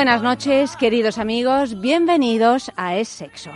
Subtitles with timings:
[0.00, 1.78] Buenas noches, queridos amigos.
[1.78, 3.50] Bienvenidos a Es Sexo.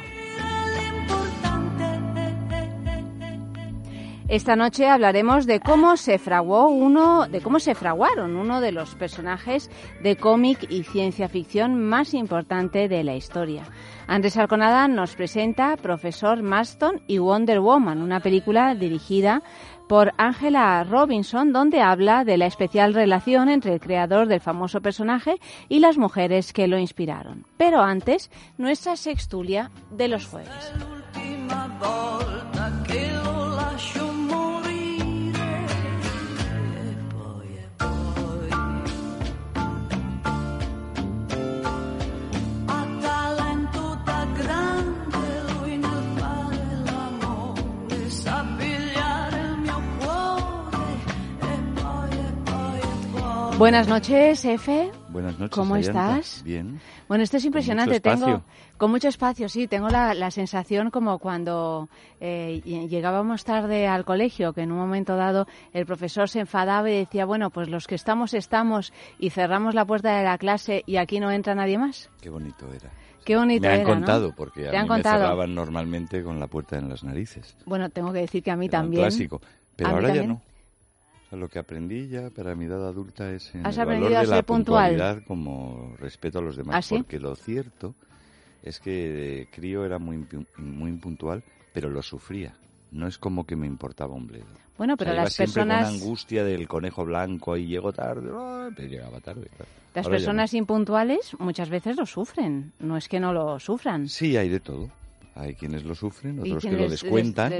[4.28, 8.95] Esta noche hablaremos de cómo se fraguó uno, de cómo se fraguaron uno de los
[8.95, 9.70] personajes
[10.03, 13.62] de cómic y ciencia ficción más importante de la historia.
[14.06, 19.42] Andrés Alconada nos presenta Profesor Maston y Wonder Woman, una película dirigida
[19.89, 25.37] por Angela Robinson, donde habla de la especial relación entre el creador del famoso personaje
[25.69, 27.47] y las mujeres que lo inspiraron.
[27.57, 30.51] Pero antes, nuestra sextulia de los jueves.
[53.58, 54.91] Buenas noches, Efe.
[55.10, 55.56] Buenas noches.
[55.56, 56.42] ¿Cómo estás?
[56.44, 56.80] Bien.
[57.06, 58.00] Bueno, esto es impresionante.
[58.00, 58.42] tengo
[58.77, 59.69] con mucho espacio, sí.
[59.69, 61.88] Tengo la, sensación como cuando
[62.20, 66.97] eh, llegábamos tarde al colegio, que en un momento dado el profesor se enfadaba y
[66.98, 70.97] decía, bueno, pues los que estamos estamos y cerramos la puerta de la clase y
[70.97, 72.10] aquí no entra nadie más.
[72.20, 72.91] Qué bonito era.
[73.25, 76.88] Qué bonito me han contado, porque a mí me cerraban normalmente con la puerta en
[76.88, 77.56] las narices.
[77.66, 79.04] Bueno, tengo que decir que a mí también.
[79.04, 79.41] Un clásico,
[79.76, 80.43] pero ahora ya no
[81.37, 85.22] lo que aprendí ya para mi edad adulta es en el valor de la puntualidad
[85.27, 87.95] como respeto a los demás, ¿Ah, porque lo cierto
[88.62, 91.43] es que crío era muy muy impuntual,
[91.73, 92.55] pero lo sufría.
[92.91, 94.47] No es como que me importaba un bledo.
[94.78, 98.31] Bueno, pero las siempre personas con angustia del conejo blanco y llego tarde,
[98.75, 99.49] pero llegaba tarde.
[99.94, 104.09] Las personas impuntuales muchas veces lo sufren, no es que no lo sufran.
[104.09, 104.91] Sí, hay de todo.
[105.37, 107.53] Hay quienes lo sufren, otros que lo descuentan,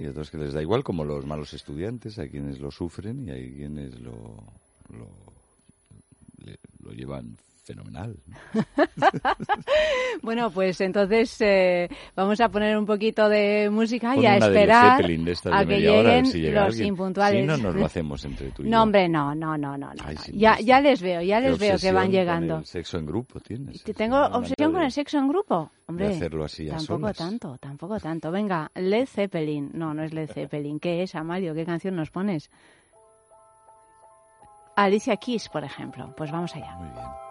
[0.00, 3.30] y otros que les da igual, como los malos estudiantes, hay quienes lo sufren y
[3.30, 4.42] hay quienes lo,
[4.88, 5.08] lo,
[6.82, 7.36] lo llevan
[7.70, 8.16] fenomenal.
[10.22, 15.02] bueno, pues entonces eh, vamos a poner un poquito de música y a esperar
[15.52, 17.40] a que lleguen los impuntuales.
[17.40, 19.92] Si no, nos lo hacemos entre tú y No, hombre, no, no, no, no.
[20.32, 22.58] ya, ya les veo, ya les veo que van llegando.
[22.58, 23.82] el sexo en grupo tienes.
[23.84, 25.70] ¿Tengo obsesión con el sexo en grupo?
[25.86, 28.30] Hombre, hacerlo así tampoco tanto, tampoco tanto.
[28.30, 29.70] Venga, Led Zeppelin.
[29.74, 30.78] No, no es Led Zeppelin.
[30.78, 31.54] ¿Qué es, Amario?
[31.54, 32.50] ¿Qué canción nos pones?
[34.76, 36.14] Alicia Keys, por ejemplo.
[36.16, 36.74] Pues vamos allá.
[36.76, 37.29] Muy bien.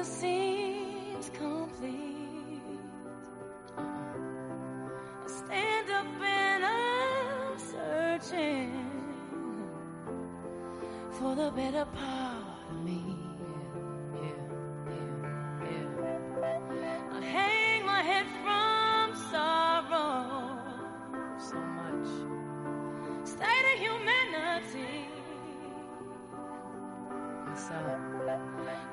[0.00, 2.62] Nothing seems complete.
[3.76, 8.72] I stand up and I'm searching
[11.12, 13.16] for the better part of me.
[17.12, 20.58] I hang my head from sorrow
[21.38, 22.08] so much.
[23.28, 25.08] State of humanity.
[27.54, 28.89] So,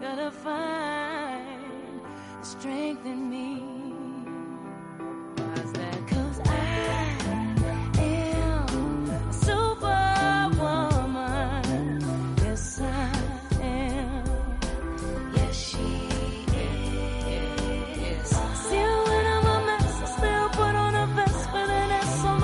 [0.00, 2.00] gotta find
[2.42, 3.79] strength in me.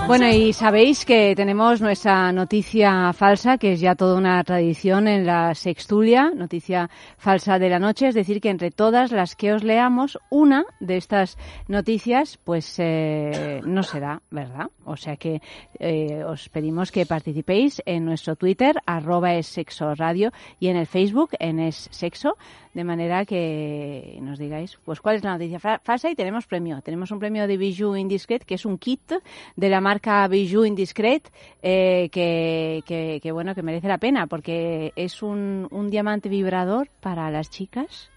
[0.06, 5.26] Bueno, y sabéis que tenemos nuestra noticia falsa, que es ya toda una tradición en
[5.26, 6.88] la sextulia, noticia
[7.18, 10.96] falsa de la noche, es decir, que entre todas las que os leamos, una de
[10.96, 11.36] estas
[11.66, 14.66] noticias, pues eh, no será, ¿verdad?
[14.84, 15.42] O sea que
[15.80, 20.30] eh, os pedimos que participéis en nuestro Twitter, arroba es sexo radio,
[20.60, 22.36] y en el Facebook, en es sexo,
[22.74, 26.82] de manera que nos digáis, pues cuál es la noticia falsa y tenemos premio.
[26.82, 29.12] Tenemos un premio de Bijou Indiscret, que es un kit
[29.56, 29.95] de la marca
[30.28, 31.30] Bijou Indiscret,
[31.62, 32.82] eh, que,
[33.22, 38.10] que, bueno, que merece la pena, porque es un, un diamante vibrador para las chicas,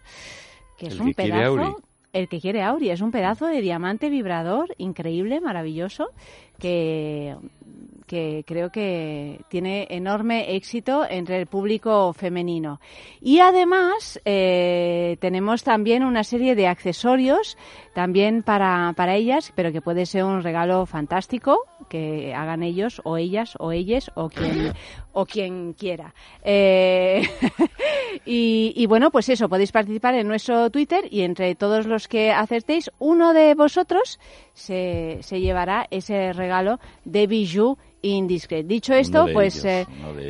[0.77, 1.81] que es un pedazo
[2.13, 2.89] el que quiere Auri.
[2.89, 6.07] Es un pedazo de diamante vibrador increíble, maravilloso,
[6.59, 7.35] que
[8.09, 12.81] que creo que tiene enorme éxito entre el público femenino.
[13.21, 17.55] Y además eh, tenemos también una serie de accesorios
[17.93, 23.17] también para, para ellas, pero que puede ser un regalo fantástico que hagan ellos o
[23.17, 24.73] ellas o ellas o quien,
[25.13, 26.15] o quien quiera.
[26.43, 27.21] Eh,
[28.25, 32.31] y, y, bueno, pues eso, podéis participar en nuestro Twitter y entre todos los que
[32.31, 34.19] acertéis, uno de vosotros
[34.59, 38.67] se, se llevará ese regalo de Bijou indiscreto.
[38.67, 39.85] Dicho esto, pues eh,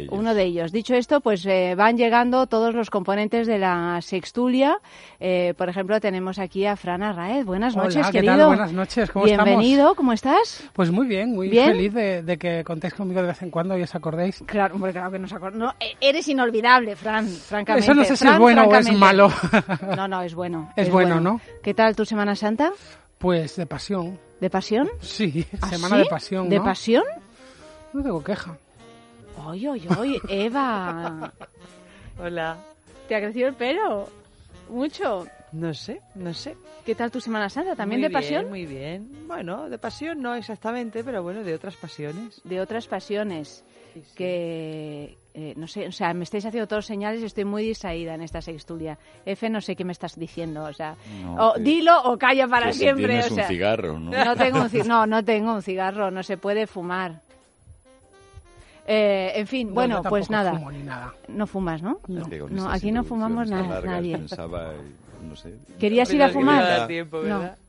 [0.10, 0.72] uno, de ellos.
[0.72, 4.78] Dicho esto, pues eh, van llegando todos los componentes de la sextulia.
[5.20, 7.46] Eh, por ejemplo, tenemos aquí a Fran Arraez.
[7.46, 8.38] Buenas noches, ¿qué querido.
[8.38, 8.48] Tal?
[8.48, 10.64] Buenas noches, ¿cómo Bienvenido, ¿cómo estás?
[10.74, 13.94] Pues muy bien, muy feliz de, que contéis conmigo de vez en cuando y os
[13.94, 14.44] acordéis.
[14.46, 15.60] Claro, hombre, claro que nos acordamos.
[15.60, 17.86] No, eres inolvidable, Fran, francamente.
[17.86, 19.32] Eso no sé si es bueno o es malo.
[19.96, 20.72] no, no, es bueno.
[20.76, 21.42] Es, bueno, ¿no?
[21.62, 22.72] ¿Qué tal tu Semana Santa?
[23.20, 24.18] Pues de pasión.
[24.40, 24.90] ¿De pasión?
[25.02, 26.50] Sí, ¿Ah, semana de pasión.
[26.50, 27.04] ¿De pasión?
[27.92, 28.58] No tengo queja.
[29.46, 31.34] Oye, oye, oye, Eva.
[32.20, 32.58] Hola.
[33.10, 34.08] ¿Te ha crecido el pelo?
[34.70, 35.28] ¿Mucho?
[35.52, 36.56] No sé, no sé.
[36.86, 37.76] ¿Qué tal tu Semana Santa?
[37.76, 38.48] ¿También de pasión?
[38.50, 39.28] Muy bien.
[39.28, 42.40] Bueno, de pasión no exactamente, pero bueno, de otras pasiones.
[42.46, 43.66] De otras pasiones.
[44.16, 48.16] Que, eh, no sé, o sea, me estáis haciendo todos señales y estoy muy distraída
[48.16, 48.98] en esta sextulia.
[49.26, 50.96] F, no sé qué me estás diciendo, o sea,
[51.38, 53.20] o, dilo o calla para siempre.
[53.20, 54.12] o sea, un cigarro, ¿no?
[54.12, 57.22] No tengo un, no, no tengo un cigarro, no se puede fumar.
[58.88, 60.60] Eh, en fin, bueno, pues nada.
[61.28, 62.00] No fumas, ¿no?
[62.08, 64.20] No, aquí no fumamos nada, nadie.
[65.80, 66.90] ¿Querías ir a fumar?
[67.26, 67.69] no.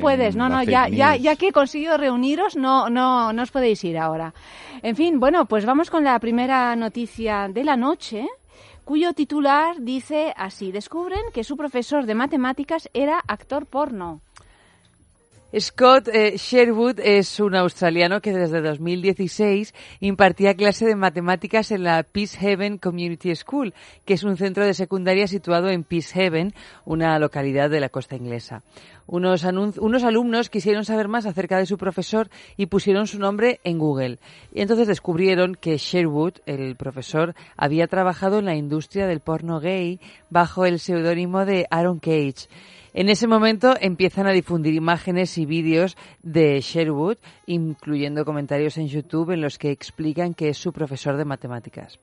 [0.00, 3.84] Puedes, no, no, ya, ya, ya que he conseguido reuniros, no, no, no os podéis
[3.84, 4.32] ir ahora.
[4.82, 8.26] En fin, bueno, pues vamos con la primera noticia de la noche,
[8.84, 14.20] cuyo titular dice así, descubren que su profesor de matemáticas era actor porno.
[15.58, 22.02] Scott eh, Sherwood es un australiano que desde 2016 impartía clase de matemáticas en la
[22.04, 23.74] Peacehaven Community School,
[24.06, 26.54] que es un centro de secundaria situado en Peacehaven,
[26.86, 28.62] una localidad de la costa inglesa.
[29.06, 33.78] Unos, unos alumnos quisieron saber más acerca de su profesor y pusieron su nombre en
[33.78, 34.20] Google.
[34.54, 40.00] Y entonces descubrieron que Sherwood, el profesor, había trabajado en la industria del porno gay
[40.30, 42.48] bajo el seudónimo de Aaron Cage.
[42.94, 47.16] En ese momento empiezan a difundir imágenes y vídeos de Sherwood,
[47.46, 51.98] incluyendo comentarios en YouTube en los que explican que es su profesor de matemáticas.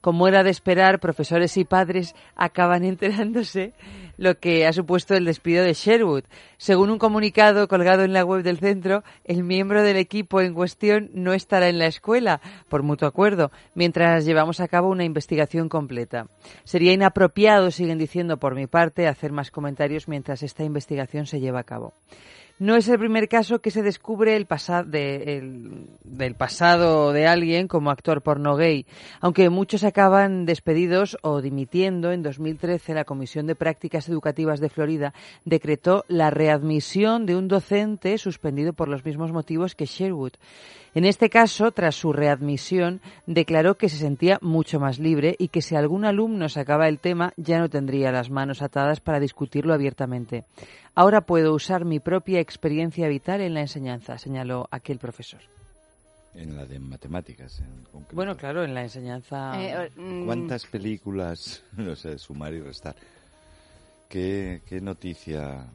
[0.00, 3.72] Como era de esperar, profesores y padres acaban enterándose
[4.16, 6.24] lo que ha supuesto el despido de Sherwood.
[6.56, 11.10] Según un comunicado colgado en la web del centro, el miembro del equipo en cuestión
[11.14, 16.26] no estará en la escuela, por mutuo acuerdo, mientras llevamos a cabo una investigación completa.
[16.64, 21.60] Sería inapropiado, siguen diciendo por mi parte, hacer más comentarios mientras esta investigación se lleva
[21.60, 21.94] a cabo.
[22.60, 24.48] No es el primer caso que se descubre el
[26.02, 28.84] del pasado de alguien como actor porno gay,
[29.20, 32.10] aunque muchos acaban despedidos o dimitiendo.
[32.10, 38.18] En 2013 la Comisión de Prácticas Educativas de Florida decretó la readmisión de un docente
[38.18, 40.32] suspendido por los mismos motivos que Sherwood.
[40.94, 45.62] En este caso, tras su readmisión, declaró que se sentía mucho más libre y que
[45.62, 50.44] si algún alumno sacaba el tema ya no tendría las manos atadas para discutirlo abiertamente.
[50.98, 55.38] Ahora puedo usar mi propia experiencia vital en la enseñanza, señaló aquel profesor.
[56.34, 57.62] En la de matemáticas,
[58.10, 59.52] Bueno, claro, en la enseñanza.
[59.62, 60.26] Eh, mm.
[60.26, 62.96] ¿Cuántas películas, no sé, sumar y restar?
[64.08, 65.68] ¿Qué, qué noticia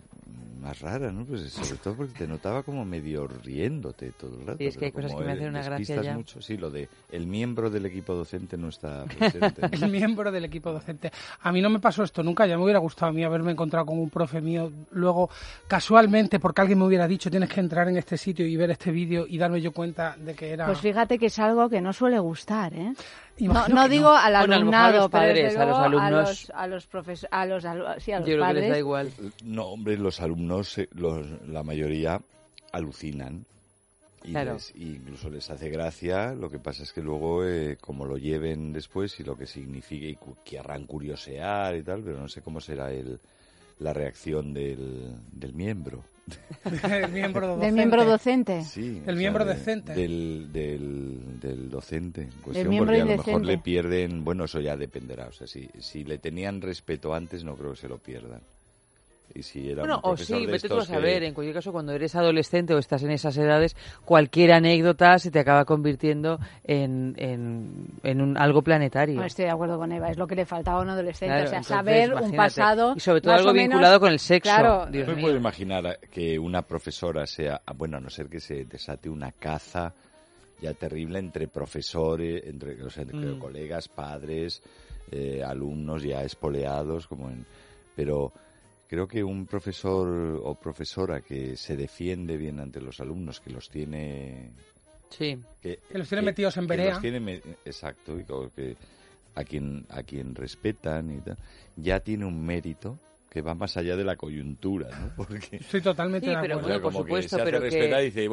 [0.63, 1.25] más rara, ¿no?
[1.25, 4.57] Pues sobre todo porque te notaba como medio riéndote todo el rato.
[4.59, 6.15] Sí, es que hay cosas que me hacen una gracia ya.
[6.15, 9.61] mucho, sí, lo de el miembro del equipo docente no está presente.
[9.71, 11.11] el miembro del equipo docente.
[11.41, 13.85] A mí no me pasó esto nunca, ya me hubiera gustado a mí haberme encontrado
[13.85, 15.29] con un profe mío luego
[15.67, 18.91] casualmente porque alguien me hubiera dicho tienes que entrar en este sitio y ver este
[18.91, 20.65] vídeo y darme yo cuenta de que era...
[20.65, 22.93] Pues fíjate que es algo que no suele gustar, ¿eh?
[23.39, 27.63] No, digo al alumnado, a los padres, a los alumnos, a los, profesores, a los,
[28.03, 29.11] sí, a los Yo creo que les da igual.
[29.43, 32.21] No, hombre, los alumnos, eh, los, la mayoría
[32.71, 33.45] alucinan
[34.23, 38.71] Y incluso les hace gracia, lo que pasa es que luego, eh, como lo lleven
[38.71, 42.91] después y lo que significa, y querrán curiosear y tal, pero no sé cómo será
[42.91, 43.19] el,
[43.79, 46.03] la reacción del, del miembro.
[46.65, 47.65] El miembro docente.
[47.65, 48.63] Del miembro docente.
[48.63, 49.01] Sí.
[49.05, 49.93] El miembro decente.
[49.93, 54.77] Del, del, del docente el miembro porque a lo mejor le pierden, bueno, eso ya
[54.77, 55.27] dependerá.
[55.27, 58.41] O sea, si, si le tenían respeto antes, no creo que se lo pierdan.
[59.35, 61.23] Y si era bueno, o sí, vete tú a saber.
[61.23, 63.75] En cualquier caso, cuando eres adolescente o estás en esas edades,
[64.05, 69.15] cualquier anécdota se te acaba convirtiendo en, en, un, algo planetario.
[69.15, 71.43] No estoy de acuerdo con Eva, es lo que le faltaba a un adolescente.
[71.43, 72.93] o sea, saber un pasado.
[72.95, 74.51] Y sobre todo algo vinculado con el sexo.
[74.51, 74.85] Claro.
[74.91, 77.61] Dios no me puedo imaginar que una profesora sea.
[77.75, 79.93] Bueno, a no ser que se desate una caza
[80.61, 83.39] ya terrible entre profesores, entre, mm.
[83.39, 84.61] colegas, padres,
[85.11, 87.45] eh, alumnos ya espoleados, como en.
[87.95, 88.31] Pero
[88.93, 90.07] creo que un profesor
[90.43, 94.51] o profesora que se defiende bien ante los alumnos, que los tiene...
[95.09, 95.35] Sí.
[95.63, 97.01] Que, los tiene metidos en verea.
[97.65, 98.23] exacto, y
[98.55, 98.75] que
[99.33, 101.37] a quien, a quien respetan y tal,
[101.75, 102.99] ya tiene un mérito
[103.33, 105.11] que va más allá de la coyuntura, ¿no?
[105.17, 105.57] Porque...
[105.57, 106.61] Estoy totalmente de acuerdo.
[106.61, 107.67] Bueno, por supuesto, pero que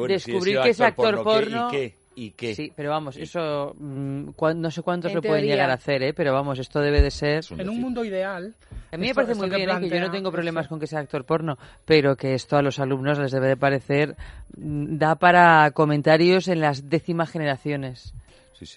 [0.07, 1.69] descubrir que es actor porno...
[1.69, 1.95] ¿y qué?
[2.13, 2.53] ¿Y qué?
[2.53, 6.13] Sí, pero vamos, eso mm, no sé cuántos lo pueden llegar a hacer, ¿eh?
[6.13, 7.43] pero vamos, esto debe de ser...
[7.57, 8.53] En un mundo ideal...
[8.91, 9.79] A mí me parece muy bien, ¿eh?
[9.79, 12.77] que yo no tengo problemas con que sea actor porno, pero que esto a los
[12.79, 14.15] alumnos les debe de parecer...
[14.55, 18.13] Mm, da para comentarios en las décimas generaciones.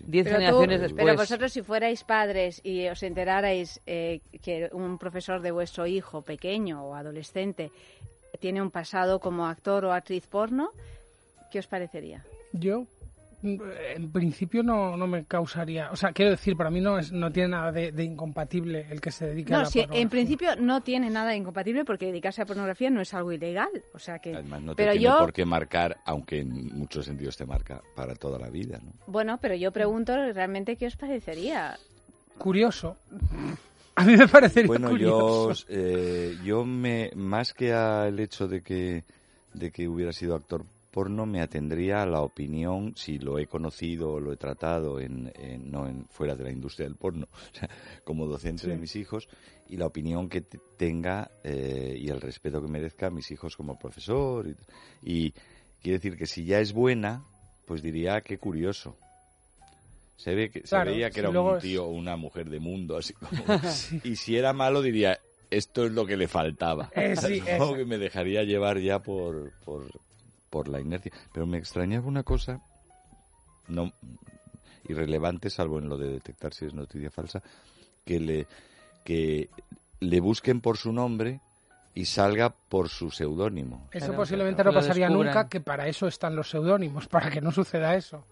[0.06, 1.04] Diez generaciones después.
[1.04, 6.22] Pero vosotros si fuerais padres y os enterarais eh, que un profesor de vuestro hijo
[6.22, 7.70] pequeño o adolescente
[8.40, 10.70] tiene un pasado como actor o actriz porno,
[11.50, 12.24] ¿qué os parecería?
[12.52, 12.86] Yo
[13.44, 17.30] en principio no, no me causaría, o sea, quiero decir, para mí no es, no
[17.30, 21.10] tiene nada de, incompatible el que se dedique a la sí, en principio no tiene
[21.10, 24.62] nada de incompatible porque dedicarse a pornografía no es algo ilegal, o sea que Además
[24.62, 28.38] no te tiene yo, por qué marcar, aunque en muchos sentidos te marca para toda
[28.38, 28.92] la vida, ¿no?
[29.06, 31.78] Bueno, pero yo pregunto realmente qué os parecería.
[32.38, 32.96] Curioso.
[33.96, 35.66] A mí me parecería bueno, curioso.
[35.68, 39.04] yo, eh, yo me, más que al hecho de que,
[39.52, 44.12] de que hubiera sido actor porno me atendría a la opinión, si lo he conocido
[44.12, 45.32] o lo he tratado en,
[45.64, 47.26] no en, fuera de la industria del porno,
[48.04, 49.28] como docente de mis hijos,
[49.68, 53.76] y la opinión que tenga eh, y el respeto que merezca a mis hijos como
[53.76, 54.46] profesor.
[55.02, 55.32] Y,
[55.82, 57.24] quiere decir que si ya es buena,
[57.66, 58.96] pues diría, qué curioso.
[60.16, 63.12] Se, ve que, se veía que era un tío o una mujer de mundo, así
[63.14, 63.60] como...
[64.04, 65.18] Y si era malo, diría,
[65.50, 66.92] esto es lo que le faltaba.
[66.94, 67.16] Eh,
[67.76, 69.88] que me dejaría llevar ya por, por,
[70.54, 71.11] por la inercia.
[71.32, 72.61] Pero me extrañaba una cosa,
[73.66, 73.92] no
[74.88, 77.42] irrelevante, salvo en lo de detectar si es noticia falsa,
[78.04, 78.46] que le,
[79.02, 79.50] que
[79.99, 81.40] le busquen por su nombre
[81.92, 83.88] y salga por su seudónimo.
[83.90, 87.96] Eso posiblemente no pasaría nunca, que para eso están los seudónimos, para que no suceda
[87.96, 88.25] eso.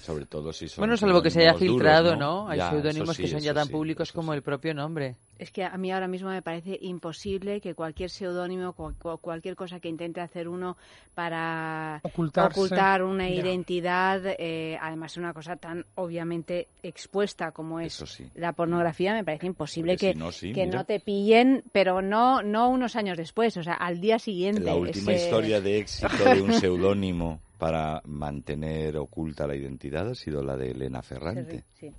[0.00, 0.80] Sobre todo si son.
[0.80, 2.48] Bueno, salvo que se haya filtrado, ¿no?
[2.48, 5.16] Hay seudónimos que son ya tan públicos como el propio nombre.
[5.40, 9.88] Es que a mí ahora mismo me parece imposible que cualquier seudónimo, cualquier cosa que
[9.88, 10.76] intente hacer uno
[11.14, 19.14] para ocultar una identidad, eh, además una cosa tan obviamente expuesta como es la pornografía,
[19.14, 23.56] me parece imposible que, no, que no te pillen, pero no, no unos años después,
[23.56, 24.60] o sea, al día siguiente.
[24.60, 30.42] La última historia de éxito de un seudónimo para mantener oculta la identidad ha sido
[30.42, 31.64] la de Elena Ferrante.
[31.78, 31.94] Sí,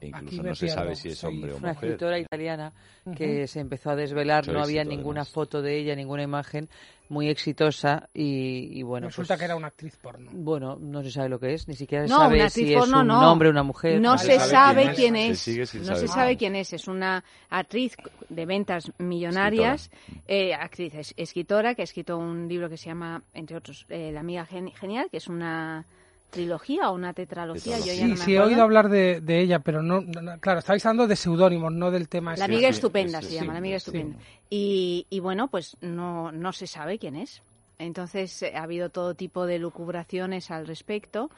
[0.00, 1.62] e incluso no se sabe si es hombre o mujer.
[1.62, 2.72] Una escritora italiana
[3.16, 6.68] que se empezó a desvelar, no había ninguna foto de ella, ninguna imagen,
[7.08, 9.08] muy exitosa y, bueno.
[9.08, 10.30] Resulta pues que era una actriz porno.
[10.32, 13.48] Bueno, no se sabe lo que es, ni siquiera se sabe si es un hombre
[13.48, 14.00] o una mujer.
[14.00, 15.46] No, se, sabe quién es.
[15.74, 16.72] no se sabe quién es.
[16.72, 17.96] Es una actriz
[18.28, 19.90] de ventas millonarias,
[20.26, 24.20] eh, actriz, escritora, que ha escrito un libro que se llama, entre otros, eh, La
[24.20, 25.84] amiga genial, que es una
[26.30, 27.78] trilogía o una tetralogía.
[27.78, 30.04] Yo sí, sí, he oído hablar de, ella, pero no,
[30.40, 32.36] claro, estáis hablando de seudónimos, no del tema.
[32.36, 34.16] La amiga estupenda se llama, la amiga estupenda.
[34.50, 37.42] Y, y, bueno, pues no, no se sabe quién es.
[37.78, 41.30] Entonces eh, ha habido todo tipo de lucubraciones al respecto.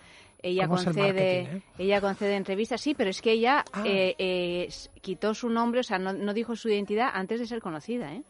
[0.42, 1.62] Ella concede, eh?
[1.78, 3.82] ella concede entrevistas, sí, pero es que ella ah.
[3.86, 4.68] eh,
[5.00, 8.22] quitó su nombre, o sea, no, no dijo su identidad antes de ser conocida, ¿eh?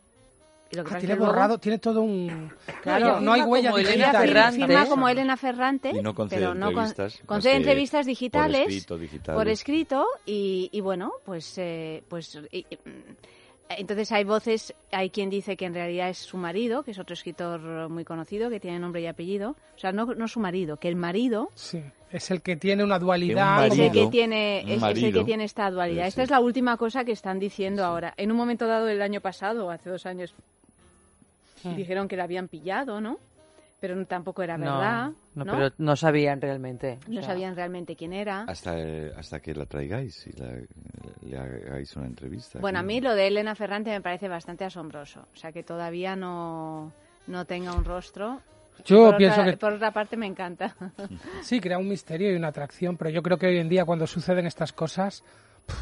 [0.78, 2.50] Ah, tiene borrado, tiene todo un...
[2.82, 4.66] Claro, no, hay huella como Elena Ferrante.
[4.66, 8.98] Firma como Elena Ferrante, y no concede pero no entrevistas, concede entrevistas digitales por escrito,
[8.98, 9.38] digitales.
[9.38, 12.38] por escrito y, y bueno, pues, eh, pues
[13.68, 17.14] entonces hay voces, hay quien dice que en realidad es su marido, que es otro
[17.14, 19.56] escritor muy conocido, que tiene nombre y apellido.
[19.74, 21.50] O sea, no, no su marido, que el marido...
[21.54, 23.66] Sí, es el que tiene una dualidad.
[23.66, 26.06] es, el que tiene, es, el que tiene esta dualidad.
[26.06, 28.14] Esta es la última cosa que están diciendo ahora.
[28.16, 30.34] En un momento dado del año pasado, hace dos años,
[31.72, 31.76] Hmm.
[31.76, 33.18] dijeron que la habían pillado, ¿no?
[33.80, 35.12] pero tampoco era verdad.
[35.34, 36.98] No, pero no sabían realmente.
[37.08, 38.42] No sabían realmente quién era.
[38.48, 38.74] Hasta,
[39.16, 40.32] hasta que la traigáis y
[41.28, 42.58] le hagáis una entrevista.
[42.58, 45.26] Bueno, a mí lo de Elena Ferrante me parece bastante asombroso.
[45.32, 46.92] O sea, que todavía no,
[47.26, 48.40] no tenga un rostro.
[48.84, 49.56] Yo pienso que...
[49.56, 50.74] Por otra parte me encanta.
[51.42, 54.06] Sí, crea un misterio y una atracción, pero yo creo que hoy en día cuando
[54.06, 55.22] suceden estas cosas...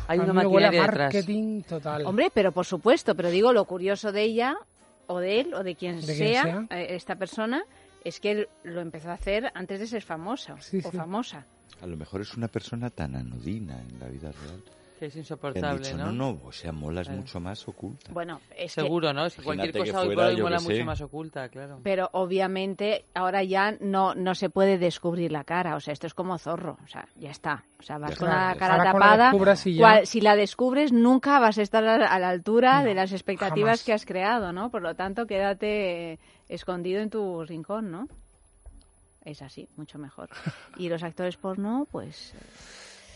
[0.08, 2.06] Hay una maquinaria marketing total.
[2.06, 4.56] Hombre, pero por supuesto, pero digo, lo curioso de ella,
[5.06, 7.64] o de él, o de quien, sea, eh, esta persona,
[8.04, 11.46] es que él lo empezó a hacer antes de ser famosa o famosa.
[11.80, 14.62] A lo mejor es una persona tan anodina en la vida real.
[15.04, 16.06] Que es insoportable, ¿no?
[16.06, 18.10] No, no, o sea, molas mucho más oculta.
[18.10, 19.28] Bueno, es Seguro, ¿no?
[19.28, 21.78] Si cualquier cosa hoy por hoy mola mucho más oculta, claro.
[21.82, 26.14] Pero obviamente ahora ya no, no se puede descubrir la cara, o sea, esto es
[26.14, 27.66] como zorro, o sea, ya está.
[27.78, 32.18] O sea, vas con la cara tapada, si la descubres nunca vas a estar a
[32.18, 34.70] la altura de las expectativas que has creado, ¿no?
[34.70, 36.18] Por lo tanto, quédate
[36.48, 38.08] escondido en tu rincón, ¿no?
[39.22, 40.30] Es así, mucho mejor.
[40.78, 42.32] Y los actores porno, pues...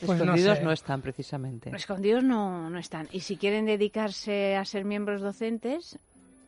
[0.00, 1.70] pues escondidos no, están, precisamente.
[1.74, 3.08] Escondidos no, no están.
[3.12, 5.98] Y si quieren dedicarse a ser miembros docentes...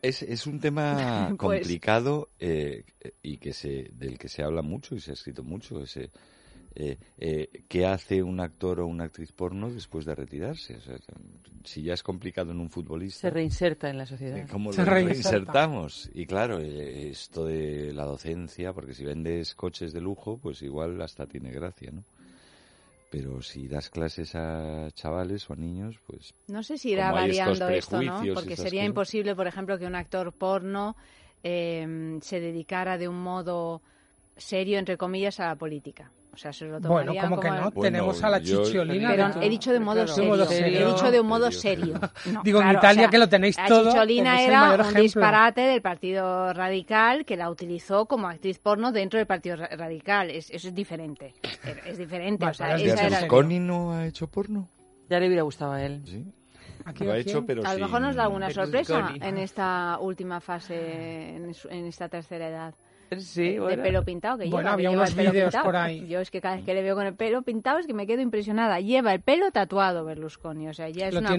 [0.01, 2.85] Es, es un tema pues complicado eh,
[3.21, 5.83] y que se, del que se habla mucho y se ha escrito mucho.
[5.83, 6.09] Ese,
[6.73, 10.77] eh, eh, qué hace un actor o una actriz porno después de retirarse.
[11.65, 13.21] si ya es complicado en un futbolista.
[13.21, 14.47] Se reinserta en la sociedad.
[14.49, 16.09] ¿Cómo lo reinsertamos?
[16.13, 21.01] Y claro, eh, esto de la docencia, porque si vendes coches de lujo, pues igual
[21.01, 22.05] hasta tiene gracia, ¿no?
[23.11, 26.33] Pero si das clases a chavales o a niños, pues...
[26.47, 28.23] No sé si irá variando esto, ¿no?
[28.33, 30.95] Porque sería imposible, por ejemplo, que un actor porno
[31.43, 33.81] eh, se dedicara de un modo
[34.37, 36.09] serio, entre comillas, a la política.
[36.33, 39.09] O sea, se lo bueno, como, que no, tenemos a la Chicholina.
[39.09, 40.49] Pero he dicho de modo, serio.
[40.49, 41.99] He dicho de un modo serio.
[42.43, 43.85] Digo, en Italia que lo tenéis todo.
[43.85, 49.17] La Chicholina era un disparate del Partido Radical que la utilizó como actriz porno dentro
[49.17, 50.29] del Partido Radical.
[50.29, 51.33] Es, eso es diferente.
[51.85, 52.45] Es diferente.
[52.45, 54.69] o sea, esa no ha hecho porno?
[55.09, 56.01] Ya le hubiera gustado a él.
[56.05, 56.25] Sí.
[57.03, 61.35] lo ha hecho, pero a lo mejor nos da alguna sorpresa en esta última fase,
[61.35, 62.73] en esta tercera edad.
[63.19, 64.73] Sí, de pelo pintado que bueno, lleva.
[64.73, 66.07] había unos vídeos por ahí.
[66.07, 68.07] Yo es que cada vez que le veo con el pelo pintado es que me
[68.07, 68.79] quedo impresionada.
[68.79, 71.35] Lleva el pelo tatuado Berlusconi, o sea, ya es una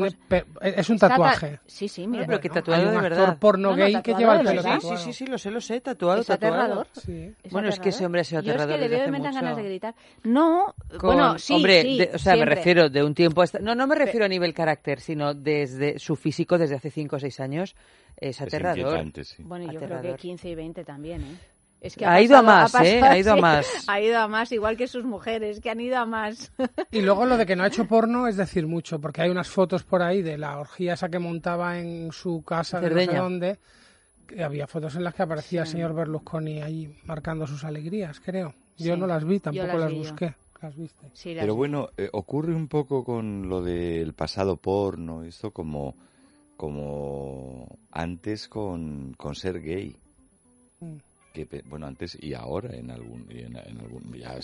[0.61, 1.61] Es un tatuaje.
[1.65, 2.27] Sí, sí, mira.
[2.27, 4.99] Pero que tatuado Hay un actor porno gay que lleva el pelo tatuado.
[4.99, 6.87] Sí, sí, sí, lo sé, lo sé, tatuado, es tatuado.
[6.93, 7.35] Sí.
[7.51, 9.21] bueno, es que ese hombre ha sido aterrador Yo es que le veo y me
[9.21, 9.95] dan ganas de gritar.
[10.25, 13.43] No, con, bueno, sí, Hombre, sí, o sea, me refiero de un tiempo...
[13.63, 17.19] No, no me refiero a nivel carácter, sino desde su físico desde hace 5 o
[17.19, 17.75] 6 años.
[18.15, 19.11] Es aterrador.
[19.39, 21.37] Bueno, yo creo que 15 y 20 también, ¿eh?
[22.05, 23.01] Ha, ido a más, ¿eh?
[23.03, 23.67] Ha ido a más.
[23.89, 26.53] Ha ido a más, igual que sus mujeres, que han ido a más.
[26.91, 29.49] Y luego lo de que no ha hecho porno es decir mucho, porque hay unas
[29.49, 33.19] fotos por ahí de la orgía esa que montaba en su casa de no sé
[33.19, 33.59] dónde.
[34.43, 38.55] había fotos en las que aparecía el señor Berlusconi ahí marcando sus alegrías, creo.
[38.79, 40.35] Yo no las vi, tampoco las, busqué.
[40.61, 41.07] Las viste.
[41.25, 45.95] Pero bueno, eh, ocurre un poco con lo del pasado porno, esto como,
[46.57, 49.97] como antes con, con ser gay.
[51.33, 54.39] Que bueno antes y ahora en algún en, algún ya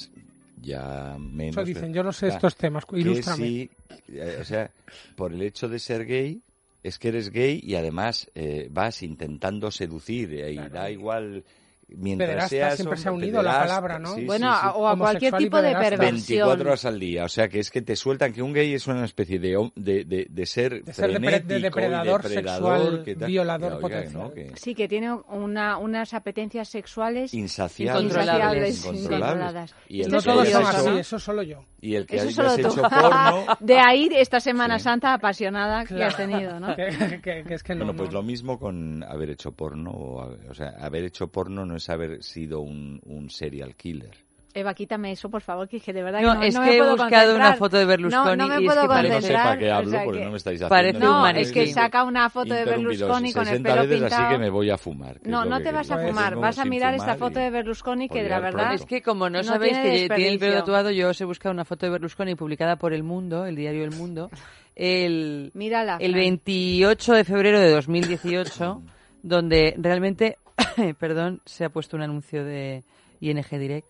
[0.60, 3.70] ya menos Eso dicen yo no sé estos temas ilústrame sí,
[4.08, 4.70] eh, o sea
[5.16, 6.42] por el hecho de ser gay
[6.82, 11.44] es que eres gay y además eh, vas intentando seducir eh, y da igual
[11.88, 14.16] mientras siempre se ha unido la palabra, ¿no?
[14.24, 16.48] bueno, o a cualquier tipo de perversión.
[16.48, 18.86] 24 horas al día, o sea, que es que te sueltan que un gay es
[18.86, 24.32] una especie de, de, de, de ser de ser depredador, sexual, violador potencial.
[24.54, 29.74] Sí, que tiene una, unas apetencias sexuales insaciables, incontroladas.
[29.88, 31.64] Y no todos son así, eso solo yo.
[31.80, 33.46] Y el que eso solo hecho porno...
[33.60, 36.74] De ahí esta Semana Santa apasionada que has tenido, ¿no?
[36.76, 41.04] que, es que no, bueno, pues lo mismo con haber hecho porno, o, sea, haber
[41.04, 44.28] hecho porno no es haber sido un, un serial killer.
[44.54, 47.36] Eva, quítame eso, por favor, que, de verdad no, no, es no que he buscado
[47.36, 49.12] una foto de Berlusconi no, no me puedo es que concentrar.
[49.12, 50.68] No sé para qué hablo, porque no me estáis haciendo...
[50.68, 54.22] Parece no, un es que saca una foto de Berlusconi con el pelo veces, pintado.
[54.22, 55.20] así que me voy a fumar.
[55.22, 58.28] No, no te vas a fumar, vas a mirar esta foto de Berlusconi que de
[58.30, 58.74] la verdad...
[58.74, 61.64] Es que como no sabéis que tiene el pelo tatuado, yo os he buscado una
[61.64, 64.30] foto de Berlusconi publicada por El Mundo, el diario El Mundo,
[64.74, 68.82] el, el 28 de febrero de 2018,
[69.22, 70.38] donde realmente,
[70.98, 72.84] perdón, se ha puesto un anuncio de
[73.20, 73.88] ING Direct,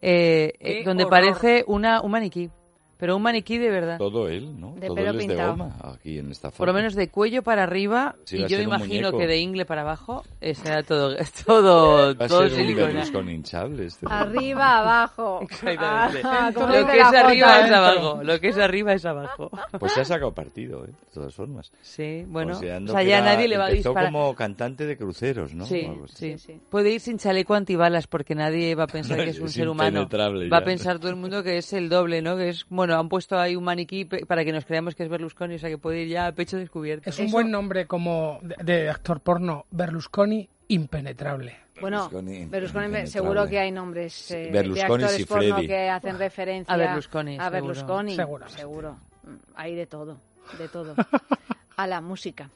[0.00, 2.50] eh, eh, donde parece una, un maniquí.
[2.98, 3.96] Pero un maniquí de verdad.
[3.98, 4.74] Todo él, ¿no?
[4.74, 5.50] De Todo pelo él es de pintado.
[5.52, 6.58] goma aquí en esta foto.
[6.58, 9.64] Por lo menos de cuello para arriba Sí, y a yo imagino que de ingle
[9.64, 12.74] para abajo eh, será todo todo Va a todo ser un.
[12.74, 14.06] Berlusconi hinchable este.
[14.10, 15.40] Arriba, abajo.
[15.42, 16.22] Exactamente.
[16.24, 19.50] Ah, Lo que es arriba es abajo, lo que es arriba es abajo.
[19.78, 20.88] Pues se ha sacado partido, ¿eh?
[20.88, 21.70] De todas formas.
[21.82, 24.06] Sí, bueno, o sea, ya era- nadie le va a disparar.
[24.06, 25.66] como cantante de cruceros, ¿no?
[25.66, 26.60] Sí, sí, Sí.
[26.68, 29.68] Puede ir sin chaleco antibalas porque nadie va a pensar que es un Es ser
[29.68, 29.88] humano.
[30.02, 32.36] impenetrable Va a pensar todo el mundo que es el doble, ¿no?
[32.36, 35.56] Que es, bueno, han puesto ahí un maniquí para que nos creamos que es Berlusconi,
[35.56, 37.08] o sea que puede ir ya a pecho descubierto.
[37.10, 41.56] Es un buen nombre como de, de actor porno, Berlusconi impenetrable.
[41.80, 46.18] Bueno, Berlusconi, Berlusconi, seguro que hay nombres eh, Berlusconi de actores y porno que hacen
[46.18, 47.52] referencia A Berlusconi, a seguro.
[47.52, 48.16] Berlusconi.
[48.16, 48.48] Seguro.
[48.48, 48.96] seguro.
[49.22, 50.18] Mm, Hay de todo,
[50.58, 50.94] de todo.
[51.76, 52.50] A la música.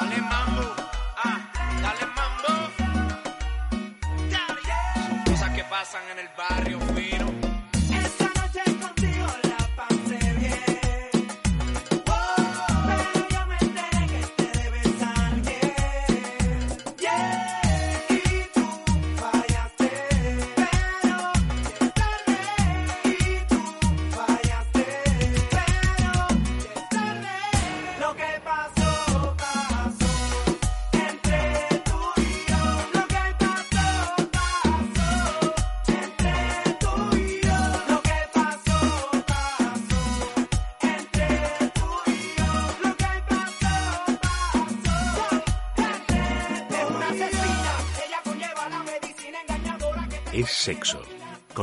[0.00, 0.62] Dale mambo,
[1.22, 2.48] ah, dale mambo.
[5.08, 6.78] Son cosas que pasan en el barrio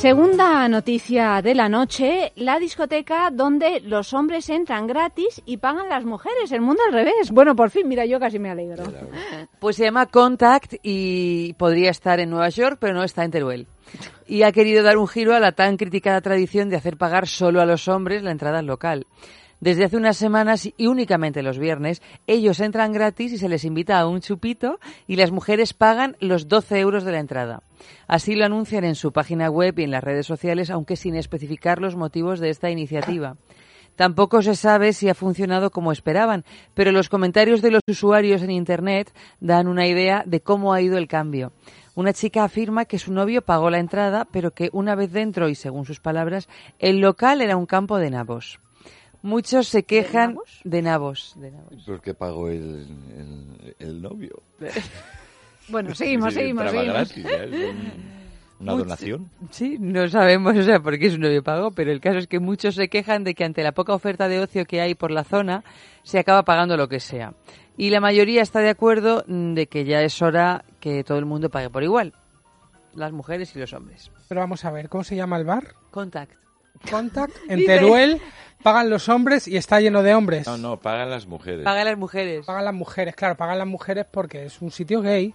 [0.00, 6.06] Segunda noticia de la noche, la discoteca donde los hombres entran gratis y pagan las
[6.06, 7.30] mujeres, el mundo al revés.
[7.30, 8.84] Bueno, por fin, mira, yo casi me alegro.
[9.58, 13.66] Pues se llama Contact y podría estar en Nueva York, pero no está en Teruel.
[14.26, 17.60] Y ha querido dar un giro a la tan criticada tradición de hacer pagar solo
[17.60, 19.06] a los hombres la entrada al local.
[19.60, 24.00] Desde hace unas semanas y únicamente los viernes, ellos entran gratis y se les invita
[24.00, 27.62] a un chupito y las mujeres pagan los 12 euros de la entrada.
[28.08, 31.78] Así lo anuncian en su página web y en las redes sociales, aunque sin especificar
[31.78, 33.36] los motivos de esta iniciativa.
[33.96, 38.50] Tampoco se sabe si ha funcionado como esperaban, pero los comentarios de los usuarios en
[38.50, 41.52] Internet dan una idea de cómo ha ido el cambio.
[41.94, 45.54] Una chica afirma que su novio pagó la entrada, pero que una vez dentro y
[45.54, 48.58] según sus palabras, el local era un campo de nabos.
[49.22, 51.34] Muchos se quejan de nabos.
[51.36, 51.82] De nabos.
[51.86, 54.42] Porque pagó el, el, el novio.
[55.68, 56.94] Bueno, seguimos, Sí, seguimos, seguimos.
[56.94, 57.44] gratis, ¿eh?
[57.44, 58.20] Es un-
[58.60, 59.30] Una Mucho- donación.
[59.50, 62.40] Sí, no sabemos, o sea, por qué su novio pagó, pero el caso es que
[62.40, 65.24] muchos se quejan de que ante la poca oferta de ocio que hay por la
[65.24, 65.64] zona,
[66.02, 67.32] se acaba pagando lo que sea.
[67.78, 71.24] Y la mayoría está de acuerdo mm, de que ya es hora que todo el
[71.24, 72.12] mundo pague por igual.
[72.94, 74.10] Las mujeres y los hombres.
[74.28, 75.68] Pero vamos a ver, ¿cómo se llama el bar?
[75.90, 76.34] Contact.
[76.90, 77.34] Contact.
[77.48, 78.20] En Teruel
[78.62, 80.46] pagan los hombres y está lleno de hombres.
[80.46, 81.64] No, no, pagan las mujeres.
[81.64, 82.44] Pagan las mujeres.
[82.46, 85.32] Pagan las mujeres, claro, pagan las mujeres porque es un sitio gay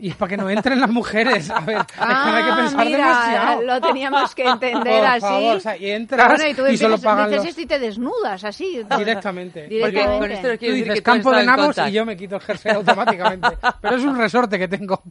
[0.00, 1.50] Y es para que no entren las mujeres.
[1.50, 3.62] A ver, es que no hay que Ah, pensar mira, demasiado.
[3.62, 5.20] lo teníamos que entender Por así.
[5.20, 8.44] favor, o sea, y entras Bueno, y tú y solo pagan dices los- te desnudas
[8.44, 8.84] así.
[8.96, 9.62] Directamente.
[9.62, 10.18] Porque Directamente.
[10.20, 12.36] con esto Tú quiero decir dices que tú campo de nabos y yo me quito
[12.36, 13.48] el jersey automáticamente.
[13.80, 15.02] Pero es un resorte que tengo.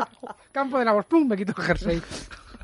[0.52, 2.02] campo de nabos, pum, me quito el jersey.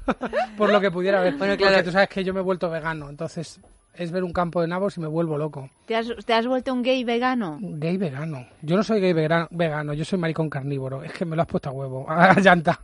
[0.57, 1.37] Por lo que pudiera ver.
[1.37, 1.75] Bueno, claro.
[1.75, 3.61] Porque tú sabes que yo me he vuelto vegano, entonces
[3.95, 5.69] es ver un campo de nabos y me vuelvo loco.
[5.87, 7.59] ¿Te has, te has vuelto un gay vegano?
[7.61, 8.47] Gay vegano.
[8.62, 11.03] Yo no soy gay vegano, vegano, yo soy maricón carnívoro.
[11.03, 12.09] Es que me lo has puesto a huevo.
[12.09, 12.81] A llanta.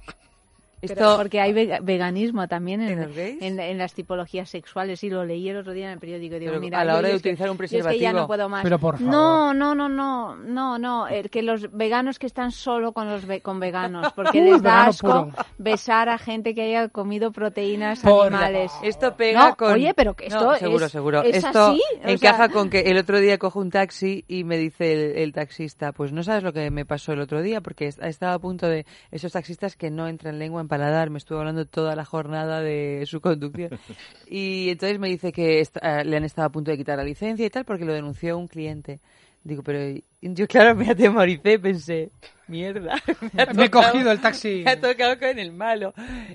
[0.81, 5.03] Pero Esto, porque hay vega- veganismo también en, ¿En las tipologías sexuales.
[5.03, 6.37] Y lo leí el otro día en el periódico.
[6.37, 8.21] y Digo, mira, a la hora de que- utilizar un yo es que ya preservativo.
[8.21, 8.63] no puedo más.
[8.63, 9.11] Pero por favor.
[9.13, 11.09] No, no, no, no, no, no.
[11.09, 14.13] el que los veganos que están solo con los ve- con veganos.
[14.17, 18.73] Porque Uy, les da asco besar a gente que haya comido proteínas Por animales.
[18.83, 19.73] Esto pega No, con...
[19.73, 21.23] oye, pero esto No, seguro, es- seguro.
[21.23, 24.45] es esto así, o encaja sea- con que el otro día cojo un taxi y
[24.45, 27.61] me dice el, el taxista, pues no sabes lo que me pasó el otro día,
[27.61, 31.19] porque est- estaba a punto de esos taxistas que no entran lengua en paladar, me
[31.19, 33.71] estuvo hablando toda la jornada de su conducción.
[34.31, 37.05] Y entonces me dice que est- eh, le han estado a punto de quitar la
[37.05, 39.01] licencia y tal, porque lo denunció un cliente.
[39.45, 42.11] Digo, pero yo claro me atemoricé, pensé,
[42.49, 42.97] mierda.
[43.33, 44.63] Me, ha Me he tocado- cogido el taxi.
[44.65, 45.95] me ha tocado con el malo.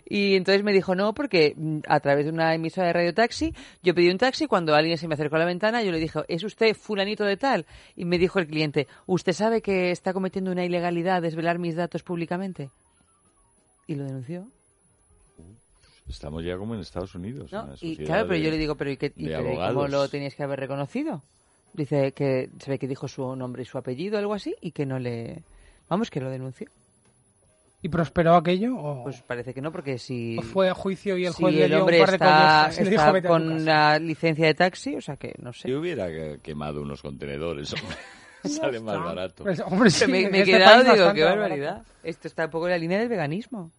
[0.10, 3.54] Y entonces me dijo, no, porque mm, a través de una emisora de radio taxi,
[3.84, 6.22] yo pedí un taxi, cuando alguien se me acercó a la ventana, yo le dije,
[6.30, 7.66] ¿es usted fulanito de tal?
[7.96, 12.02] Y me dijo el cliente, ¿usted sabe que está cometiendo una ilegalidad desvelar mis datos
[12.04, 12.70] públicamente?
[13.88, 14.48] Y lo denunció.
[16.08, 17.52] Estamos ya como en Estados Unidos.
[17.52, 17.64] ¿no?
[17.64, 19.56] una Y claro, pero de- yo le digo, pero ¿y, qué, y de pero ¿y
[19.58, 21.24] cómo lo tenías que haber reconocido?
[21.74, 24.86] Dice que se ve que dijo su nombre y su apellido, algo así, y que
[24.86, 25.44] no le...
[25.90, 26.68] Vamos, que lo denunció.
[27.82, 28.76] ¿Y prosperó aquello?
[28.78, 30.38] ¿O, Pues parece que no, porque si...
[30.38, 32.16] o fue a juicio y el si juez le el dio hombre un par de
[32.16, 33.66] está, le dijo, está "Vete a tu con casa"?
[33.66, 35.70] la licencia de taxi, o sea que no sé.
[35.70, 37.98] Yo hubiera que- quemado unos contenedores, hombre.
[38.44, 39.44] Sale más barato.
[39.44, 41.84] Pues, hombre, sí, me, me he este quedado, digo, qué barbaridad.
[42.04, 43.72] Esto está un poco en la línea del veganismo.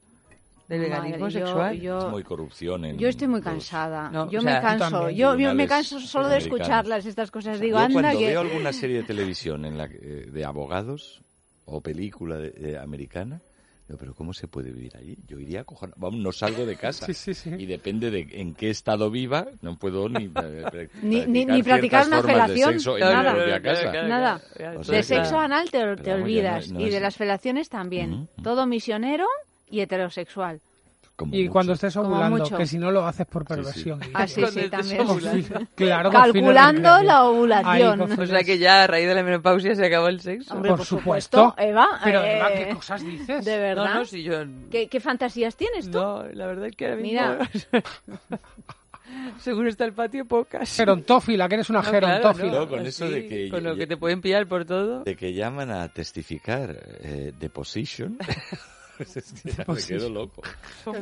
[0.69, 1.81] Del Madre, veganismo yo- sexual.
[1.81, 4.09] yo- Es muy corrupción en Yo estoy muy cansada.
[4.11, 5.11] No, yo o me sea, tú canso.
[5.11, 7.61] Yo, yo me canso solo de escucharlas estas cosas.
[7.61, 8.29] Digo, Yo anda cuando que...
[8.29, 11.21] veo alguna serie de televisión en la eh, de abogados
[11.67, 13.41] o película de- de americana,
[13.87, 15.17] digo, pero ¿cómo se puede vivir ahí?
[15.27, 17.07] Yo iría a coger, vamos, no salgo de casa.
[17.07, 17.51] Sí, sí, sí.
[17.59, 21.63] Y depende de en qué estado viva, no puedo ni eh, Ni- ni- practicar ni
[21.63, 23.33] practicar una de felación, en nada.
[23.33, 23.93] mi propia casa.
[24.09, 24.41] Nada.
[24.79, 26.71] O sea De sexo anal te, te olvidas.
[26.71, 28.13] no- no y de es- las felaciones también.
[28.15, 28.43] Ujú.
[28.43, 29.27] Todo misionero
[29.71, 30.61] y heterosexual.
[31.17, 31.53] Como Y mucho.
[31.53, 34.01] cuando estés ovulando, que si no lo haces por perversión.
[34.15, 35.69] Ah, sí, sí, estés también.
[35.77, 38.01] Claro, Calculando la ovulación.
[38.01, 40.55] O sea que ya a raíz de la menopausia se acabó el sexo.
[40.55, 41.39] Hombre, por, por supuesto.
[41.51, 43.45] supuesto, Eva, Pero eh, Eva, ¿qué cosas dices?
[43.45, 43.85] De verdad.
[43.85, 44.43] No, no, si yo...
[44.71, 45.99] ¿Qué, qué fantasías tienes tú?
[45.99, 47.21] No, la verdad es que ahora mismo...
[47.73, 47.83] Mira.
[49.39, 50.75] Según está el patio, pocas.
[50.77, 52.53] Gerontófila, que eres una No, claro, gerontófila.
[52.53, 55.05] No, con eso de que- Con lo que te pueden pillar por todo.
[55.05, 58.19] de que llaman a testificar eh, deposition.
[58.97, 60.43] Pues es que ya me quedo loco.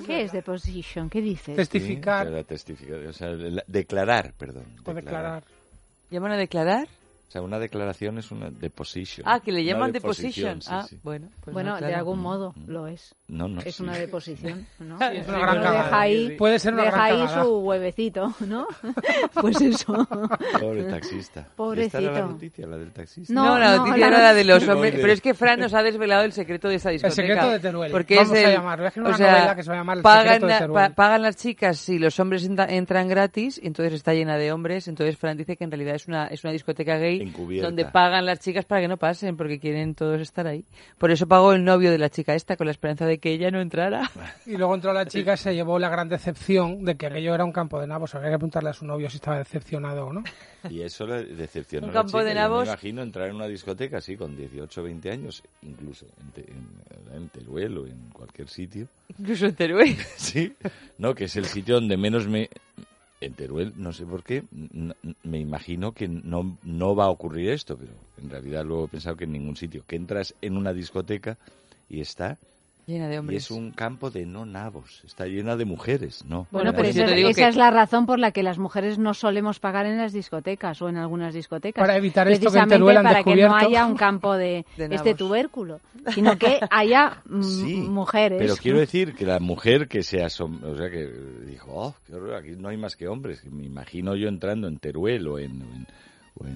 [0.06, 1.10] ¿Qué es deposition?
[1.10, 1.56] ¿Qué dices?
[1.56, 4.64] Testificar Sí, para testificar, o sea, la- declarar, perdón.
[4.84, 5.44] o declarar.
[6.10, 6.88] ¿Llaman a declarar?
[7.32, 9.26] O sea, una declaración es una deposition.
[9.26, 10.60] Ah, que le Una llaman deposición, deposition.
[10.60, 11.00] sí, ah, sí.
[11.02, 11.30] bueno.
[11.40, 11.96] Pues bueno, no, de claro.
[11.96, 13.14] algún modo lo es.
[13.26, 13.62] No, no.
[13.62, 13.82] Es sí.
[13.82, 14.98] una deposición, ¿no?
[14.98, 15.84] Sí, es una gran cagada.
[15.84, 17.42] deja ahí, Puede ser una deja gran ahí cagada.
[17.44, 18.66] su huevecito, ¿no?
[19.40, 20.06] Pues eso.
[20.60, 21.40] Pobre taxista.
[21.50, 21.98] ¿Y Pobrecito.
[21.98, 23.32] esta era la noticia, la del taxista?
[23.32, 24.92] No, No, la no, noticia era la de los hombres.
[24.94, 27.14] De- Pero es que Fran nos ha desvelado el secreto de esta discoteca.
[27.16, 27.92] secreto de Teruel.
[27.92, 28.82] Porque Vamos es a el, llamarlo.
[28.82, 30.58] Voy a escribir o una sea, que se va a llamar El pagan, secreto de
[30.58, 30.74] Teruel.
[30.90, 34.52] pa- pagan las chicas si los hombres entra- entran gratis y entonces está llena de
[34.52, 34.86] hombres.
[34.86, 37.66] Entonces Fran dice que en realidad es una, es una discoteca gay Encubierta.
[37.68, 40.64] donde pagan las chicas para que no pasen porque quieren todos estar ahí.
[40.98, 43.50] Por eso pagó el novio de la chica esta con la esperanza de que ella
[43.50, 44.10] no entrara.
[44.46, 47.44] Y luego entró la chica y se llevó la gran decepción de que aquello era
[47.44, 48.14] un campo de nabos.
[48.14, 50.24] Habría que preguntarle a su novio si estaba decepcionado o no.
[50.68, 52.24] Y eso le decepcionó Un a la campo chica.
[52.24, 52.64] de Yo nabos.
[52.64, 56.50] Me imagino entrar en una discoteca así con 18 o 20 años, incluso en, Te-
[56.50, 58.86] en, en Teruel o en cualquier sitio.
[59.18, 59.96] Incluso en Teruel.
[60.16, 60.52] Sí,
[60.98, 62.48] no, que es el sitio donde menos me...
[63.22, 64.42] En Teruel, no sé por qué,
[65.22, 69.16] me imagino que no, no va a ocurrir esto, pero en realidad luego he pensado
[69.16, 69.84] que en ningún sitio.
[69.86, 71.38] Que entras en una discoteca
[71.88, 72.36] y está...
[72.84, 76.48] Llena de Y es un campo de no nabos, está llena de mujeres, ¿no?
[76.50, 78.58] Bueno, pero pues esa, te digo esa que- es la razón por la que las
[78.58, 81.80] mujeres no solemos pagar en las discotecas o en algunas discotecas.
[81.80, 84.92] Para evitar esto que en Teruel han para que no haya un campo de, De
[84.92, 85.80] este tubérculo,
[86.12, 88.38] sino que haya Sí, mujeres.
[88.40, 91.06] Pero quiero decir que la mujer que se asom o sea, que
[91.46, 93.44] dijo, oh, qué horror, aquí no hay más que hombres.
[93.44, 95.86] Me imagino yo entrando en Teruel o en, en-
[96.42, 96.52] o en,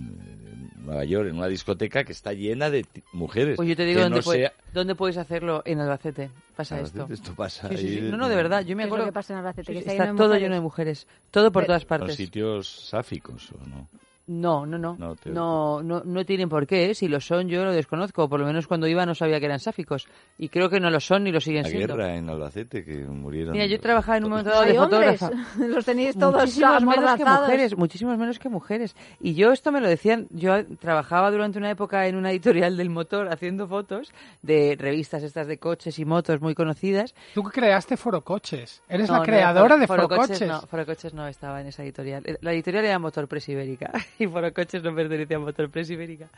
[0.76, 3.56] en Nueva York, en una discoteca que está llena de mujeres.
[3.56, 5.62] Pues yo te digo dónde, no puede- sea- dónde puedes hacerlo.
[5.64, 7.14] En Albacete pasa Albacete, esto.
[7.14, 8.00] esto pasa Sí, sí, sí.
[8.02, 8.62] No, no, de verdad.
[8.64, 9.06] Yo me ¿Qué es lo acuerdo.
[9.06, 9.66] que pasa en Albacete?
[9.66, 10.42] Sí, Que está está lleno todo mujeres.
[10.42, 11.06] lleno de mujeres.
[11.30, 12.16] Todo por Pero- todas Son partes.
[12.16, 13.88] sitios sáficos, ¿o no?
[14.28, 14.96] No, no, no.
[15.26, 16.90] No, no, no, tienen por qué.
[16.90, 16.94] ¿eh?
[16.94, 18.28] Si lo son, yo lo desconozco.
[18.28, 20.08] Por lo menos cuando iba no sabía que eran sáficos.
[20.36, 21.96] Y creo que no lo son ni lo siguen la siendo.
[21.96, 23.52] La guerra en Albacete, que murieron.
[23.52, 25.30] Mira, yo trabajaba en un momento dado de fotógrafa.
[25.58, 28.96] Los tenéis todos muchísimos menos que mujeres, muchísimos menos que mujeres.
[29.20, 30.26] Y yo esto me lo decían.
[30.30, 34.12] Yo trabajaba durante una época en una editorial del motor haciendo fotos
[34.42, 37.14] de revistas estas de coches y motos muy conocidas.
[37.34, 38.82] Tú creaste Foro Coches.
[38.88, 40.42] Eres la creadora de Foro, Coches.
[40.42, 42.24] No, Foro Coches no estaba en esa editorial.
[42.40, 43.92] La editorial era Motor Press Ibérica.
[44.18, 46.28] y por coches no pertenecía a Motorpress Ibérica.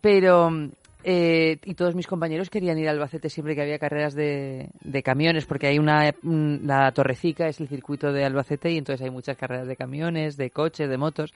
[0.00, 0.50] Pero
[1.08, 4.72] eh, y todos mis compañeros querían ir a Albacete siempre que había carreras de,
[5.04, 9.36] camiones, porque hay una, la Torrecica es el circuito de Albacete y entonces hay muchas
[9.36, 11.32] carreras de camiones, de coches, de motos.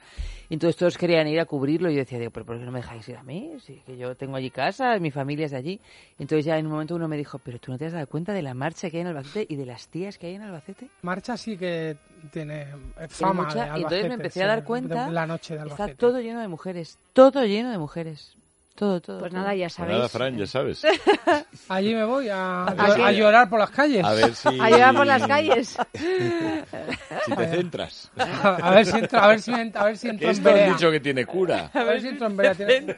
[0.49, 2.71] Y entonces todos querían ir a cubrirlo y yo decía, digo, pero ¿por qué no
[2.73, 3.53] me dejáis ir a mí?
[3.65, 5.79] Sí, que yo tengo allí casa, mi familia es de allí.
[6.19, 8.33] Entonces ya en un momento uno me dijo, pero tú no te has dado cuenta
[8.33, 10.89] de la marcha que hay en Albacete y de las tías que hay en Albacete.
[11.01, 11.95] Marcha sí que
[12.33, 12.67] tiene
[13.07, 13.53] fama.
[13.53, 15.09] de Albacete, y entonces me empecé a dar cuenta.
[15.09, 15.91] la noche de Albacete.
[15.91, 18.35] Está todo lleno de mujeres, todo lleno de mujeres.
[18.75, 19.19] Todo, todo.
[19.19, 19.97] Pues nada, ya pues sabéis.
[19.97, 20.81] nada, Fran, ya sabes.
[21.69, 24.03] Allí me voy a, a, llorar por las calles.
[24.03, 24.47] A ver si...
[24.59, 25.77] A llorar por las calles.
[27.25, 28.11] si te centras.
[28.17, 30.73] A ver si entro, a ver si, a ver si entro Esto en Berea.
[30.73, 31.69] dicho que tiene cura.
[31.73, 32.55] A ver si entro en Berea.
[32.55, 32.95] Tiene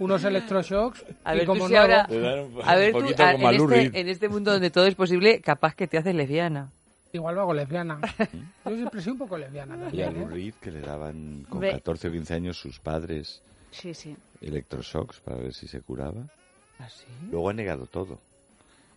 [0.00, 1.04] unos electroshocks.
[1.24, 2.06] A ver, y como si ahora...
[2.64, 5.98] a ver tú, en, este, en este mundo donde todo es posible, capaz que te
[5.98, 6.70] haces lesbiana.
[7.12, 7.98] Igual lo hago lesbiana.
[8.64, 9.94] Yo siempre soy un poco lesbiana también.
[9.94, 10.52] Y a Lou ¿eh?
[10.60, 13.42] que le daban con 14 o 15 años sus padres
[13.80, 14.16] Sí, sí.
[14.40, 16.26] Electroshocks para ver si se curaba.
[16.78, 17.06] ¿Ah, sí?
[17.30, 18.18] Luego ha negado todo.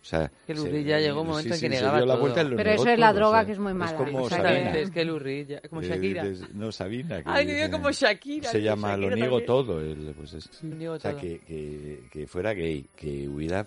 [0.02, 2.34] O sea, que Lurri ya llegó un momento en que negaba todo.
[2.56, 3.92] Pero eso es la droga que es muy mala.
[3.92, 6.24] Es como Exactamente, es que Lurri ya, como Shakira.
[6.54, 7.22] no, Sabina.
[7.22, 8.50] Que, Ay, digo como Shakira.
[8.50, 9.80] Se llama Lo niego todo.
[9.80, 13.66] El, pues es, o sea, que, que, que, fuera gay, que hubiera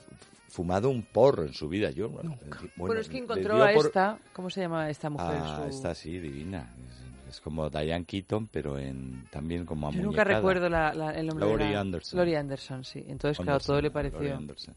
[0.50, 1.92] fumado un porro en su vida.
[1.92, 2.36] Yo, bueno,
[2.78, 5.38] bueno, es que encontró a esta, ¿cómo se llama esta mujer?
[5.40, 6.68] Ah, esta sí, divina.
[7.34, 11.48] Es como Diane Keaton, pero en también como Yo nunca recuerdo la, la, el nombre
[11.48, 11.80] Laurie de la...
[11.80, 12.18] Anderson.
[12.18, 13.04] Laurie Anderson, sí.
[13.08, 14.20] Entonces, claro, todo le pareció...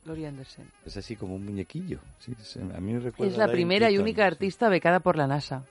[0.06, 0.64] Laurie Anderson.
[0.86, 1.98] Es así como un muñequillo.
[2.18, 2.34] Sí,
[2.74, 5.64] a mí me recuerda Es la primera y única artista becada por la NASA.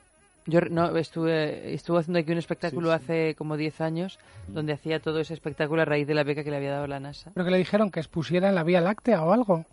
[0.45, 5.19] Yo no estuve estuve haciendo aquí un espectáculo hace como 10 años donde hacía todo
[5.19, 7.31] ese espectáculo a raíz de la beca que le había dado la NASA.
[7.33, 9.65] Pero que le dijeron que expusiera en la Vía Láctea o algo.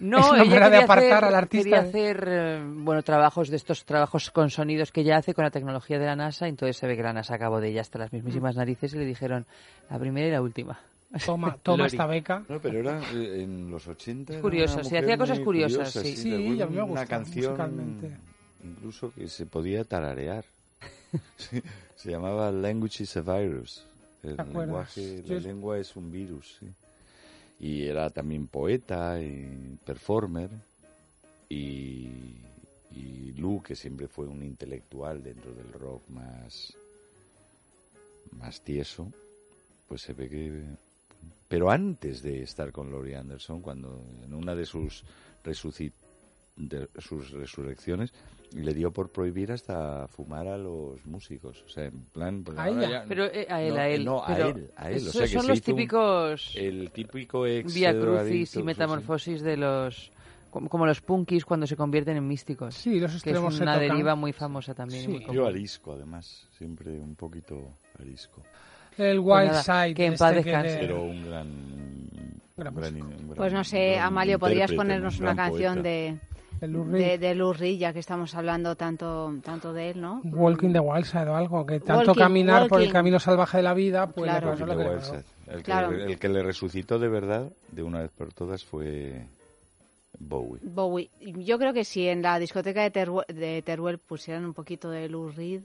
[0.00, 1.64] No, ella quería de apartar hacer, al artista.
[1.64, 5.50] Quería hacer, eh, bueno, trabajos de estos trabajos con sonidos que ya hace con la
[5.50, 8.12] tecnología de la NASA, entonces se ve que la NASA acabó de ella hasta las
[8.12, 8.58] mismísimas mm.
[8.58, 9.46] narices y le dijeron
[9.90, 10.78] la primera y la última.
[11.24, 12.44] Toma, toma esta beca.
[12.48, 14.34] No, pero era eh, en los 80.
[14.34, 16.16] Es curioso, sí, hacía cosas curiosas, sí.
[16.16, 18.18] Sí, a mí me gusta, Una canción
[18.62, 20.44] incluso que se podía tararear.
[21.96, 23.86] se llamaba Language is a Virus.
[24.22, 26.66] El lenguaje, la lengua es un virus, sí
[27.60, 30.50] y era también poeta y performer
[31.48, 32.08] y,
[32.92, 36.74] y Lu que siempre fue un intelectual dentro del rock más
[38.32, 39.10] más tieso
[39.88, 40.62] pues se ve que
[41.48, 45.02] pero antes de estar con Laurie Anderson cuando en una de sus
[46.58, 48.12] de sus resurrecciones
[48.54, 51.62] le dio por prohibir hasta fumar a los músicos.
[51.66, 52.42] O sea, en plan...
[52.42, 53.04] Pues a ella.
[53.06, 54.04] pero eh, a él, a él.
[54.04, 55.06] No, a él, a él.
[55.06, 56.52] O sea, que son los típicos...
[56.56, 57.74] el típico ex...
[57.74, 60.10] Vía crucis y metamorfosis de los...
[60.50, 62.74] Como, los punkis cuando se convierten en místicos.
[62.74, 65.04] Sí, los extremos que es una deriva muy famosa también.
[65.04, 65.26] Sí.
[65.30, 66.48] Yo arisco, además.
[66.56, 68.42] Siempre un poquito arisco.
[68.96, 69.94] El Wild pues Side.
[69.94, 70.78] Que en paz este descanse.
[70.80, 71.48] Pero un gran...
[72.56, 72.74] gran,
[73.36, 76.18] pues no sé, Amalio, ¿podrías ponernos una canción de
[76.60, 80.20] de, de Lou ya que estamos hablando tanto tanto de él, ¿no?
[80.24, 83.74] Walking the Wild Side o algo, que tanto caminar por el camino salvaje de la
[83.74, 84.52] vida, pues claro.
[85.46, 89.24] el, que, el que le resucitó de verdad, de una vez por todas, fue
[90.18, 90.60] Bowie.
[90.62, 91.10] Bowie.
[91.20, 95.30] Yo creo que si en la discoteca de, de Teruel pusieran un poquito de Lou
[95.30, 95.62] Reed,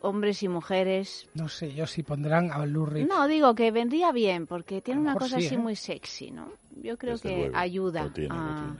[0.00, 1.26] hombres y mujeres.
[1.34, 3.06] No sé, yo si pondrán a Lou Reed.
[3.06, 5.58] No, digo que vendría bien, porque tiene una cosa así ¿eh?
[5.58, 6.48] muy sexy, ¿no?
[6.82, 8.76] Yo creo que ayuda a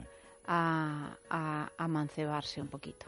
[0.49, 3.05] a, a, a mancebarse un poquito.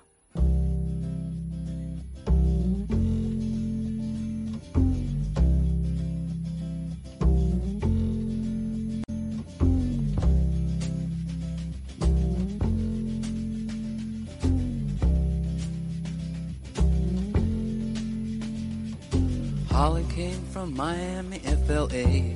[19.72, 22.36] Holly came from Miami, FLA.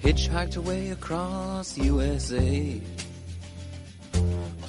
[0.00, 2.80] Hitchhiked away across USA.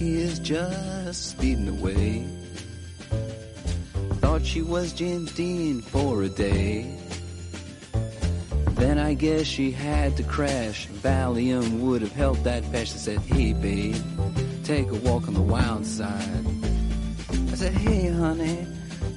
[0.00, 2.26] Jackie is just speeding away.
[4.22, 6.98] Thought she was James Dean for a day.
[8.80, 10.88] Then I guess she had to crash.
[10.88, 12.94] Valium would have helped that patch.
[12.94, 14.02] I said, hey babe,
[14.64, 16.46] take a walk on the wild side.
[17.52, 18.66] I said, hey honey,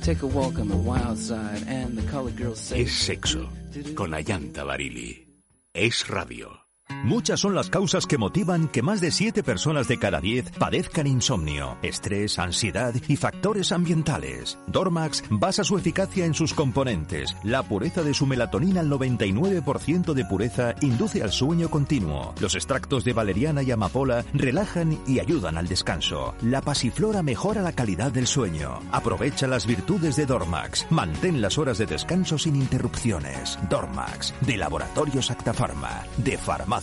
[0.02, 1.64] take a walk on the wild side.
[1.66, 3.48] And the colored girl said, Es sexo,
[3.96, 5.26] con Ayanta Barili.
[5.74, 6.63] Es radio.
[7.04, 11.08] Muchas son las causas que motivan que más de 7 personas de cada 10 padezcan
[11.08, 14.58] insomnio, estrés, ansiedad y factores ambientales.
[14.68, 17.36] Dormax basa su eficacia en sus componentes.
[17.44, 22.34] La pureza de su melatonina al 99% de pureza induce al sueño continuo.
[22.40, 26.36] Los extractos de valeriana y amapola relajan y ayudan al descanso.
[26.42, 28.80] La pasiflora mejora la calidad del sueño.
[28.92, 30.88] Aprovecha las virtudes de Dormax.
[30.90, 33.58] Mantén las horas de descanso sin interrupciones.
[33.70, 36.83] Dormax, de Laboratorios Actafarma, de Farmacia.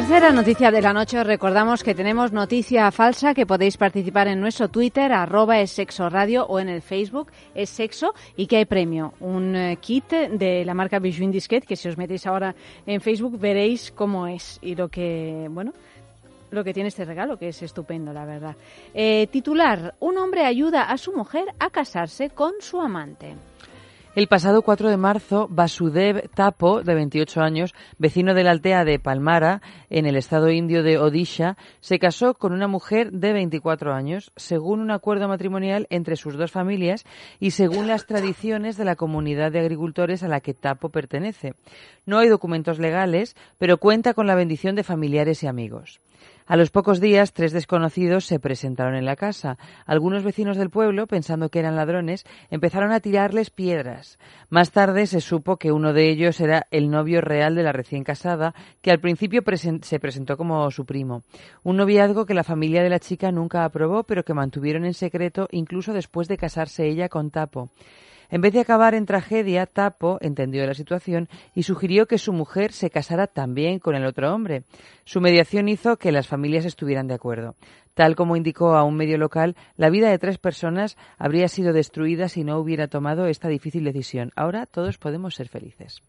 [0.00, 1.22] Tercera noticia de la noche.
[1.22, 6.46] recordamos que tenemos noticia falsa que podéis participar en nuestro Twitter, arroba es sexo radio
[6.46, 9.12] o en el Facebook es sexo y que hay premio.
[9.20, 12.54] Un eh, kit de la marca Bijou Disquet que si os metéis ahora
[12.86, 15.74] en Facebook veréis cómo es y lo que, bueno,
[16.50, 18.56] lo que tiene este regalo, que es estupendo, la verdad.
[18.94, 23.36] Eh, titular, un hombre ayuda a su mujer a casarse con su amante.
[24.16, 28.98] El pasado 4 de marzo, Vasudev Tapo, de 28 años, vecino de la aldea de
[28.98, 34.32] Palmara, en el estado indio de Odisha, se casó con una mujer de 24 años,
[34.34, 37.04] según un acuerdo matrimonial entre sus dos familias
[37.38, 41.54] y según las tradiciones de la comunidad de agricultores a la que Tapo pertenece.
[42.04, 46.00] No hay documentos legales, pero cuenta con la bendición de familiares y amigos.
[46.50, 49.56] A los pocos días, tres desconocidos se presentaron en la casa.
[49.86, 54.18] Algunos vecinos del pueblo, pensando que eran ladrones, empezaron a tirarles piedras.
[54.48, 58.02] Más tarde se supo que uno de ellos era el novio real de la recién
[58.02, 59.44] casada, que al principio
[59.82, 61.22] se presentó como su primo.
[61.62, 65.46] Un noviazgo que la familia de la chica nunca aprobó, pero que mantuvieron en secreto
[65.52, 67.70] incluso después de casarse ella con Tapo.
[68.30, 72.72] En vez de acabar en tragedia, Tapo entendió la situación y sugirió que su mujer
[72.72, 74.62] se casara también con el otro hombre.
[75.04, 77.56] Su mediación hizo que las familias estuvieran de acuerdo.
[77.94, 82.28] Tal como indicó a un medio local, la vida de tres personas habría sido destruida
[82.28, 84.30] si no hubiera tomado esta difícil decisión.
[84.36, 86.00] Ahora todos podemos ser felices.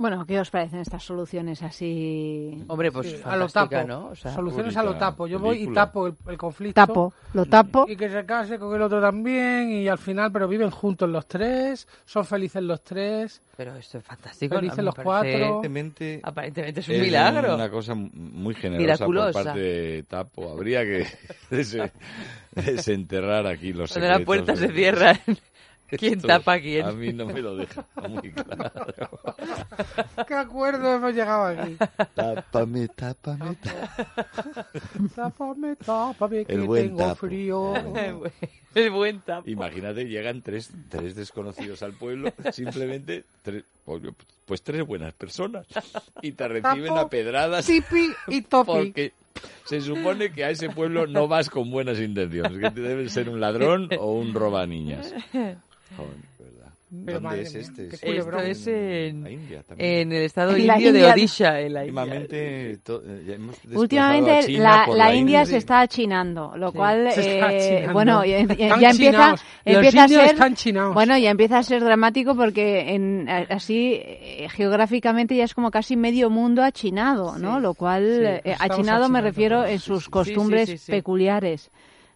[0.00, 2.64] Bueno, ¿qué os parecen estas soluciones así?
[2.68, 4.16] Hombre, pues a lo tapo, ¿no?
[4.16, 5.26] soluciones a lo tapo.
[5.26, 6.80] Yo voy y tapo el, conflicto.
[6.80, 7.84] Tapo, lo tapo.
[7.86, 11.26] Y, que se case con el otro también y al final, pero viven juntos los
[11.26, 13.42] tres, son felices los tres.
[13.58, 14.54] Pero esto es fantástico.
[14.54, 15.36] Felices los cuatro.
[15.36, 17.54] Aparentemente, Aparentemente es un milagro.
[17.54, 20.50] una cosa muy generosa por parte de Tapo.
[20.50, 21.06] Habría que
[22.52, 25.20] desenterrar aquí los Cuando la puerta se cierra.
[25.98, 26.86] ¿Quién tapa a quién?
[26.86, 29.10] A mí no me lo deja muy claro.
[30.26, 31.76] ¿Qué acuerdo hemos llegado aquí?
[32.14, 33.56] Tápame, tápame,
[35.14, 35.76] tápame.
[35.76, 37.74] tápame, que El buen tengo frío.
[38.74, 39.48] El buen tapo.
[39.48, 43.64] Imagínate, llegan tres, tres desconocidos al pueblo, simplemente tres,
[44.46, 45.66] pues tres buenas personas,
[46.22, 47.66] y te reciben a pedradas.
[47.66, 48.66] Tipi y Topi.
[48.66, 49.12] Porque
[49.64, 53.40] se supone que a ese pueblo no vas con buenas intenciones, que debes ser un
[53.40, 55.14] ladrón o un roba niñas.
[56.90, 57.86] ¿Dónde es este?
[57.86, 59.24] Esto es en,
[59.78, 61.60] en el estado indio de Odisha.
[61.60, 62.80] En la Últimamente,
[63.72, 70.08] Últimamente la, la, India se está achinando, lo cual, eh, bueno, ya, empieza, empieza a
[70.08, 70.36] ser,
[70.92, 75.96] bueno, ya empieza a ser dramático porque en, así eh, geográficamente ya es como casi
[75.96, 77.60] medio mundo achinado, ¿no?
[77.60, 81.70] Lo cual, eh, achinado me refiero en sus costumbres peculiares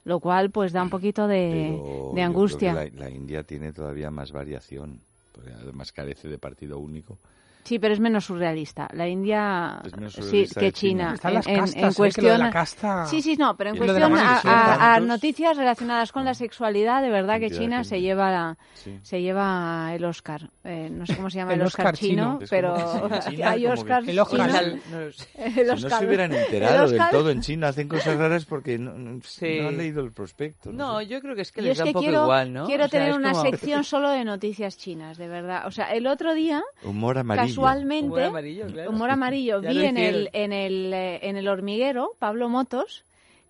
[0.05, 1.81] lo cual pues da un poquito de,
[2.15, 2.91] de angustia.
[2.95, 5.01] la, India tiene todavía más variación,
[5.33, 7.19] porque además carece de partido único.
[7.65, 8.89] Sí, pero es menos surrealista.
[8.93, 11.15] La India sí, que China.
[11.25, 11.91] en, en, ¿eh?
[11.97, 12.51] cuestión.
[12.51, 13.07] casta...
[13.07, 17.51] Sí, sí, no, pero en cuestión a, noticias relacionadas con la sexualidad, de verdad que
[17.51, 18.57] China se lleva
[19.03, 20.51] se lleva el Oscar.
[20.63, 22.75] Eh, no sé cómo se ama el, Oscar, chino, pero
[23.45, 24.51] hay Oscars el Oscar,
[24.91, 28.93] no, si no se hubieran enterado del todo en China, hacen cosas raras porque no,
[28.93, 30.71] han leído el prospecto.
[30.71, 32.67] No, yo creo que es que les da un poco igual, ¿no?
[32.67, 35.67] Quiero tener una sección solo de noticias chinas, de verdad.
[35.67, 36.63] O sea, el otro día...
[36.83, 38.91] Humor amarillo casualmente, humor amarillo, claro.
[38.91, 43.05] humor amarillo vi en el, en, el, eh, en el hormiguero, Pablo Motos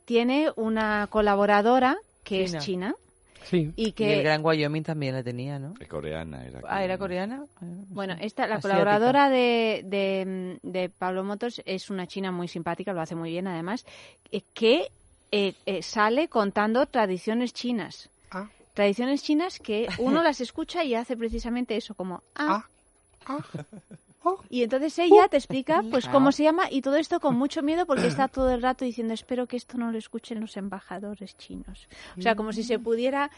[0.05, 2.95] tiene una colaboradora que es china.
[3.45, 3.73] Sí.
[3.77, 4.15] Y, que...
[4.15, 5.75] el Gran Wyoming también la tenía, ¿no?
[5.79, 6.47] Es coreana.
[6.47, 7.45] Era ah, ¿era coreana?
[7.91, 13.03] Bueno, esta, la colaboradora de, de, de, Pablo Motos es una china muy simpática, lo
[13.03, 13.85] hace muy bien además,
[14.33, 14.89] eh, que
[15.31, 18.09] eh, sale contando tradiciones chinas.
[18.31, 18.49] Ah.
[18.73, 22.69] Tradiciones chinas que uno las escucha y hace precisamente eso, como, ah, ah.
[23.27, 23.39] Ah.
[24.49, 27.87] Y entonces ella te explica pues cómo se llama y todo esto con mucho miedo
[27.87, 31.89] porque está todo el rato diciendo espero que esto no lo escuchen los embajadores chinos.
[32.17, 33.31] O sea, como si se pudiera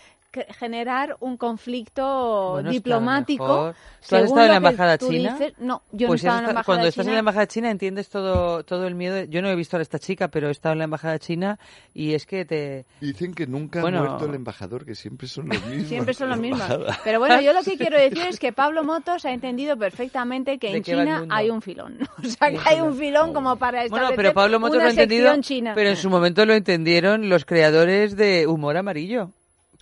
[0.59, 3.75] generar un conflicto diplomático.
[4.09, 5.39] ¿Tú has estado en la embajada china?
[5.59, 7.71] no, yo pues no he estado en la embajada Cuando estás en la embajada china
[7.71, 9.25] entiendes todo todo el miedo.
[9.25, 11.59] Yo no he visto a esta chica, pero he estado en la embajada china
[11.95, 15.65] y es que te dicen que nunca ha muerto el embajador, que siempre son los
[15.67, 15.89] mismos.
[15.89, 16.69] Siempre son los mismos.
[17.05, 20.77] Pero bueno, yo lo que quiero decir es que Pablo Motos ha entendido perfectamente que
[20.77, 21.99] en China hay un filón.
[22.27, 24.91] O sea, que hay un filón como para establecer bueno, pero Pablo Motos lo ha
[24.91, 25.73] entendido, china.
[25.75, 29.33] pero en su momento lo entendieron los creadores de Humor Amarillo.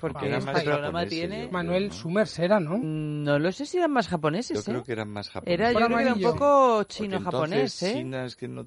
[0.00, 1.48] Porque era más programa tiene...
[1.48, 2.78] Manuel Summers era, ¿no?
[2.78, 4.74] No lo sé si eran más japoneses, Yo ¿eh?
[4.74, 5.60] creo que eran más japoneses.
[5.60, 7.92] Era, yo creo que era un poco chino-japonés, ¿eh?
[7.94, 8.66] China es que no,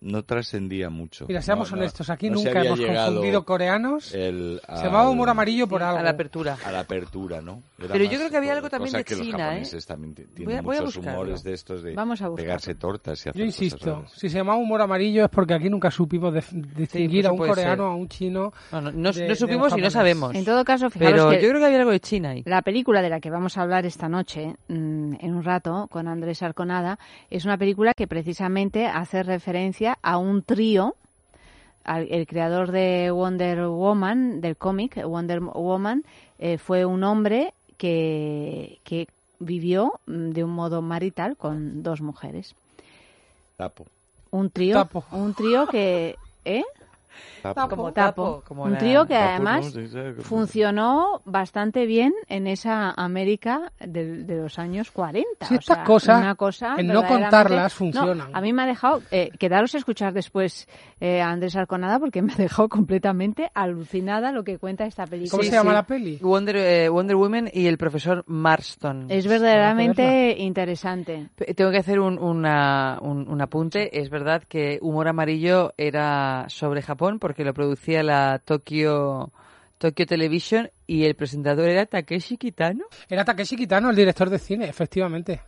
[0.00, 1.26] no trascendía mucho.
[1.28, 4.14] Mira, seamos no, honestos, aquí no nunca hemos confundido coreanos.
[4.14, 5.98] El, se llamaba humor amarillo por algo.
[5.98, 6.58] A la apertura.
[6.64, 7.62] A la apertura, ¿no?
[7.78, 9.78] Era Pero yo creo que había algo también de China, los ¿eh?
[9.86, 13.40] también tienen voy a, muchos humores de estos de Vamos a pegarse tortas y hacer
[13.40, 17.38] Yo insisto, si se llamaba humor amarillo es porque aquí nunca supimos distinguir a un
[17.38, 18.52] coreano a un chino.
[18.72, 20.34] No, no, no, supimos y no sabemos.
[20.40, 22.42] En todo caso, fijaros yo creo que había algo de China ahí.
[22.46, 26.08] La película de la que vamos a hablar esta noche, mm, en un rato, con
[26.08, 26.98] Andrés Arconada,
[27.30, 30.94] es una película que precisamente hace referencia a un trío
[31.86, 36.04] el creador de Wonder Woman, del cómic Wonder Woman,
[36.38, 42.54] eh, fue un hombre que, que vivió mm, de un modo marital con dos mujeres.
[43.56, 43.86] Tapo.
[44.30, 46.64] Un trío, un trío que, ¿eh?
[47.70, 48.42] Como tapo.
[48.48, 49.72] un trío que además
[50.22, 55.46] funcionó bastante bien en esa América de, los años 40.
[55.46, 56.36] Sí, estas cosas,
[56.78, 58.34] en no contarlas, funcionan.
[58.34, 60.68] a mí me ha dejado, eh, quedaros a escuchar después
[61.00, 65.30] eh, a Andrés Arconada porque me ha dejado completamente alucinada lo que cuenta esta película.
[65.30, 66.18] ¿Cómo se llama la peli?
[66.20, 69.06] Wonder, eh, Wonder Woman y el profesor Marston.
[69.08, 71.28] Es verdaderamente interesante.
[71.56, 73.98] Tengo que hacer un, una, un apunte.
[74.00, 79.32] Es verdad que Humor Amarillo era sobre Japón porque lo producía la Tokyo
[79.78, 82.84] Tokyo Television y el presentador era Takeshi Kitano.
[83.08, 85.40] Era Takeshi Kitano, el director de cine, efectivamente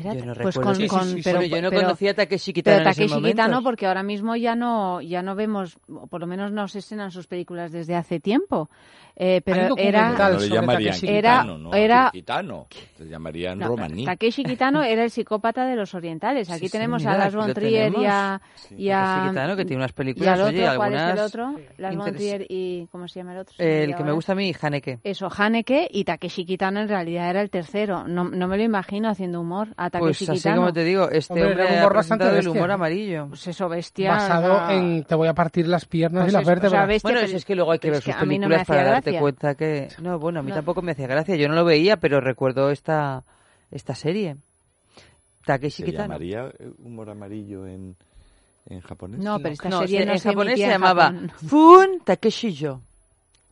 [0.00, 0.76] yo no pues con,
[1.22, 5.00] pero, yo no conocía a Takeshi Kitano pero Takeshi Kitano porque ahora mismo ya no
[5.00, 8.70] ya no vemos o por lo menos no se estrenan sus películas desde hace tiempo.
[9.14, 12.66] Eh, pero era no le llamarían era, no, era Kitano.
[12.96, 16.50] Se llamarían no, Romaní Takeshi Kitano era el psicópata de los orientales.
[16.50, 18.40] Aquí tenemos a Las von Trier y a,
[18.76, 21.24] y a Kitano que tiene unas películas y al otro, oye, ¿cuál algunas es el
[21.26, 21.60] otro?
[21.76, 23.54] Las von Trier y ¿cómo se llama el otro?
[23.58, 25.00] el que me gusta a mí Haneke.
[25.04, 28.08] Eso Haneke y Takeshi Kitano en realidad era el tercero.
[28.08, 32.32] No, no me lo imagino haciendo humor pues así como te digo, este hombre, hombre
[32.32, 33.28] del humor amarillo.
[33.28, 34.12] Pues eso, bestia.
[34.12, 37.00] Basado en te voy a partir las piernas pues y las vértebras.
[37.02, 39.88] O bueno, es que luego hay que ver sus películas no para darte cuenta que...
[40.00, 41.36] No, bueno, a mí tampoco me hacía gracia.
[41.36, 43.24] Yo no lo veía, pero recuerdo esta,
[43.70, 44.36] esta serie.
[45.44, 46.04] Takeshi ¿Se Kitano.
[46.04, 47.96] llamaría humor amarillo en,
[48.66, 49.20] en japonés?
[49.20, 51.32] No, pero esta serie no en se japonés se llamaba Japón.
[51.48, 52.80] Fun Takeshi Yo.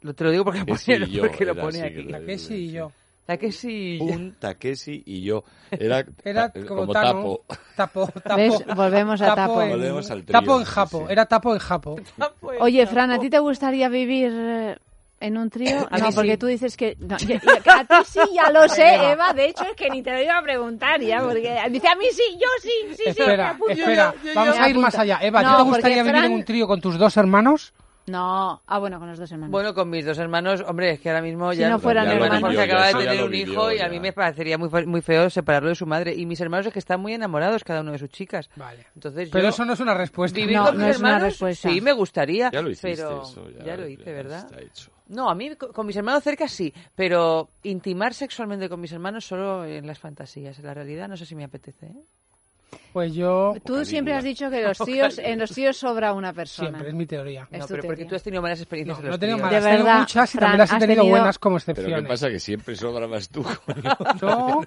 [0.03, 2.05] Lo, te lo digo porque, pone, yo, porque lo así, aquí.
[2.05, 2.93] Takeshi y yo.
[3.27, 4.05] Takeshi Yo.
[4.05, 5.45] Un Takeshi y yo.
[5.71, 7.09] Era, Era ta- como, como Tano.
[7.09, 7.45] tapo.
[7.77, 8.37] Tapo, tapo.
[8.37, 8.65] ¿Ves?
[8.75, 9.63] Volvemos a Tapo.
[9.63, 10.99] en- Volvemos al trío, Tapo en Japo.
[11.07, 11.13] sí.
[11.13, 11.97] Era Tapo en Japo.
[12.61, 14.77] Oye, Fran, ¿a ti te gustaría vivir eh,
[15.21, 15.87] en un trío?
[15.91, 16.37] A no, mí porque sí.
[16.39, 16.97] tú dices que...
[16.99, 19.33] no, yo- yo- a ti sí, ya lo sé, Eva.
[19.33, 22.07] De hecho, es que ni te lo iba a preguntar ya, porque dice a mí
[22.13, 23.03] sí, yo sí, sí, sí.
[23.05, 24.15] me Espera, espera.
[24.25, 25.19] Yo- yo- Vamos yo- a ir más allá.
[25.23, 27.73] Eva, No, ¿tú te gustaría vivir en un trío con tus dos hermanos?
[28.07, 29.53] No, ah, bueno, con los dos hermanos.
[29.53, 32.41] Bueno, con mis dos hermanos, hombre, es que ahora mismo Si ya no fueran hermanos.
[32.41, 33.87] Jorge acaba de tener un vivió, hijo y ya.
[33.87, 36.15] a mí me parecería muy, muy feo separarlo de su madre.
[36.17, 38.51] Y mis hermanos es que están muy enamorados cada uno de sus chicas.
[38.57, 38.87] Vale.
[38.97, 40.35] Entonces Pero yo eso no es una respuesta.
[40.35, 41.69] vivir No, con no mis es una hermanos, respuesta.
[41.71, 43.49] sí me gustaría, Ya lo hiciste pero eso.
[43.51, 44.39] Ya, ya lo hice, ¿verdad?
[44.45, 44.91] Está hecho.
[45.09, 49.25] No, a mí co- con mis hermanos cerca sí, pero intimar sexualmente con mis hermanos
[49.25, 50.59] solo en las fantasías.
[50.59, 51.87] En la realidad no sé si me apetece.
[51.87, 52.05] ¿eh?
[52.93, 56.71] Pues yo Tú siempre has dicho que los tíos, en los tíos sobra una persona.
[56.71, 57.47] siempre, es mi teoría.
[57.51, 59.39] Es No, pero porque tú has tenido malas experiencias No, en no los he tenido
[59.39, 61.65] malas, De tengo verdad, muchas y Fran, también las he tenido tenido- buenas como Pero
[61.67, 62.09] ¿qué excepciones.
[62.09, 62.29] pasa?
[62.31, 63.45] Que siempre sobrabas tú.
[64.23, 64.63] No,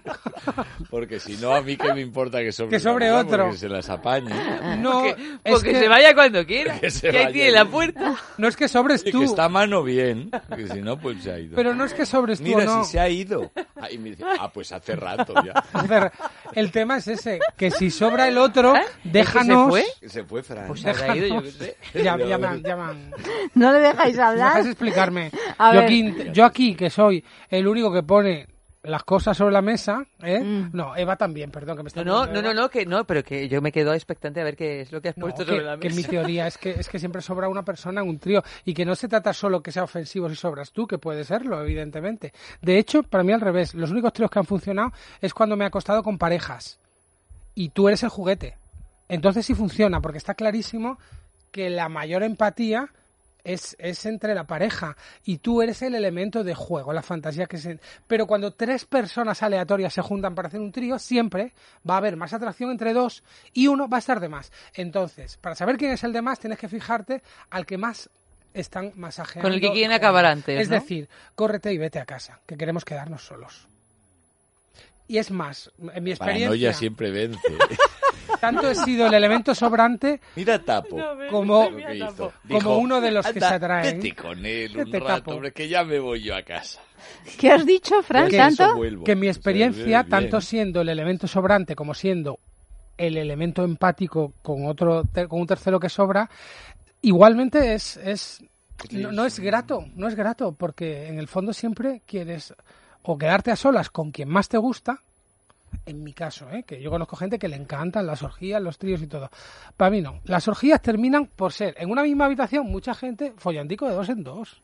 [0.90, 3.44] Porque si no, a mí qué me importa que sobre Que sobre otro.
[3.46, 4.30] Porque se las apañe.
[4.78, 6.80] no, Porque, es porque que, se vaya cuando quiera.
[6.80, 8.16] Que se que ahí tiene la puerta.
[8.38, 10.32] no es que sobres Y tú, que está a mano bien.
[10.56, 11.56] Que si no, pues se ha ido.
[11.56, 12.84] pero no es que sobres tú, Mira, no.
[12.86, 13.52] si se ha ido.
[13.76, 15.54] Ah, y me dice, ah, pues hace rato ya.
[15.74, 16.12] A ver,
[16.54, 18.82] el tema es ese, que si sobra el otro, ¿Eh?
[19.04, 19.70] déjanos...
[19.70, 19.86] fue?
[20.08, 20.68] Se fue Fran.
[20.68, 21.78] Pues se habrá ido, yo qué sé.
[22.04, 23.12] Ya, ya me han- ya me han-
[23.56, 24.54] ¿No le dejáis hablar?
[24.56, 25.32] ¿Dejas explicarme?
[25.58, 25.86] A yo, ver.
[25.86, 28.48] aquí, yo aquí, que soy el único que pone
[28.86, 30.42] las cosas sobre la mesa, ¿eh?
[30.42, 30.72] Mm.
[30.74, 33.24] No, Eva también, perdón, que me No, está no, no, no, no, que no, pero
[33.24, 35.52] que yo me quedo expectante a ver qué es lo que has No, puesto que,
[35.52, 36.02] sobre la que mesa.
[36.02, 38.84] mi teoría es que, es que siempre sobra una persona en un trío y que
[38.84, 42.34] no se trata solo que sea ofensivo si sobras tú, que puede serlo, evidentemente.
[42.62, 44.92] De hecho, para mí al revés, los únicos tríos que han funcionado
[45.22, 46.78] es cuando me he acostado con parejas
[47.56, 48.58] y tú eres el juguete.
[49.10, 50.98] Entonces sí funciona, porque está clarísimo
[51.52, 52.90] que la mayor empatía
[53.44, 54.96] es, es entre la pareja
[55.26, 57.80] y tú eres el elemento de juego, la fantasía que se...
[58.08, 61.54] Pero cuando tres personas aleatorias se juntan para hacer un trío, siempre
[61.88, 63.24] va a haber más atracción entre dos
[63.54, 64.52] y uno va a estar de más.
[64.74, 68.10] Entonces, para saber quién es el de más, tienes que fijarte al que más
[68.54, 69.48] están masajeando.
[69.48, 70.76] Con el que quieren acabar antes, Es ¿no?
[70.76, 73.68] decir, córrete y vete a casa, que queremos quedarnos solos.
[75.08, 77.40] Y es más, en mi experiencia, Paranoia siempre vence.
[78.40, 80.98] tanto he sido el elemento sobrante Mira Tapo.
[81.30, 81.70] como, como
[82.44, 84.00] Dijo, un de los que "Anda, se atraen.
[84.02, 85.32] Vete con él un rato, Tapo.
[85.32, 86.82] hombre, que ya me voy yo a casa.
[87.38, 88.30] ¿Qué has dicho, Fran?
[88.30, 88.64] Que ¿Tanto?
[88.64, 89.04] eso vuelvo.
[89.04, 92.40] que en mi O sea, experiencia, tanto siendo el elemento sobrante como siendo
[92.98, 96.30] el elemento empático con otro te- con un tercero que sobra,
[97.02, 98.44] igualmente es, es
[98.92, 102.54] no, no es grato, no es grato, porque en el fondo siempre quieres
[103.04, 105.00] o quedarte a solas con quien más te gusta,
[105.86, 106.64] en mi caso, ¿eh?
[106.64, 109.30] que yo conozco gente que le encantan las orgías, los tríos y todo.
[109.76, 110.20] Para mí no.
[110.26, 114.24] Las orgías terminan por ser en una misma habitación mucha gente follantico de dos en
[114.24, 114.62] dos.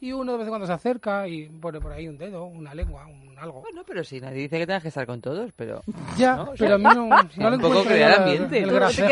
[0.00, 2.74] Y uno de vez en cuando se acerca y pone por ahí un dedo, una
[2.74, 3.62] lengua, un algo.
[3.62, 5.82] Bueno, pero sí, nadie dice que tengas que estar con todos, pero...
[6.18, 8.58] Ya, pero a mí no, no le un poco encuentro crear ambiente.
[8.58, 9.08] el Todo gracejo.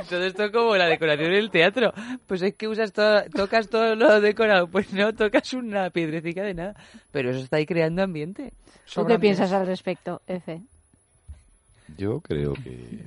[0.00, 1.92] Y todo esto como la decoración en el teatro.
[2.26, 4.68] Pues es que usas todo, tocas todo lo decorado.
[4.68, 6.74] Pues no, tocas una piedrecita de nada.
[7.10, 8.52] Pero eso está ahí creando ambiente.
[8.92, 10.62] ¿Tú qué piensas al respecto, Efe?
[11.96, 13.04] Yo creo que,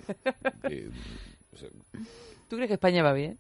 [0.68, 0.90] que,
[1.54, 1.70] o sea,
[2.50, 3.38] ¿Tú crees que España va bien?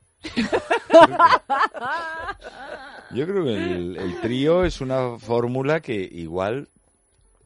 [3.12, 6.68] Yo creo que el, el trío es una fórmula que igual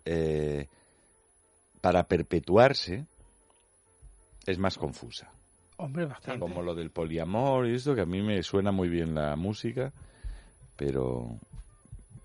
[0.05, 0.67] eh,
[1.82, 3.05] para perpetuarse
[4.45, 5.32] es más confusa.
[5.78, 6.39] Hombre, bastante.
[6.39, 9.91] Como lo del poliamor y esto, que a mí me suena muy bien la música,
[10.76, 11.39] pero...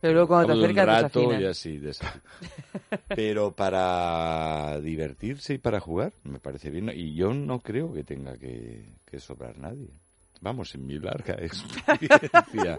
[0.00, 1.80] Pero luego cuando te acercas rato y así.
[3.08, 6.90] Pero para divertirse y para jugar, me parece bien.
[6.94, 9.88] Y yo no creo que tenga que, que sobrar nadie.
[10.40, 12.78] Vamos, en mi larga experiencia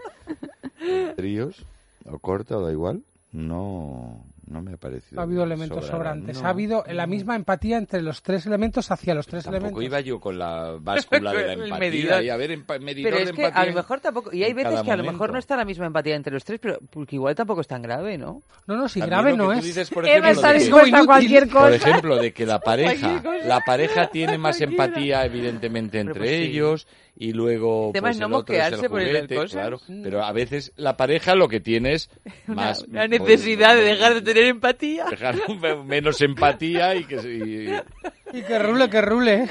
[0.80, 1.64] en tríos,
[2.04, 3.02] o corta o da igual,
[3.32, 5.20] no, no me ha parecido.
[5.20, 6.40] Ha habido que elementos sobrantes.
[6.40, 9.84] No, ha habido la misma empatía entre los tres elementos hacia los tres Tampoco elementos.
[9.84, 13.30] iba yo con la báscula de la empatía y a ver, empa- medidor Pero de
[13.30, 14.32] es que a empatía lo mejor tampoco...
[14.34, 15.32] Y hay veces que a lo mejor momento.
[15.34, 18.16] no está la misma empatía entre los tres, pero porque igual tampoco es tan grave,
[18.18, 18.42] ¿no?
[18.66, 19.64] No, no, si A grave que no es.
[19.64, 21.60] dices, por ejemplo, está de que- dispuesta a cualquier cosa.
[21.64, 26.36] Por ejemplo, de que la pareja, la pareja tiene más empatía evidentemente entre pues sí.
[26.36, 26.86] ellos
[27.20, 29.50] y luego El tema pues, es no el otro es el por a juguete, cosas.
[29.52, 32.10] claro, pero a veces la pareja lo que tiene es
[32.46, 35.06] más una necesidad de dejar de tener empatía.
[35.06, 35.36] dejar
[35.84, 39.48] menos empatía y que se- y- Y que rule, que rule.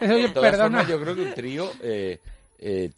[0.00, 0.78] Oye, todas perdona.
[0.78, 2.20] formas, yo creo que un trío eh,
[2.58, 2.90] eh,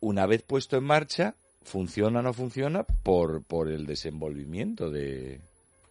[0.00, 5.40] una vez puesto en marcha funciona o no funciona por por el desenvolvimiento de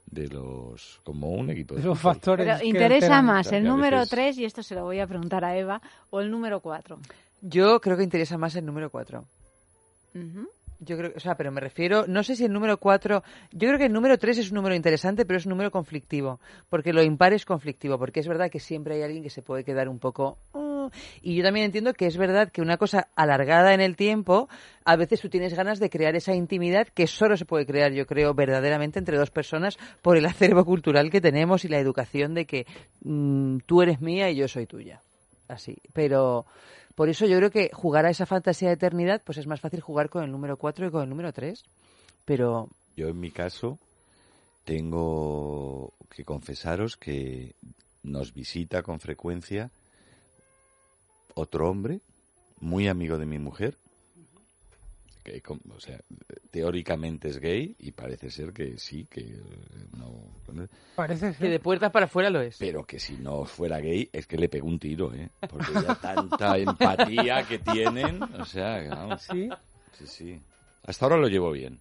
[0.07, 2.13] de los como un equipo de Los fútbol.
[2.15, 2.45] factores.
[2.57, 5.55] Pero interesa más el número veces- 3, y esto se lo voy a preguntar a
[5.57, 6.99] Eva, o el número 4.
[7.41, 9.23] Yo creo que interesa más el número 4.
[10.84, 13.21] Yo creo, o sea, pero me refiero, no sé si el número 4,
[13.51, 16.39] yo creo que el número 3 es un número interesante, pero es un número conflictivo,
[16.69, 19.63] porque lo impar es conflictivo, porque es verdad que siempre hay alguien que se puede
[19.63, 20.39] quedar un poco...
[20.53, 20.89] "Uh",
[21.21, 24.49] y yo también entiendo que es verdad que una cosa alargada en el tiempo,
[24.84, 28.07] a veces tú tienes ganas de crear esa intimidad que solo se puede crear, yo
[28.07, 32.45] creo, verdaderamente entre dos personas por el acervo cultural que tenemos y la educación de
[32.45, 32.65] que
[33.03, 34.99] mm, tú eres mía y yo soy tuya.
[35.47, 36.47] Así, pero...
[37.01, 39.81] Por eso yo creo que jugar a esa fantasía de eternidad, pues es más fácil
[39.81, 41.63] jugar con el número 4 y con el número 3.
[42.25, 43.79] Pero Yo en mi caso
[44.65, 47.55] tengo que confesaros que
[48.03, 49.71] nos visita con frecuencia
[51.33, 52.01] otro hombre
[52.59, 53.79] muy amigo de mi mujer,
[55.24, 55.99] que o sea,
[56.49, 59.39] teóricamente es gay y parece ser que sí, que
[59.97, 60.32] no,
[60.95, 61.49] Parece que ser.
[61.49, 62.57] de puertas para afuera lo es.
[62.57, 65.30] pero que si no fuera gay es que le pegó un tiro, ¿eh?
[65.49, 69.49] Porque ya tanta empatía que tienen, o sea, vamos, Sí.
[69.93, 70.41] sí, sí.
[70.84, 71.80] Hasta ahora lo llevo bien.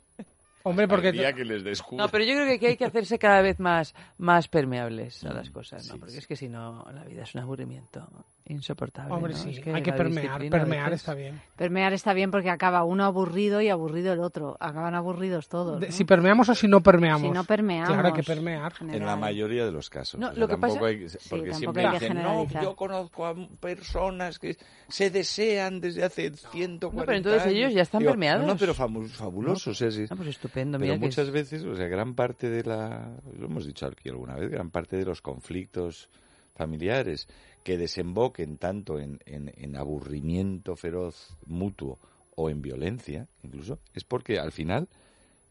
[0.62, 2.04] Hombre, porque El día que les descubra.
[2.04, 5.32] No, pero yo creo que- que hay que hacerse cada vez más, más permeables a
[5.32, 5.96] las cosas, ¿no?
[5.98, 8.06] Porque es que si no, la vida es un aburrimiento
[8.46, 9.12] insoportable.
[9.14, 9.38] Hombre, ¿no?
[9.38, 10.40] sí, Es hay que permear.
[10.50, 11.40] Permear veces- está bien.
[11.56, 14.56] Permear está bien porque acaba uno aburrido y aburrido el otro.
[14.58, 15.80] Acaban aburridos todos.
[15.80, 15.92] De- ¿no?
[15.92, 17.22] Si permeamos o si no permeamos.
[17.22, 17.88] Si no permeamos.
[17.90, 18.72] Claro, hay que permear.
[18.80, 20.18] en En la mayoría de los casos.
[20.18, 22.14] No, O sea, lo que pasa- hay que- Sí, porque tampoco siempre hay que dicen,
[22.16, 22.62] no, generalizar".
[22.64, 24.56] yo conozco a personas que
[24.88, 27.54] se desean desde hace 140 No, pero entonces años".
[27.56, 28.46] ellos ya están Digo, permeados.
[28.46, 29.78] No, pero fabulosos.
[29.78, 30.06] sí, sí.
[30.10, 33.12] Ah, pues estupendo, Pero mira que muchas es- veces, o sea, gran parte de la...
[33.38, 36.08] Lo hemos dicho aquí alguna vez, gran parte de los conflictos
[36.54, 37.28] familiares
[37.64, 41.98] que desemboquen tanto en, en- en aburrimiento feroz mutuo
[42.36, 44.88] o en violencia, incluso, es porque al final,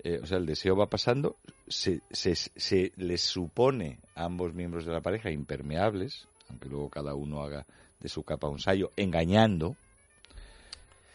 [0.04, 1.36] eh, o sea, el deseo va pasando,
[1.68, 7.14] se, se, se les supone a ambos miembros de la pareja impermeables, aunque luego cada
[7.16, 7.66] uno haga
[8.00, 9.76] de su capa un sayo, engañando,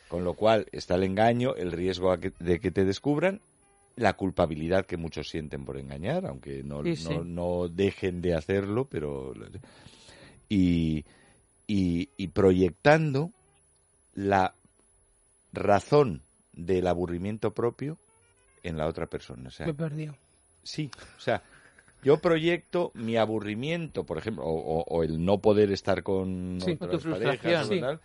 [0.09, 3.41] con lo cual está el engaño, el riesgo que- de que te descubran,
[3.97, 8.87] la culpabilidad que muchos sienten por engañar, aunque no, Sí, no, no dejen de hacerlo,
[8.89, 9.33] pero...
[10.49, 11.05] Y,
[11.67, 13.31] y, y proyectando
[14.15, 14.55] la
[15.53, 16.23] razón
[16.53, 17.99] del aburrimiento propio
[18.63, 19.49] en la otra persona.
[19.49, 20.15] O sea, Me he perdido.
[20.63, 21.43] Sí, o sea,
[22.03, 26.73] yo proyecto mi aburrimiento, por ejemplo, o, o- o el no poder estar con Sí.
[26.73, 27.37] otras Tu frustración.
[27.39, 27.81] parejas, Sí.
[27.81, 28.01] tal,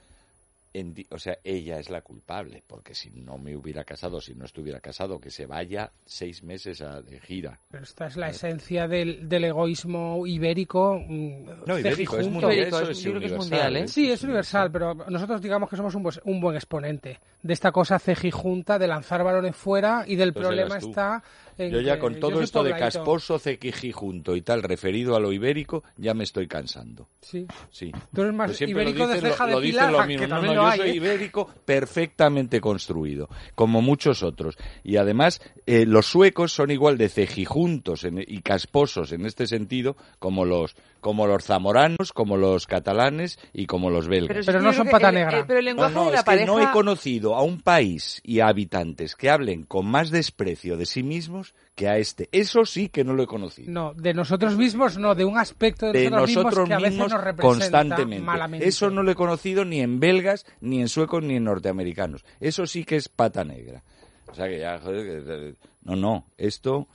[0.73, 4.45] en o sea, ella es la culpable, porque si no me hubiera casado, si no
[4.45, 7.59] estuviera casado, que se vaya seis meses a, de gira.
[7.71, 10.99] Pero esta es la esencia del, del egoísmo ibérico.
[11.07, 13.83] mm, No, ibérico, es mundial, Ibérico, eso es- es yo creo que es universal, mundial,
[13.83, 13.87] ¿eh?
[13.87, 17.71] Sí, es universal, pero nosotros digamos que somos un, buen- un buen exponente de esta
[17.71, 21.23] cosa cejijunta de lanzar balones fuera y del Pues problema está
[21.59, 22.99] en Yo ya que con todo esto de pobladito.
[22.99, 27.07] casposo, cequiji junto y tal, referido a lo ibérico, ya me estoy cansando.
[27.21, 27.45] Sí.
[27.69, 27.91] Sí.
[28.13, 30.07] Tú eres más Pues siempre ibérico lo de ceja lo, de lo pilar, lo que
[30.07, 30.27] mismo.
[30.27, 30.95] No, no, lo yo hay, soy ¿eh?
[30.95, 34.57] ibérico perfectamente construido, como muchos otros.
[34.83, 39.97] Y además, eh, los suecos son igual de cejijuntos en- y casposos en este sentido
[40.19, 44.45] como los, como los zamoranos, como los catalanes y como los belgas.
[44.45, 45.39] Pero no son pata el- negra.
[45.39, 46.45] eh, pero el No, lenguaje no, de la es que pareja...
[46.45, 50.85] no he conocido a un país y a habitantes que hablen con más desprecio de
[50.85, 52.27] sí mismos que a este.
[52.31, 53.71] Eso sí que no lo he conocido.
[53.71, 56.79] No, de nosotros mismos no, de un aspecto de, de nosotros, nosotros mismos que a
[56.89, 57.47] veces nos representa
[57.79, 58.25] constantemente.
[58.25, 58.67] malamente.
[58.67, 62.25] Eso no lo he conocido ni en belgas ni en suecos ni en norteamericanos.
[62.39, 63.83] Eso sí que es pata negra.
[64.31, 66.87] O sea que ya, joder, no, no, esto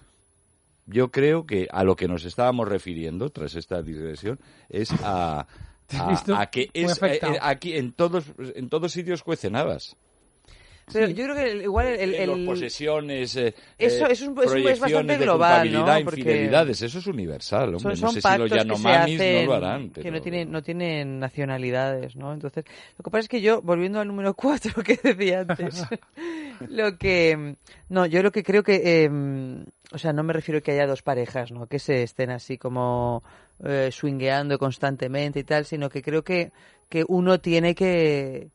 [0.87, 5.47] yo creo que a lo que nos estábamos refiriendo tras esta digresión es a,
[6.37, 9.97] a, que es, eh, eh, aquí en todos en todos sitios cuecen habas.
[10.93, 12.15] Pero yo creo que igual el...
[12.15, 15.99] el, posesiones, eh, eso, es, un, es, bastante global, ¿no?
[15.99, 17.97] infidelidades, eso es universal, hombre.
[17.97, 19.91] no sé si los Yanomamis no lo harán.
[19.91, 22.33] Que no tienen, no tienen nacionalidades, ¿no?
[22.33, 22.65] Entonces,
[22.99, 25.85] lo que pasa es que yo, volviendo al número 4 que decía antes,
[26.69, 27.57] lo que...
[27.89, 28.83] No, yo lo que creo que...
[28.85, 29.11] Eh,
[29.93, 31.67] o sea, no me refiero a que haya dos parejas, ¿no?
[31.67, 33.23] Que se estén así como
[33.65, 36.53] eh, swingueando constantemente y tal, sino que creo que,
[36.89, 38.51] que uno tiene que...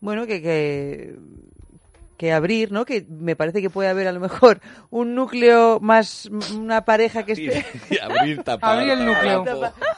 [0.00, 1.14] Bueno, que, que
[2.20, 2.84] que abrir, ¿no?
[2.84, 4.60] Que me parece que puede haber a lo mejor
[4.90, 7.64] un núcleo más, una pareja que esté...
[8.02, 8.76] abrir, tapar.
[8.76, 9.42] Abrir el núcleo.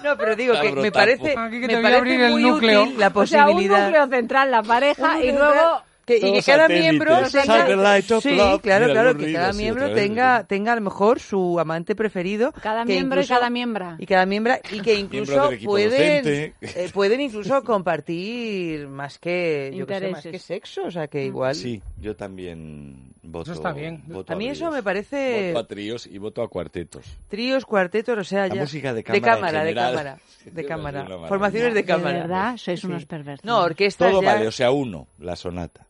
[0.05, 3.49] No, pero digo que me parece, me parece muy útil la posibilidad...
[3.49, 8.01] O sea, un núcleo central, la pareja, y luego que, y que cada miembro tenga,
[8.03, 12.53] sí, claro, claro, que cada miembro tenga, tenga a lo mejor su amante preferido.
[12.63, 13.97] Cada miembro y cada miembra.
[13.99, 19.99] Y cada miembro, y que incluso pueden, eh, pueden incluso compartir más que, yo que
[19.99, 21.55] sé, más que sexo, o sea que igual.
[21.55, 23.53] Sí, yo también voto.
[23.53, 24.03] Eso está bien.
[24.27, 25.53] a mí eso me parece.
[25.53, 27.05] Voto a tríos y voto a cuartetos.
[27.29, 28.55] Tríos, cuartetos, o sea, ya.
[28.57, 29.65] La música de cámara.
[29.65, 31.29] De cámara, de cámara.
[31.29, 32.15] Formaciones de cámara.
[32.15, 33.45] De verdad, sois unos perversos.
[33.45, 34.11] No, orquestas.
[34.11, 34.35] Todo ya...
[34.35, 35.87] vale, o sea, uno, la sonata.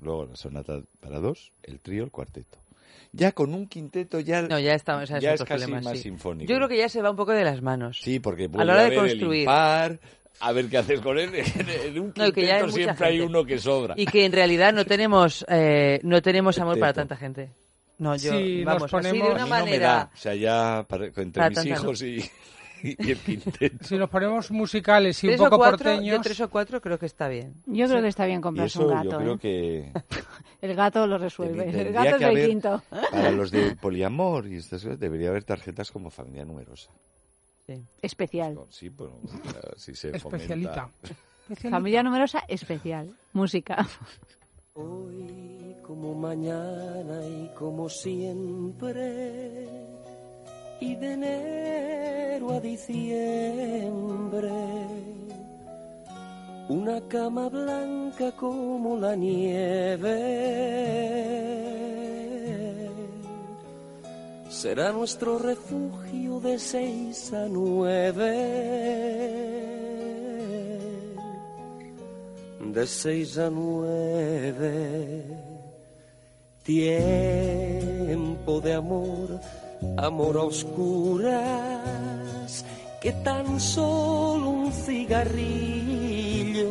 [0.00, 2.58] Luego la, sonata para dos, el trío, el cuarteto.
[3.12, 6.50] Ya con un quinteto ya, no, ya, estamos, ya es casi más sinfónico.
[6.50, 8.00] Yo creo que ya se va un poco de las manos.
[8.02, 9.48] Sí, porque a la hora de construir.
[10.40, 11.30] A ver qué haces con él.
[11.84, 13.94] En un quinteto siempre hay uno que sobra.
[13.96, 17.50] Y que en realidad no tenemos, eh, no tenemos amor para tanta gente.
[17.98, 18.32] No, yo,
[18.64, 20.10] vamos, así de una manera...
[20.12, 20.84] o sea, ya
[21.16, 22.24] entre mis hijos y...
[23.80, 26.16] Si nos ponemos musicales y un poco porteños...
[26.16, 27.54] Yo tres o cuatro creo que está bien.
[27.64, 29.10] Yo creo que está bien comprarse un gato.
[29.10, 29.38] Yo creo ¿eh?
[29.38, 29.92] que...
[30.60, 31.70] El gato lo resuelve.
[31.70, 32.82] El gato es el quinto.
[33.10, 36.90] Para los de poliamor y estas cosas debería haber tarjetas como familia numerosa.
[37.66, 37.82] Sí.
[38.02, 38.60] Especial.
[38.68, 39.12] Sí, pero
[39.76, 40.90] si se Especialita.
[41.70, 43.16] Familia numerosa especial.
[43.32, 43.86] Música.
[44.74, 49.66] Hoy como mañana y como siempre
[50.80, 54.50] y de enero a diciembre.
[56.68, 60.44] Una cama blanca como la nieve
[64.64, 68.32] será nuestro refugio de seis a nueve.
[72.72, 75.22] De seis a nueve.
[76.62, 79.38] Tiempo de amor
[79.98, 81.44] amor a oscuras,
[83.02, 86.70] que tan solo un cigarrillo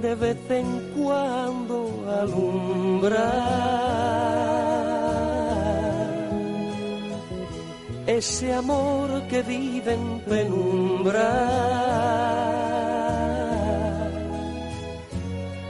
[0.00, 3.88] de vez en cuando alumbra.
[8.08, 11.28] Ese amor que vive en penumbra,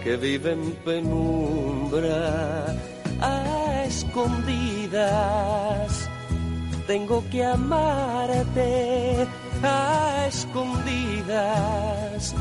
[0.04, 2.76] que vive en penumbra
[3.88, 6.08] escondidas.
[6.86, 9.26] Tengo que amarte
[9.62, 12.34] a escondidas,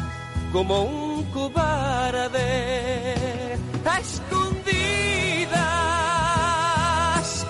[0.53, 2.37] como un cobarde.
[3.85, 5.57] A escondidas,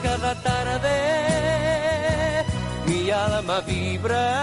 [0.02, 1.67] cada tarde
[3.08, 4.36] mi alma vibra,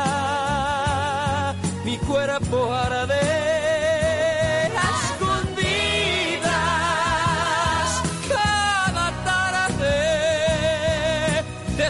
[1.85, 3.21] mi cuerpo arde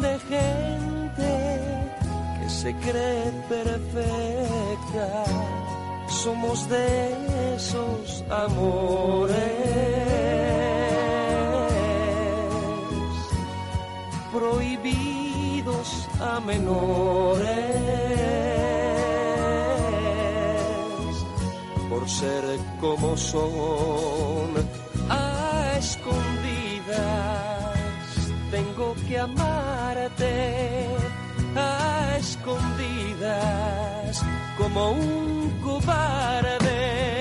[0.01, 0.86] de gente
[2.67, 5.25] se cree perfecta.
[6.09, 9.37] Somos de esos amores
[14.33, 17.47] prohibidos a menores
[21.89, 22.45] por ser
[22.81, 24.51] como son
[25.09, 26.97] a escondidas
[28.51, 31.06] tengo que amarte
[32.47, 34.25] escondidas
[34.57, 37.17] como un cobarde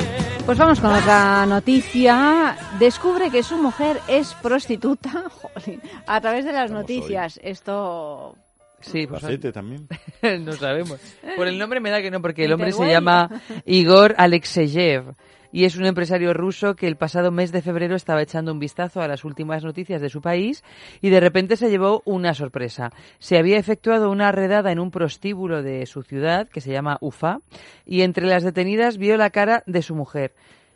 [0.46, 2.56] pues vamos con otra noticia.
[2.78, 5.24] Descubre que su mujer es prostituta
[6.08, 7.40] a través de las noticias.
[7.42, 8.36] Esto
[8.80, 9.88] Sí, pues también.
[10.46, 11.00] no sabemos.
[11.36, 15.16] Por el nombre me da que no, porque el hombre se llama Igor Alexeyev
[15.56, 19.00] y es un empresario ruso que el pasado mes de febrero estaba echando un vistazo
[19.00, 20.66] a las últimas noticias de su país
[21.00, 22.92] y de repente se llevó una sorpresa.
[23.20, 27.38] Se había efectuado una redada en un prostíbulo de su ciudad, que se llama Ufa,
[27.86, 30.34] y entre las detenidas vio la cara de su mujer.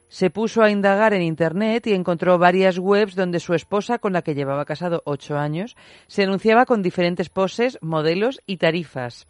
[0.07, 4.21] Se puso a indagar en Internet y encontró varias webs donde su esposa, con la
[4.21, 5.75] que llevaba casado ocho años,
[6.07, 9.27] se anunciaba con diferentes poses, modelos y tarifas.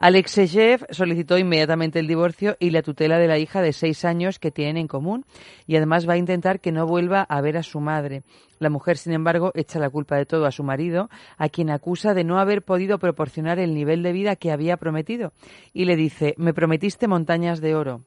[0.00, 4.52] Alexeyev solicitó inmediatamente el divorcio y la tutela de la hija de seis años que
[4.52, 5.26] tienen en común
[5.66, 8.22] y además va a intentar que no vuelva a ver a su madre.
[8.60, 12.14] La mujer, sin embargo, echa la culpa de todo a su marido, a quien acusa
[12.14, 15.32] de no haber podido proporcionar el nivel de vida que había prometido
[15.72, 18.04] y le dice, me prometiste montañas de oro.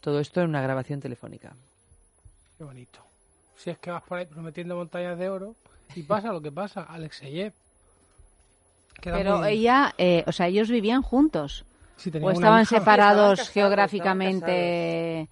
[0.00, 1.54] Todo esto en una grabación telefónica.
[2.58, 2.98] Qué bonito.
[3.56, 5.54] Si es que vas por ahí prometiendo montañas de oro
[5.94, 7.52] y pasa lo que pasa, Alexeyev.
[9.02, 11.64] Pero ella, eh, o sea, ellos vivían juntos.
[11.96, 15.28] Sí, o estaban separados geográficamente.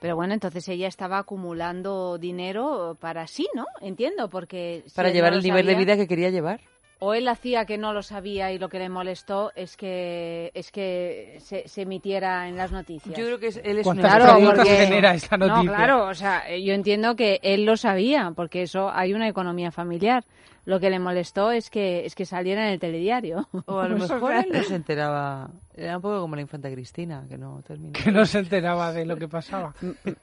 [0.00, 3.66] Pero bueno, entonces ella estaba acumulando dinero para sí, ¿no?
[3.82, 4.82] Entiendo, porque...
[4.94, 6.60] Para llevar el nivel de vida que quería llevar
[7.00, 10.70] o él hacía que no lo sabía y lo que le molestó es que es
[10.70, 13.16] que se, emitiera en las noticias.
[13.16, 15.62] Yo creo que él es claro, porque, genera esta noticia?
[15.62, 19.70] No, claro, o sea, yo entiendo que él lo sabía, porque eso hay una economía
[19.70, 20.24] familiar.
[20.66, 23.48] Lo que le molestó es que es que saliera en el telediario.
[23.64, 25.50] O a lo mejor él no se enteraba.
[25.74, 27.92] Era un poco como la infanta Cristina, que no terminó.
[27.92, 29.74] Que no se enteraba de lo que pasaba.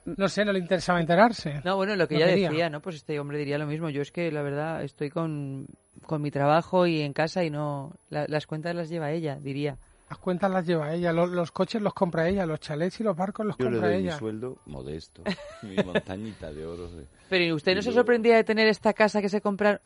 [0.05, 1.59] No sé, no le interesaba enterarse.
[1.65, 2.81] No, bueno, lo que ella decía, ¿no?
[2.81, 3.89] Pues este hombre diría lo mismo.
[3.89, 5.67] Yo es que, la verdad, estoy con
[6.07, 9.77] con mi trabajo y en casa y no las cuentas las lleva ella, diría.
[10.09, 13.45] Las cuentas las lleva ella, los, coches los compra ella, los chalets y los barcos
[13.45, 14.13] los compra le doy ella.
[14.13, 15.21] Mi sueldo modesto,
[15.61, 16.89] mi montañita de oro.
[17.29, 19.81] Pero usted no se sorprendía de tener esta casa que se compra?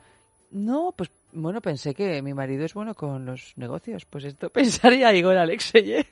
[0.52, 4.06] No, pues bueno, pensé que mi marido es bueno con los negocios.
[4.06, 6.06] Pues esto pensaría Igor Alexeyev.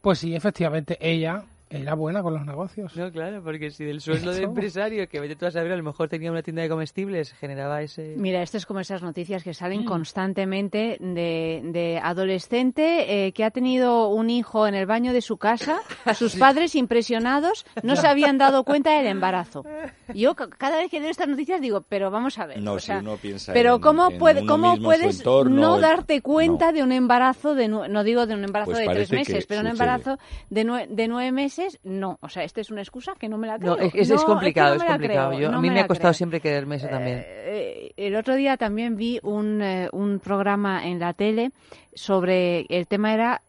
[0.00, 2.96] Pues sí, efectivamente, ella era buena con los negocios.
[2.96, 5.82] No, claro, porque si del sueldo de empresario, que vete tú a saber, a lo
[5.82, 8.14] mejor tenía una tienda de comestibles, generaba ese...
[8.16, 9.84] Mira, esto es como esas noticias que salen mm.
[9.84, 15.38] constantemente de, de adolescente eh, que ha tenido un hijo en el baño de su
[15.38, 15.80] casa,
[16.14, 19.64] sus padres impresionados no se habían dado cuenta del embarazo.
[20.14, 22.62] Yo cada vez que leo estas noticias digo, pero vamos a ver.
[22.62, 27.56] No, si uno piensa Pero ¿cómo, puede, ¿cómo puedes no darte cuenta de un embarazo,
[27.56, 31.08] de no digo de un embarazo pues de tres meses, pero un embarazo de, de
[31.08, 32.18] nueve meses no.
[32.20, 33.76] O sea, esta es una excusa que no me la creo.
[33.76, 35.32] No, es, es complicado, es, complicado.
[35.32, 37.22] a mí me, ha costado siempre creerme eso también.
[37.26, 41.50] Eh, el otro día también vi un, eh, un programa en la tele
[41.94, 43.42] sobre, el tema era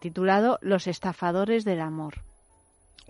[0.00, 2.14] titulado Los estafadores del amor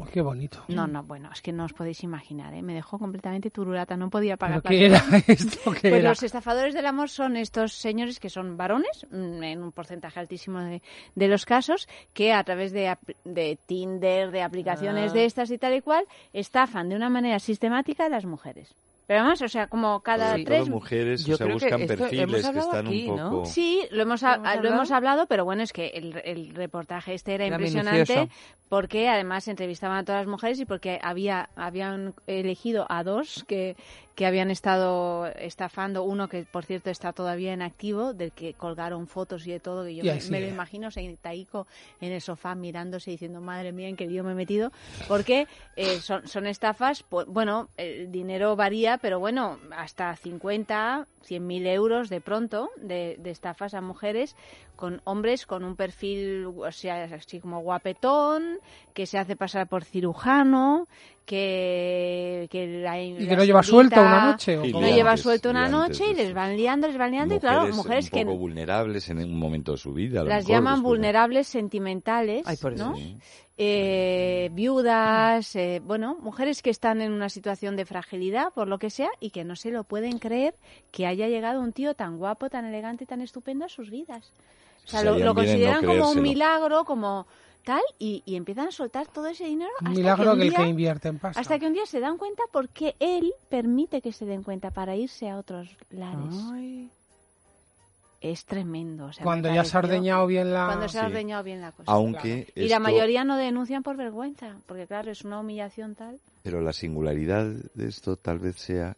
[0.09, 0.65] qué bonito.
[0.69, 2.63] No, no, bueno, es que no os podéis imaginar, ¿eh?
[2.63, 4.63] me dejó completamente turulata, no podía pagar.
[4.63, 5.73] ¿Pero qué era esto?
[5.73, 9.73] ¿Qué pues los estafadores del amor son estos señores que son varones, mm, en un
[9.73, 10.83] porcentaje altísimo de,
[11.15, 15.25] de los casos, que a través de, de Tinder, de aplicaciones de ah.
[15.25, 18.75] estas y tal y cual, estafan de una manera sistemática a las mujeres.
[19.11, 20.69] Pero además, o sea, como cada tres...
[20.69, 23.45] mujeres, o sea, buscan perfiles que están un poco...
[23.45, 27.45] Sí, lo hemos, lo hemos hablado, pero bueno, es que el, el reportaje este era,
[27.45, 28.29] impresionante
[28.69, 33.77] porque además entrevistaban a todas las mujeres y porque había habían elegido a dos que,
[34.21, 39.07] que habían estado estafando, uno que por cierto está todavía en activo, del que colgaron
[39.07, 40.91] fotos y de todo, que yo me, lo imagino
[41.23, 41.67] Taiko
[42.03, 44.73] en el sofá mirándose diciendo, madre mía, en qué lío me he metido,
[45.09, 51.47] porque eh, son, son estafas, pues, bueno, el dinero varía, pero bueno, hasta 50, 100
[51.47, 54.37] mil euros de pronto de, de estafas a mujeres
[54.81, 58.59] con hombres con un perfil, o sea, así como guapetón,
[58.95, 60.89] que se hace pasar por cirujano,
[61.31, 66.11] que, que y que no lleva suelto una noche ¿o no lleva suelto una noche
[66.11, 69.39] y les van liando les van liando y claro mujeres un poco vulnerables en un
[69.39, 72.45] momento de su vida las llaman vulnerables sentimentales
[72.77, 72.97] ¿no?
[73.63, 78.91] Eh, viudas eh, bueno mujeres que están en una situación de fragilidad por lo que
[78.91, 80.57] sea y que no se lo pueden creer
[80.91, 84.33] que haya llegado un tío tan guapo tan elegante tan estupendo a sus vidas.
[84.87, 87.27] O sea, lo, consideran como un milagro como
[87.65, 89.71] tal y, empiezan a soltar todo ese dinero.
[89.81, 91.41] Un milagro que, el que invierte en pasta.
[91.41, 94.97] Hasta que un día se dan cuenta porque él permite que se den cuenta para
[94.97, 96.35] irse a otros lares.
[98.21, 99.11] Es tremendo.
[99.23, 100.67] cuando ya se ha ordeñado bien la...
[100.67, 101.91] Cuando se ha ordeñado bien la cosa.
[101.91, 106.21] Aunque Y la mayoría no denuncian por vergüenza, porque claro, es una humillación tal.
[106.43, 108.95] Pero la singularidad de esto tal vez sea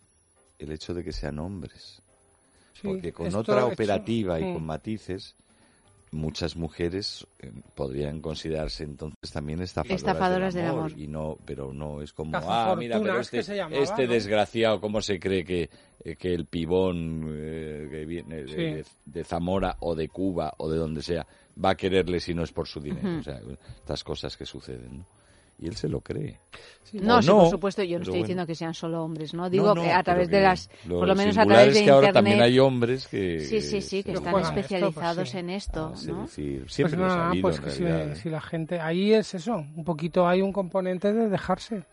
[0.58, 2.02] el hecho de que sean hombres.
[2.82, 5.36] porque con otra operativa y con matices
[6.12, 12.12] muchas mujeres eh, podrían considerarse entonces también estafadoras, del, amor, y no pero no es
[12.12, 15.70] como ah mira pero este, este desgraciado cómo se cree que,
[16.04, 21.02] eh, que el pibón eh, que viene de, Zamora o de Cuba o de donde
[21.02, 21.26] sea
[21.62, 23.40] va a quererle si no es por su dinero o sea
[23.80, 25.21] estas cosas que suceden ¿no?
[25.62, 26.40] Y él se lo cree.
[26.92, 29.48] No, por supuesto, yo no estoy diciendo que sean solo hombres, ¿no?
[29.48, 31.94] Digo que a través de las, por lo menos a través de que internet.
[31.94, 33.40] ahora también hay hombres que.
[33.40, 36.26] Sí, sí, sí, que están especializados en esto, ah, ¿no?
[36.26, 38.14] siempre pues nada, ha pues que si, ¿eh?
[38.16, 41.84] si, la gente, ahí es eso, un poquito hay un componente de dejarse.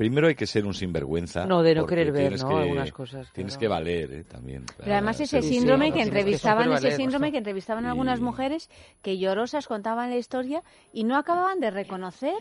[0.00, 1.44] Primero hay que ser un sinvergüenza.
[1.44, 2.56] No, de no querer ver, ¿no?
[2.56, 3.30] Algunas cosas.
[3.34, 4.24] Tienes que valer, ¿eh?
[4.24, 4.64] También.
[4.78, 8.70] Pero además ese síndrome que entrevistaban, ese síndrome que entrevistaban algunas mujeres
[9.02, 10.62] que llorosas contaban la historia
[10.94, 12.32] y no acababan de reconocer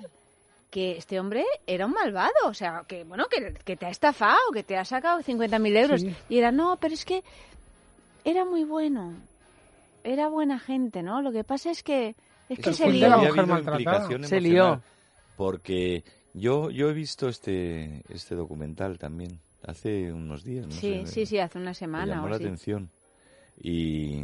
[0.72, 4.64] que este hombre era un malvado, o sea, que bueno, que, te ha estafado, que
[4.64, 6.06] te ha sacado 50.000 euros.
[6.30, 7.26] Y era, no, pero es que
[8.24, 9.16] era muy bueno,
[10.06, 11.22] era buena gente, ¿no?
[11.22, 12.16] Lo que pasa es que
[12.48, 13.20] es que se lió.
[14.22, 14.82] Se lió.
[15.36, 16.04] Porque
[16.40, 20.66] yo, yo he visto este, este documental también, hace unos días.
[20.68, 22.06] No sí, sí, sí, hace una semana.
[22.06, 22.90] Me llamó la atención.
[23.62, 24.24] Y,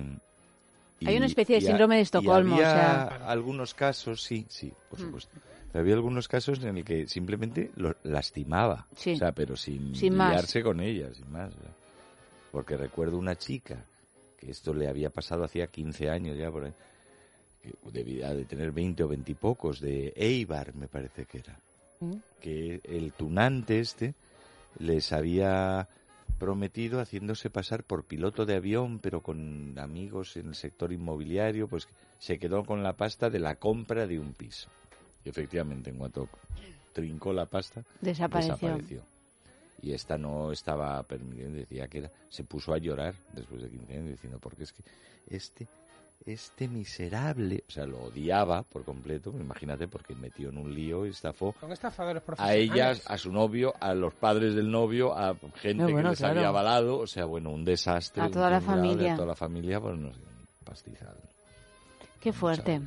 [1.06, 2.56] Hay una especie de síndrome de Estocolmo.
[2.56, 3.04] había o sea...
[3.30, 5.04] algunos casos, sí, sí, por Mm.
[5.04, 5.38] supuesto.
[5.74, 9.12] Había algunos casos en el que simplemente lo lastimaba, Sí.
[9.14, 11.52] o sea, pero sin, Sin liarse con ella, sin más.
[12.52, 13.84] Porque recuerdo una chica
[14.40, 16.74] que esto le había pasado hacía 15 años ya por ahí,
[17.62, 21.60] que debía de tener 20 o 20 y pocos, de Eibar me parece que era,
[22.42, 24.16] que el tunante este
[24.80, 25.88] les había
[26.38, 31.88] prometido haciéndose pasar por piloto de avión, pero con amigos en el sector inmobiliario, pues
[32.20, 34.70] se quedó con la pasta de la compra de un piso.
[35.24, 36.30] Y efectivamente, en cuanto
[36.94, 39.02] trincó la pasta, Desapareció.
[39.82, 43.94] Y esta no estaba permitiendo, decía que era, se puso a llorar después de 15
[43.94, 44.84] años diciendo, porque es que
[45.28, 45.68] este,
[46.26, 51.10] este miserable, o sea, lo odiaba por completo, imagínate, porque metió en un lío y
[51.10, 52.72] estafó Son estafadores a profesionales.
[52.72, 56.20] ella, a su novio, a los padres del novio, a gente No, bueno, que les
[56.20, 56.36] claro.
[56.40, 58.24] había avalado, o sea, bueno, un desastre.
[58.24, 59.14] A toda la familia.
[59.14, 60.20] A toda la familia, pues no sé,
[60.64, 61.16] pastizal.
[62.20, 62.82] Qué fuerte.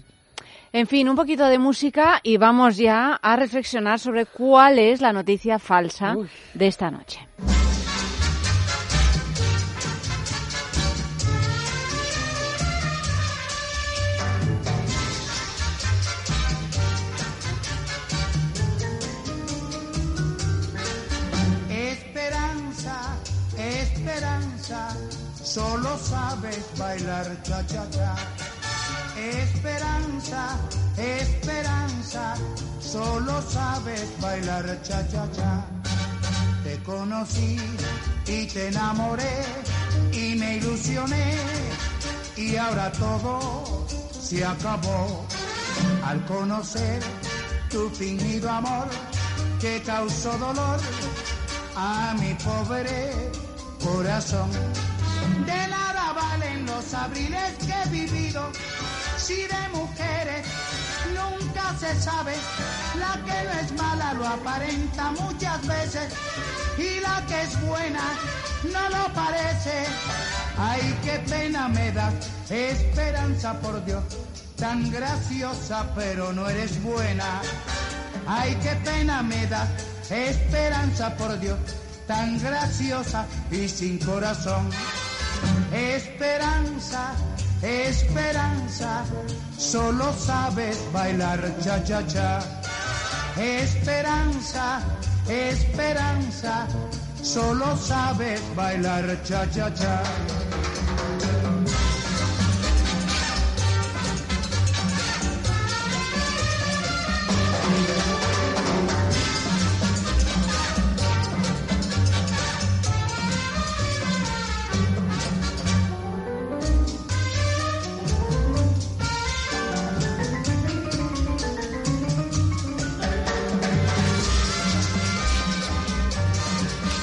[0.73, 5.13] En fin, un poquito de música y vamos ya a reflexionar sobre cuál es la
[5.13, 6.17] noticia falsa
[6.55, 7.21] de esta noche.
[26.79, 28.15] Bailar cha-cha-cha.
[29.17, 30.57] Esperanza,
[30.97, 32.35] esperanza,
[32.81, 35.67] solo sabes bailar cha-cha-cha.
[36.65, 37.59] Te conocí
[38.27, 39.45] y te enamoré
[40.13, 41.37] y me ilusioné
[42.37, 43.87] y ahora todo
[44.21, 45.27] se acabó
[46.05, 47.03] al conocer
[47.71, 48.89] tu fingido amor
[49.61, 50.79] que causó dolor
[51.77, 53.13] a mi pobre
[53.83, 54.51] corazón.
[55.47, 55.88] De valen
[56.69, 58.51] los abriles que he vivido
[59.17, 60.47] si de mujeres
[61.15, 62.35] nunca se sabe.
[62.99, 66.13] La que no es mala lo aparenta muchas veces
[66.79, 68.05] y la que es buena
[68.73, 69.87] no lo parece.
[70.59, 72.13] Ay, qué pena me da,
[72.51, 74.03] esperanza por Dios,
[74.57, 77.41] tan graciosa pero no eres buena.
[78.27, 79.69] Ay, qué pena me da,
[80.11, 81.59] esperanza por Dios,
[82.07, 84.71] tan graciosa y sin corazón.
[85.73, 87.15] Esperanza,
[87.63, 89.05] esperanza,
[89.59, 92.41] solo sabes bailar cha-cha-cha.
[93.37, 94.81] Esperanza,
[95.29, 96.67] esperanza,
[97.23, 100.03] solo sabes bailar cha-cha-cha.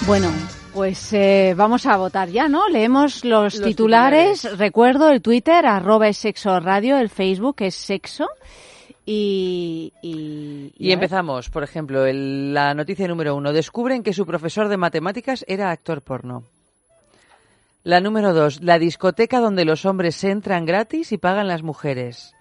[0.07, 0.31] Bueno,
[0.73, 2.69] pues eh, vamos a votar ya, ¿no?
[2.69, 4.41] Leemos los, Los titulares.
[4.41, 4.59] titulares.
[4.59, 8.27] Recuerdo el Twitter, arroba es sexo radio, el Facebook es sexo.
[9.07, 13.51] Y, y, empezamos, por ejemplo, el- la noticia número uno.
[13.53, 16.43] Descubren que su profesor de matemáticas era actor porno.
[17.83, 18.61] La número dos.
[18.61, 22.34] La discoteca donde los hombres entran gratis y pagan las mujeres.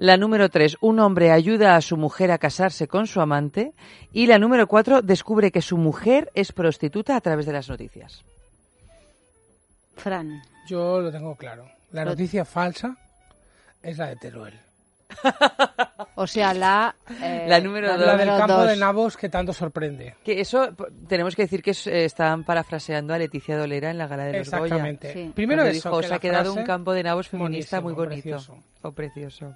[0.00, 0.78] La número tres.
[0.80, 3.74] Un hombre ayuda a su mujer a casarse con su amante.
[4.14, 5.02] Y la número cuatro.
[5.02, 8.24] Descubre que su mujer es prostituta a través de las noticias.
[9.96, 10.42] Fran.
[10.66, 11.66] Yo lo tengo claro.
[11.92, 12.96] La noticia falsa
[13.82, 14.58] es la de Teruel.
[16.16, 18.06] O sea, la, eh, La número La, dos.
[18.06, 18.68] la del campo dos.
[18.68, 20.14] de nabos que tanto sorprende.
[20.24, 20.68] Que eso
[21.08, 24.38] tenemos que decir que es- eh, estaban parafraseando a Leticia Dolera en la gala de
[24.38, 24.64] los Goya.
[24.64, 25.12] Exactamente.
[25.12, 25.32] Sí.
[25.34, 28.10] Primero eso, dijo, que ha quedado un campo de nabos feminista muy bonito.
[28.22, 28.58] precioso.
[28.82, 29.54] Oh, precioso.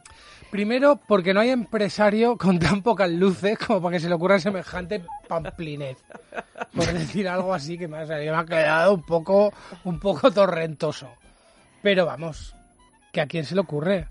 [0.51, 4.39] Primero, porque no hay empresario con tan pocas luces como para que se le ocurra
[4.39, 5.99] semejante pamplinez.
[6.75, 9.53] Por decir algo así que me ha, me ha quedado un poco,
[9.85, 11.09] un poco torrentoso.
[11.83, 12.55] Pero vamos,
[13.13, 14.07] que a quién se le ocurre.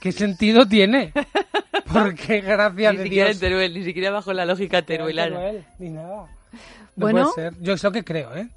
[0.00, 1.12] ¿Qué sentido tiene?
[1.92, 3.36] Porque gracias Ni de siquiera Dios.
[3.36, 5.36] en Teruel, ni siquiera bajo la lógica teruelana.
[5.36, 6.16] Teruel, ni nada.
[6.16, 6.58] No
[6.96, 7.30] Bueno.
[7.34, 7.60] puede ser.
[7.62, 8.48] Yo es lo que creo, ¿eh?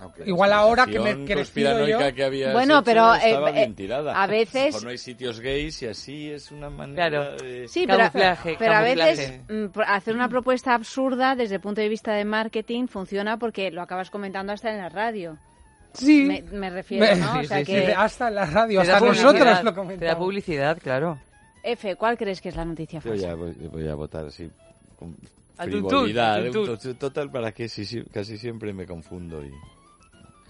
[0.00, 3.70] Aunque Igual ahora que me conspiranoica yo- que habías Bueno, hecho pero, estaba eh, bien
[3.70, 4.22] eh, tirada.
[4.22, 7.36] a veces- no hay sitios gays y así es una manera Claro.
[7.36, 7.66] de...
[7.66, 9.10] Sí, pero, Camuflaje, pero a camuflaje.
[9.10, 13.72] veces mm, hacer una propuesta absurda desde el punto de vista de marketing funciona porque
[13.72, 15.36] lo acabas comentando hasta en la radio.
[15.94, 16.24] Sí.
[16.24, 17.40] Me, me refiero, ¿no?
[17.40, 20.16] O sea Sí, sí, que, Dice, Hasta la radio, hasta nosotros lo Te da comentamos.
[20.24, 21.18] publicidad, claro.
[21.62, 23.26] F, ¿cuál crees que es la noticia Yo falsa?
[23.28, 24.50] ya voy, voy a votar así
[24.98, 25.16] con
[25.56, 26.44] frivolidad.
[26.98, 29.52] Total, para que sí, sí, casi siempre me confundo y...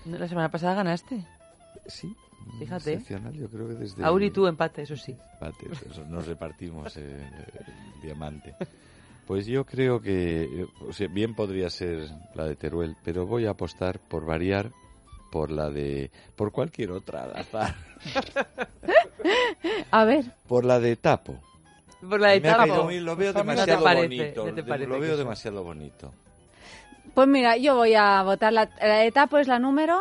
[0.07, 1.25] La semana pasada ganaste.
[1.87, 2.15] Sí,
[2.59, 3.03] Fíjate.
[3.35, 4.05] yo creo que desde...
[4.05, 5.17] Auri y tú empate, eso sí.
[5.35, 7.27] Empate, eso, nos repartimos eh,
[7.97, 8.55] el diamante.
[9.27, 13.51] Pues yo creo que o sea, bien podría ser la de Teruel, pero voy a
[13.51, 14.71] apostar por variar
[15.31, 17.75] por la de por cualquier otra al azar,
[19.91, 21.37] A ver, por la de Tapo.
[22.09, 22.85] Por la de Me caído Tapo.
[22.85, 26.13] muy- lo veo Pues no demasiado parece, bonito, no parece lo veo demasiado bonito.
[27.15, 30.01] pues mira, yo voy a votar la, la de Tapo es la número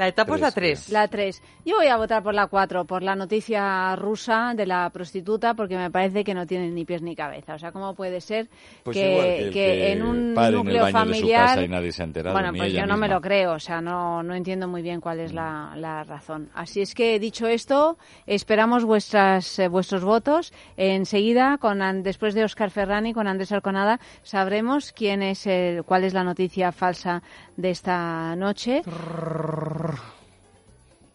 [0.00, 0.92] La de Tapo es la Tres, 3.
[0.94, 1.42] La 3.
[1.66, 5.76] Yo voy a votar por la 4, por la noticia rusa de la prostituta, porque
[5.76, 7.54] me parece que no tiene ni pies ni cabeza.
[7.54, 8.48] O sea, ¿cómo puede ser
[8.82, 11.46] Pues que, que que en un en núcleo su familiar...
[11.48, 13.82] casa y nadie se ha enterado, Bueno, pues yo no me lo creo, o sea,
[13.82, 15.36] no, no entiendo muy bien cuál es Mm.
[15.36, 16.48] la, la razón.
[16.54, 20.50] Así es que, dicho esto, esperamos vuestras, eh, vuestros votos.
[20.78, 26.04] Enseguida, con, An- después de Oscar Ferrani, con Andrés Alconada, sabremos quién es el, cuál
[26.04, 27.22] es la noticia falsa
[27.60, 28.82] de esta noche.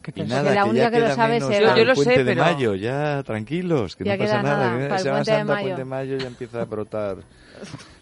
[0.01, 1.75] ¿Qué Y nada, la que única ya que lo sabe es Eva.
[1.75, 4.57] Yo lo sé, puente de pero- mayo, ya tranquilos, que Ya no pasa queda nada.
[4.67, 5.63] nada que para el Semana puente de Santa, mayo.
[5.65, 7.17] puente de mayo, ya empieza a brotar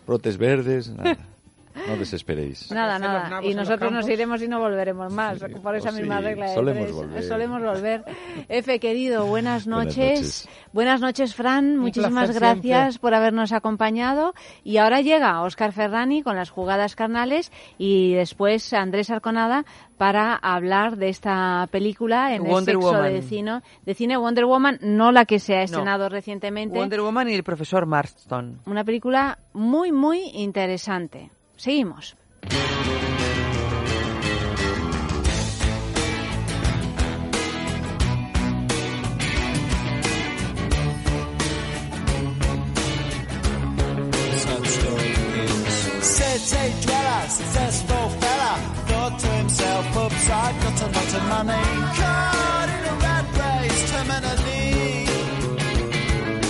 [0.06, 1.18] brotes verdes, nada.
[1.88, 2.72] No desesperéis.
[2.72, 3.44] Nada, nada.
[3.44, 6.56] Y nosotros nos iremos y no volveremos más, por esa o misma sí, regla de
[6.56, 6.96] solemos tres.
[6.96, 7.24] volver.
[7.24, 8.04] Solemos volver.
[8.50, 10.50] Efe, querido, buenas Buenas noches.
[10.72, 11.78] Buenas noches, Fran.
[11.78, 13.00] Muchísimas gracias siempre.
[13.02, 14.34] por habernos acompañado.
[14.64, 19.66] Y ahora llega Óscar Ferrani con las jugadas carnales y después Andrés Arconada
[19.98, 23.14] para hablar de esta película en Wonder el sexo Woman.
[23.14, 26.78] de cine, de cine Wonder Woman, no la que se ha estrenado recientemente.
[26.78, 28.60] Wonder Woman y el profesor Marston.
[28.66, 31.30] Una película muy, muy interesante.
[31.64, 32.14] Seguimos.
[46.02, 48.54] City dweller, successful fella,
[48.88, 51.64] thought to himself, oops, I've got a lot of money.
[51.96, 55.08] Caught in a rat race, terminally.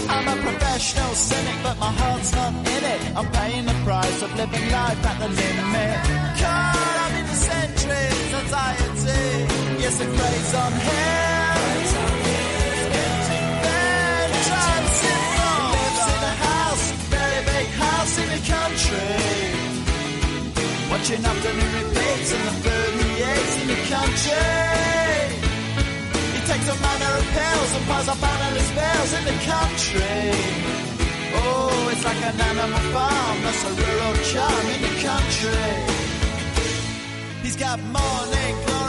[0.10, 3.02] I'm a professional cynic, but my heart's not in it.
[3.15, 3.53] I'm paying
[4.38, 5.97] living life at the limit.
[6.41, 9.23] Caught up in the centuries, anxiety.
[9.84, 11.64] Yes, the craze on here.
[13.65, 15.23] Then transcend
[15.73, 19.14] lives in a house, very big house in the country.
[20.91, 24.60] Watching afternoon repeats and the food he eats in the country.
[26.35, 30.93] He takes a manner of pills and piles up analyst bills in the country.
[31.35, 35.69] Oh, it's like an animal farm, that's a rural charm in the country.
[37.43, 38.82] He's got morning glory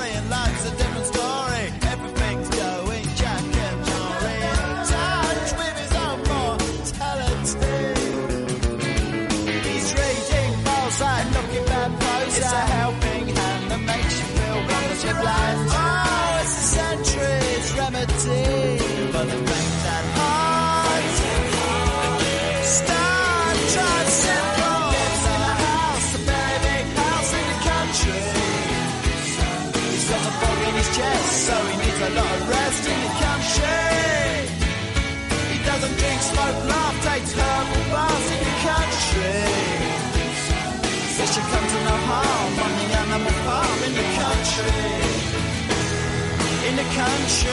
[46.75, 47.51] In the country.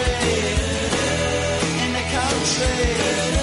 [1.85, 3.40] In the country.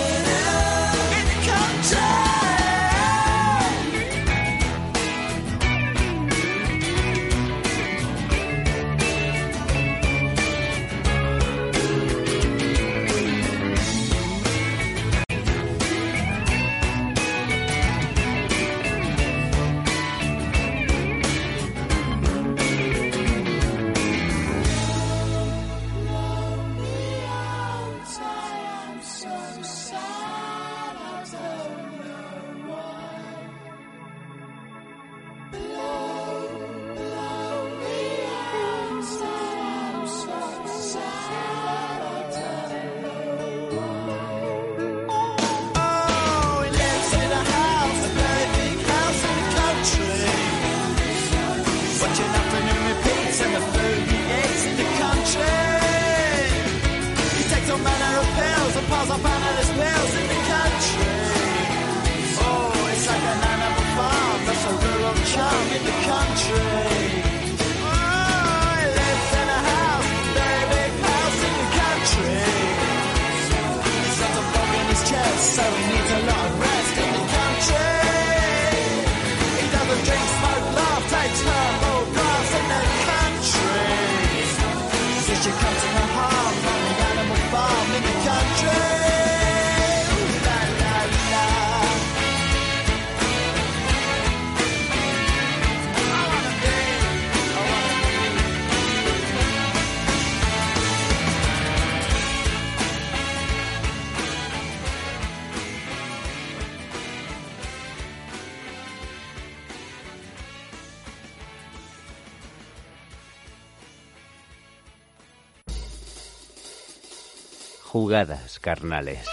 [118.09, 119.29] Jugadas carnales.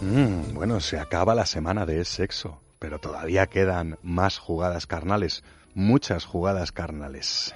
[0.00, 5.42] Mm, bueno, se acaba la semana de sexo, pero todavía quedan más jugadas carnales,
[5.74, 7.52] muchas jugadas carnales.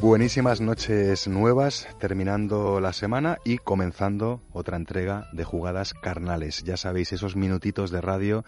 [0.00, 6.62] Buenísimas noches nuevas, terminando la semana y comenzando otra entrega de jugadas carnales.
[6.62, 8.44] Ya sabéis, esos minutitos de radio,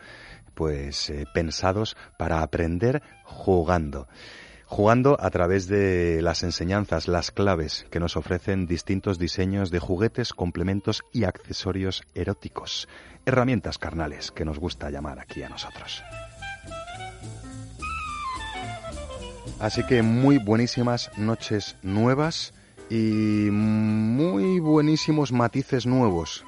[0.54, 4.06] pues eh, pensados para aprender jugando
[4.66, 10.32] jugando a través de las enseñanzas, las claves que nos ofrecen distintos diseños de juguetes,
[10.32, 12.88] complementos y accesorios eróticos,
[13.26, 16.02] herramientas carnales que nos gusta llamar aquí a nosotros.
[19.60, 22.54] Así que muy buenísimas noches nuevas
[22.90, 26.44] y muy buenísimos matices nuevos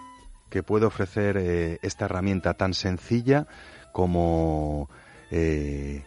[0.51, 3.47] que puede ofrecer eh, esta herramienta tan sencilla
[3.93, 4.89] como
[5.31, 6.05] eh,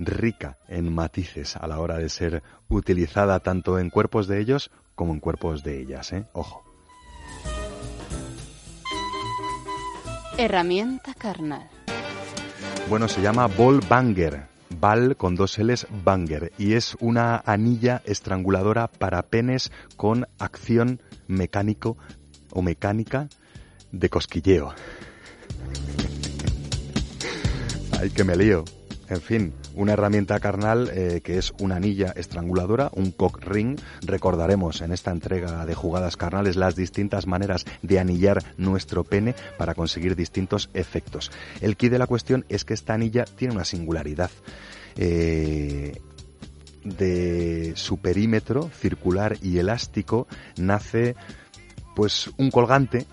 [0.00, 5.12] rica en matices a la hora de ser utilizada tanto en cuerpos de ellos como
[5.12, 6.12] en cuerpos de ellas.
[6.12, 6.24] ¿eh?
[6.32, 6.64] Ojo.
[10.38, 11.68] Herramienta carnal.
[12.88, 14.48] Bueno, se llama Ball Banger.
[14.80, 16.52] Ball con dos L's Banger.
[16.56, 21.98] Y es una anilla estranguladora para penes con acción mecánico
[22.52, 23.28] o mecánica
[23.92, 24.72] de cosquilleo.
[28.00, 28.64] Ay, que me lío.
[29.10, 33.76] En fin, una herramienta carnal eh, que es una anilla estranguladora, un cock ring.
[34.02, 39.74] Recordaremos en esta entrega de jugadas carnales las distintas maneras de anillar nuestro pene para
[39.74, 41.32] conseguir distintos efectos.
[41.60, 44.30] El key de la cuestión es que esta anilla tiene una singularidad.
[44.96, 46.00] Eh,
[46.84, 51.14] de su perímetro circular y elástico nace
[51.94, 53.06] pues un colgante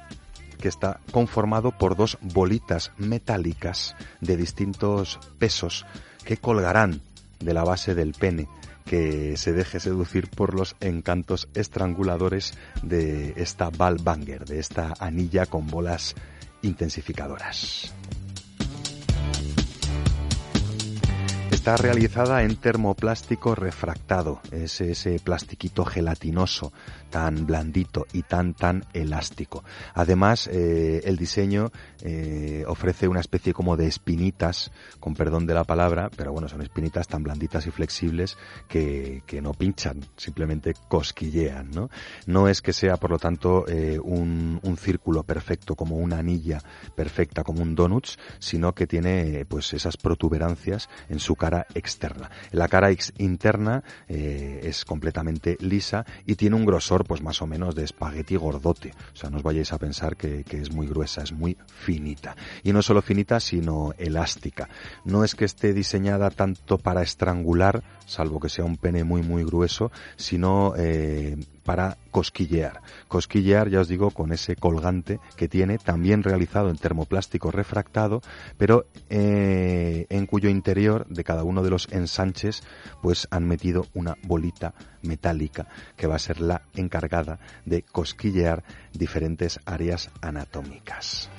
[0.58, 5.86] que está conformado por dos bolitas metálicas de distintos pesos
[6.24, 7.02] que colgarán
[7.40, 8.48] de la base del pene
[8.88, 15.46] que se deje seducir por los encantos estranguladores de esta ball banger, de esta anilla
[15.46, 16.16] con bolas
[16.62, 17.94] intensificadoras.
[21.52, 26.72] Está realizada en termoplástico refractado, es ese plastiquito gelatinoso
[27.10, 29.64] tan blandito y tan tan elástico.
[29.94, 31.72] Además, eh, el diseño
[32.02, 36.62] eh, ofrece una especie como de espinitas, con perdón de la palabra, pero bueno, son
[36.62, 41.72] espinitas tan blanditas y flexibles que, que no pinchan, simplemente cosquillean,
[42.26, 42.48] ¿no?
[42.48, 46.60] Es que sea, por lo tanto, eh, un, un círculo perfecto, como una anilla
[46.96, 52.30] perfecta, como un donuts, sino que tiene pues esas protuberancias en su cara externa.
[52.52, 57.84] La cara interna es completamente lisa y tiene un grosor pues más o menos de
[57.84, 58.94] espagueti gordote.
[59.14, 62.36] O sea, no os vayáis a pensar que, que es muy gruesa, es muy finita.
[62.64, 64.70] Y no solo finita, sino elástica.
[65.06, 69.44] No es que esté diseñada tanto para estrangular, salvo que sea un pene muy muy
[69.44, 71.38] grueso, sino eh,
[71.68, 72.80] para cosquillear.
[73.10, 78.22] Cosquillear, ya os digo, con ese colgante que tiene, también realizado en termoplástico refractado,
[78.58, 82.64] pero eh, en cuyo interior de cada uno de los ensanches
[83.02, 85.68] pues han metido una bolita metálica
[85.98, 88.64] que va a ser la encargada de cosquillear
[88.94, 91.30] diferentes áreas anatómicas.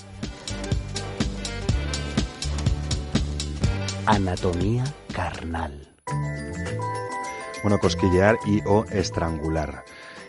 [4.05, 4.85] Anatomía
[5.15, 5.89] carnal.
[7.63, 9.85] Bueno, cosquillear y o estrangular.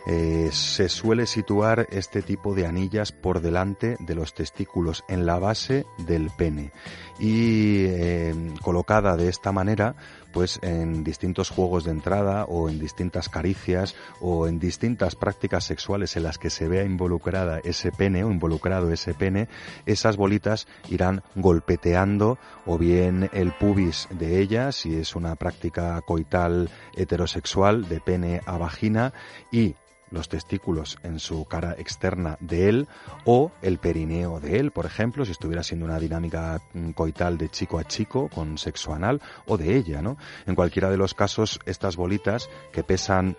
[0.06, 5.38] Eh, se suele situar este tipo de anillas por delante de los testículos, en la
[5.38, 6.72] base del pene.
[7.18, 9.94] Y eh, colocada de esta manera,
[10.32, 16.16] pues en distintos juegos de entrada o en distintas caricias o en distintas prácticas sexuales
[16.16, 19.48] en las que se vea involucrada ese pene o involucrado ese pene,
[19.86, 26.70] esas bolitas irán golpeteando o bien el pubis de ella, si es una práctica coital
[26.96, 29.12] heterosexual de pene a vagina
[29.50, 29.74] y
[30.10, 32.88] los testículos en su cara externa de él
[33.24, 37.48] o el perineo de él, por ejemplo, si estuviera siendo una dinámica mm, coital de
[37.48, 40.16] chico a chico con sexo anal o de ella, ¿no?
[40.46, 43.36] En cualquiera de los casos, estas bolitas que pesan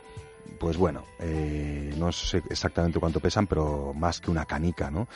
[0.59, 5.07] pues bueno, eh, no sé exactamente cuánto pesan, pero más que una canica, ¿no?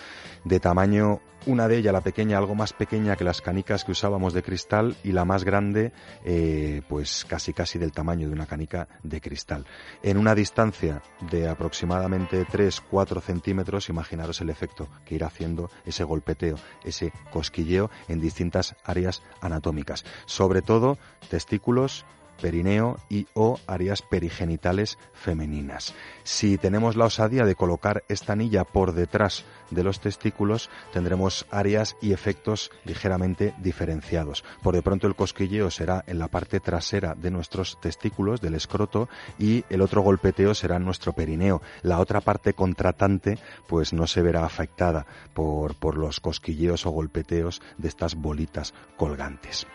[0.44, 4.34] De tamaño, una de ellas, la pequeña, algo más pequeña que las canicas que usábamos
[4.34, 5.92] de cristal y la más grande,
[6.24, 9.66] eh, pues casi casi del tamaño de una canica de cristal.
[10.02, 16.58] En una distancia de aproximadamente 3-4 centímetros, imaginaros el efecto que irá haciendo ese golpeteo,
[16.84, 20.06] ese cosquilleo en distintas áreas anatómicas.
[20.26, 20.98] Sobre todo
[21.30, 22.06] testículos,
[22.41, 25.94] perineo y o áreas perigenitales femeninas.
[26.24, 31.95] Si tenemos la osadía de colocar esta anilla por detrás de los testículos, tendremos áreas
[32.02, 34.44] y efectos ligeramente diferenciados.
[34.62, 39.10] Por de pronto el cosquilleo será en la parte trasera de nuestros testículos, del escroto,
[39.40, 41.62] y el otro golpeteo será en nuestro perineo.
[41.82, 43.38] La otra parte contratante
[43.68, 49.68] pues no se verá afectada por, por los cosquilleos o golpeteos de estas bolitas colgantes.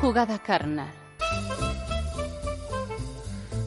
[0.00, 0.88] Jugada carnal.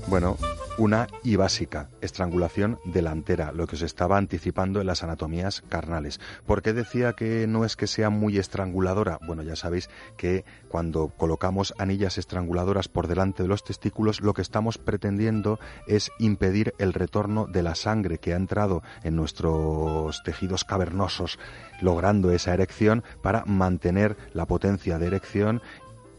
[0.08, 0.36] Bueno,
[0.80, 6.20] una y básica, estrangulación delantera, lo que os estaba anticipando en las anatomías carnales.
[6.48, 9.20] ¿Por qué decía que no es que sea muy estranguladora?
[9.28, 14.42] Bueno, ya sabéis que cuando colocamos anillas estranguladoras por delante de los testículos, lo que
[14.42, 20.64] estamos pretendiendo es impedir el retorno de la sangre que ha entrado en nuestros tejidos
[20.64, 21.38] cavernosos,
[21.82, 25.62] logrando esa erección para mantener la potencia de erección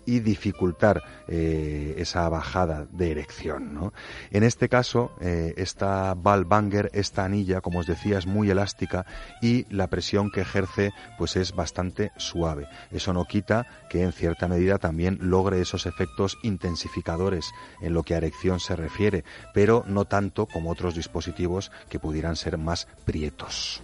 [0.07, 3.93] y dificultar eh, esa bajada de erección.
[4.31, 9.07] En este caso, eh, esta ball banger, esta anilla, como os decía, es muy elástica
[9.41, 12.67] y la presión que ejerce pues es bastante suave.
[12.91, 18.15] Eso no quita que en cierta medida también logre esos efectos intensificadores en lo que
[18.15, 23.84] a erección se refiere, pero no tanto como otros dispositivos que pudieran ser más prietos.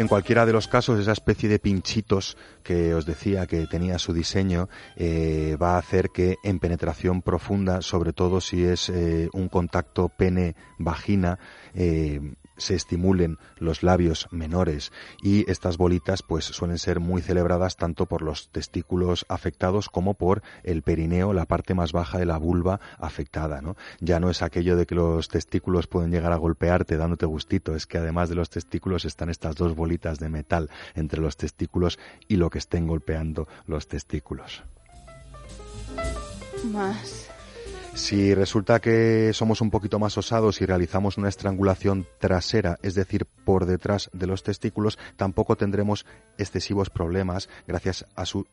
[0.00, 4.14] En cualquiera de los casos, esa especie de pinchitos que os decía que tenía su
[4.14, 9.50] diseño eh, va a hacer que en penetración profunda, sobre todo si es eh, un
[9.50, 11.38] contacto pene-vagina,
[11.74, 12.18] eh,
[12.60, 14.92] se estimulen los labios menores
[15.22, 20.42] y estas bolitas pues suelen ser muy celebradas tanto por los testículos afectados como por
[20.62, 23.76] el perineo, la parte más baja de la vulva afectada, ¿no?
[24.00, 27.86] Ya no es aquello de que los testículos pueden llegar a golpearte dándote gustito, es
[27.86, 32.36] que además de los testículos están estas dos bolitas de metal entre los testículos y
[32.36, 34.62] lo que estén golpeando los testículos.
[36.64, 37.29] Más.
[37.94, 43.26] Si resulta que somos un poquito más osados y realizamos una estrangulación trasera, es decir,
[43.44, 46.06] por detrás de los testículos, tampoco tendremos
[46.38, 48.46] excesivos problemas gracias a su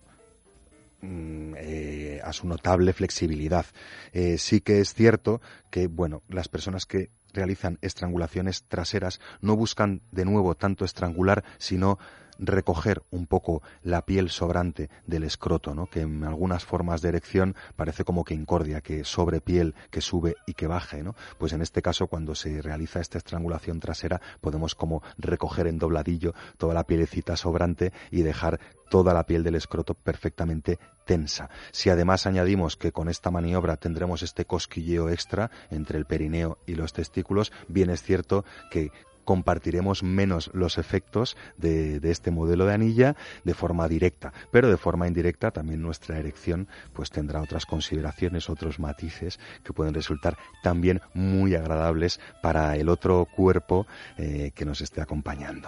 [1.01, 3.65] mm, eh, a su notable flexibilidad.
[4.11, 5.39] Eh, sí que es cierto
[5.69, 11.99] que, bueno, las personas que realizan estrangulaciones traseras no buscan de nuevo tanto estrangular, sino
[12.39, 15.87] recoger un poco la piel sobrante del escroto, ¿no?
[15.87, 20.35] que en algunas formas de erección parece como que incordia, que sobre piel, que sube
[20.45, 21.03] y que baje.
[21.03, 21.15] ¿no?
[21.37, 26.33] Pues en este caso, cuando se realiza esta estrangulación trasera, podemos como recoger en dobladillo
[26.57, 28.59] toda la pielecita sobrante y dejar
[28.89, 31.49] toda la piel del escroto perfectamente tensa.
[31.71, 36.75] Si además añadimos que con esta maniobra tendremos este cosquilleo extra entre el perineo y
[36.75, 38.91] los testículos, bien es cierto que
[39.27, 45.05] compartiremos menos los efectos de, este modelo de anilla de forma directa, pero de forma
[45.05, 51.55] indirecta también nuestra erección pues tendrá otras consideraciones, otros matices que pueden resultar también muy
[51.55, 53.85] agradables para el otro cuerpo
[54.17, 55.67] eh, que nos esté acompañando.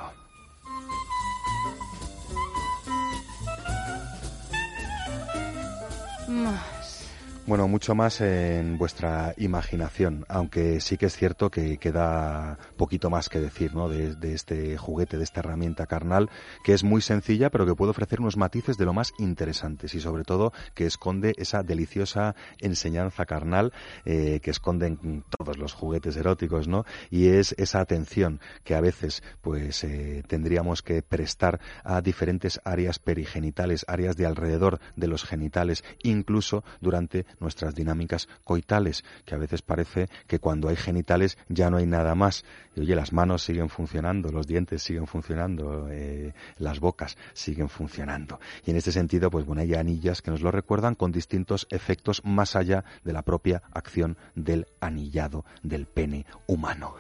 [7.50, 13.28] Bueno, mucho más en vuestra imaginación, aunque sí que es cierto que queda poquito más
[13.28, 13.90] que decir ¿no?
[13.90, 16.30] de, este juguete, de esta herramienta carnal,
[16.64, 20.00] que es muy sencilla, pero que puede ofrecer unos matices de lo más interesantes y
[20.00, 23.74] sobre todo que esconde esa deliciosa enseñanza carnal
[24.06, 26.86] eh, que esconden todos los juguetes eróticos, ¿no?
[27.10, 33.00] Y es esa atención que a veces pues eh, tendríamos que prestar a diferentes áreas
[33.00, 39.62] perigenitales, áreas de alrededor de los genitales, incluso durante nuestras dinámicas coitales, que a veces
[39.62, 42.44] parece que cuando hay genitales ya no hay nada más.
[42.76, 48.40] Y oye, las manos siguen funcionando, los dientes siguen funcionando, eh, las bocas siguen funcionando.
[48.66, 52.22] Y en este sentido, pues bueno, hay anillas que nos lo recuerdan con distintos efectos
[52.24, 56.96] más allá de la propia acción del anillado del pene humano.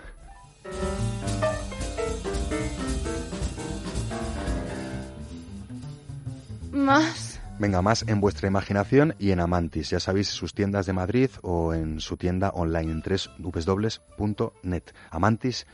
[6.71, 7.38] Más.
[7.59, 9.89] Venga, más en vuestra imaginación y en Amantis.
[9.89, 13.03] Ya sabéis, sus tiendas de Madrid o en su tienda online en
[13.37, 14.83] www.net.
[15.11, 15.67] Amantis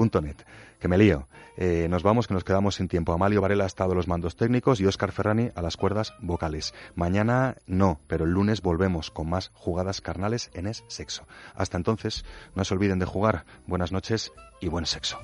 [0.00, 0.36] Andrés.net.
[0.78, 1.28] Que me lío.
[1.56, 3.12] Eh, nos vamos, que nos quedamos sin tiempo.
[3.12, 6.72] Amalio Varela ha estado a los mandos técnicos y Óscar Ferrani a las cuerdas vocales.
[6.94, 11.26] Mañana no, pero el lunes volvemos con más jugadas carnales en Es Sexo.
[11.54, 12.24] Hasta entonces,
[12.54, 13.44] no se olviden de jugar.
[13.66, 15.18] Buenas noches y buen sexo.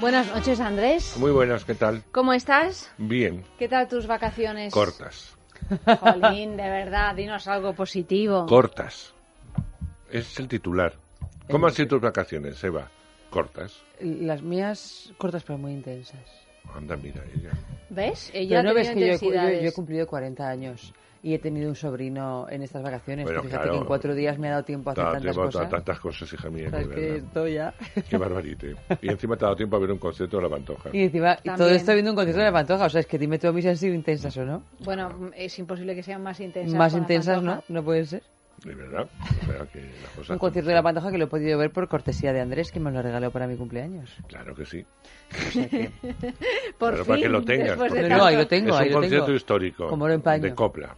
[0.00, 1.16] Buenas noches, Andrés.
[1.18, 2.02] Muy buenas, ¿qué tal?
[2.12, 2.90] ¿Cómo estás?
[2.98, 3.44] Bien.
[3.58, 4.72] ¿Qué tal tus vacaciones?
[4.72, 5.36] Cortas.
[6.00, 8.46] Jolín, de verdad, dinos algo positivo.
[8.46, 9.12] Cortas.
[10.10, 10.94] Es el titular.
[11.50, 12.88] ¿Cómo han sido tus vacaciones, Eva?
[13.30, 13.82] Cortas.
[14.00, 16.20] Las mías cortas pero muy intensas.
[16.74, 17.50] Anda, mira, ella.
[17.90, 18.30] ¿Ves?
[18.32, 20.92] Ella Pero no ves que yo, he- yo- yo he cumplido 40 años
[21.22, 23.24] y he tenido un sobrino en estas vacaciones.
[23.24, 23.72] Bueno, Fíjate claro.
[23.72, 25.42] que en cuatro días me ha dado tiempo a hacer Te ha dado tantas tiempo
[25.42, 25.70] a cosas.
[25.70, 26.66] tantas cosas, hija mía.
[26.68, 27.16] O sea, es que verdad.
[27.16, 27.74] esto ya...
[28.08, 28.76] Qué barbarite.
[29.02, 30.90] Y encima te ha dado tiempo a ver un concierto de la Pantoja.
[30.92, 31.76] Y encima, y todo También.
[31.76, 32.84] esto viendo un concierto de la Pantoja.
[32.86, 34.62] O sea, es que dime tú a mí si han sido intensas o no.
[34.84, 36.74] Bueno, es imposible que sean más intensas.
[36.78, 37.62] Más intensas, ¿no?
[37.68, 38.22] No pueden ser.
[38.64, 39.08] De verdad.
[39.42, 40.30] O sea, que las cosas...
[40.30, 42.80] Un concierto de la Pantoja que lo he podido ver por cortesía de Andrés, que
[42.80, 44.16] me lo regaló para mi cumpleaños.
[44.26, 44.84] Claro que sí.
[46.78, 47.78] Por Pero para fin, que lo tengas.
[47.92, 49.36] de No, ahí lo tengo, Es ahí un lo concierto tengo.
[49.36, 49.88] histórico.
[49.88, 50.42] Como lo empaño.
[50.42, 50.96] De copla.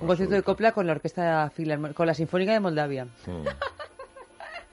[0.00, 3.04] Un concierto de copla con la orquesta filarmónica, con la Sinfónica de Moldavia.
[3.04, 3.44] Mm.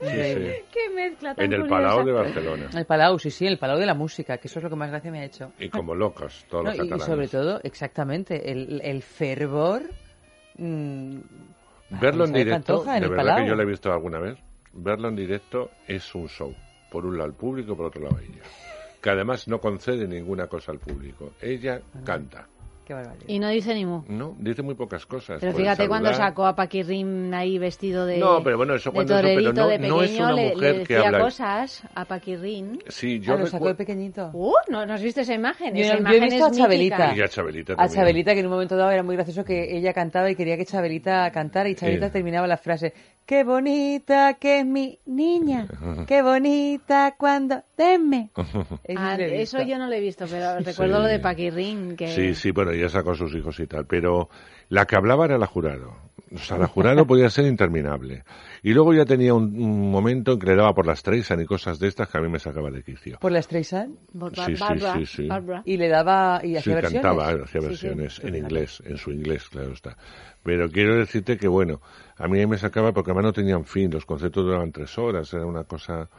[0.00, 0.64] Increíble.
[0.72, 1.82] Qué mezcla tan En el curiosa.
[1.82, 2.70] Palau de Barcelona.
[2.72, 4.90] El Palau, sí, sí, el Palau de la música, que eso es lo que más
[4.90, 5.52] gracia me ha hecho.
[5.58, 7.06] Y como locos, todos No, los y, y catalanes.
[7.06, 9.82] sobre todo, exactamente, el, el fervor.
[10.56, 11.18] mm,
[12.00, 13.38] Verlo en directo, en de verdad Palau.
[13.42, 14.38] que yo lo he visto alguna vez,
[14.72, 16.54] verlo en directo es un show.
[16.90, 18.42] Por un lado el público, por otro lado ella.
[19.02, 21.32] Que además no concede ninguna cosa al público.
[21.40, 22.46] Ella canta.
[22.88, 23.24] Qué barbaridad.
[23.28, 24.02] Y no dice ni mu.
[24.08, 25.36] No, dice muy pocas cosas.
[25.42, 29.12] Pero fíjate cuando sacó a Paquirrín ahí vestido de, No, pero bueno, eso de cuando
[29.12, 31.18] eso, pero torerito no- de no es pequeño, una le- mujer le, que decía habla-
[31.20, 32.78] cosas a Paquirrín.
[32.88, 34.30] Sí, yo Ah, lo sacó de pequeñito.
[34.32, 35.74] Uh, ¿no, ¿no has visto esa imagen?
[35.74, 37.14] Yo, esa no- yo imagen he visto a es Chabelita.
[37.14, 37.94] Y a Chabelita A también.
[37.94, 40.64] Chabelita, que en un momento dado era muy gracioso que ella cantaba y quería que
[40.64, 42.10] Chabelita cantara y Chabelita Eh.
[42.10, 42.94] terminaba la frase
[43.26, 45.68] Qué bonita que es mi niña,
[46.06, 47.62] qué bonita cuando
[48.84, 51.96] Eso Ah, sí eso yo no lo he visto, pero recuerdo lo de Paquirrín.
[51.96, 52.08] Que...
[52.08, 54.28] Sí, sí, bueno, ella sacó a sus hijos y tal, pero
[54.68, 56.08] la que hablaba era la jurado.
[56.34, 58.24] O sea, la jurado podía ser interminable.
[58.62, 61.44] Y luego ya tenía un, un momento en que le daba por las tres y
[61.46, 63.18] cosas de estas que a mí me sacaba de quicio.
[63.20, 63.96] Por la Streisand.
[64.18, 65.28] Por Sí, sí, Barbara, sí, sí.
[65.64, 67.02] Y le daba y Sí, hacía versiones.
[67.02, 67.66] cantaba, hacía Sí, sí.
[67.66, 69.96] versiones en inglés, en su inglés, claro está.
[70.42, 71.80] Pero quiero decirte que, bueno,
[72.16, 75.46] a mí me sacaba porque además no tenían fin, los conceptos duraban tres horas, era
[75.46, 76.10] una cosa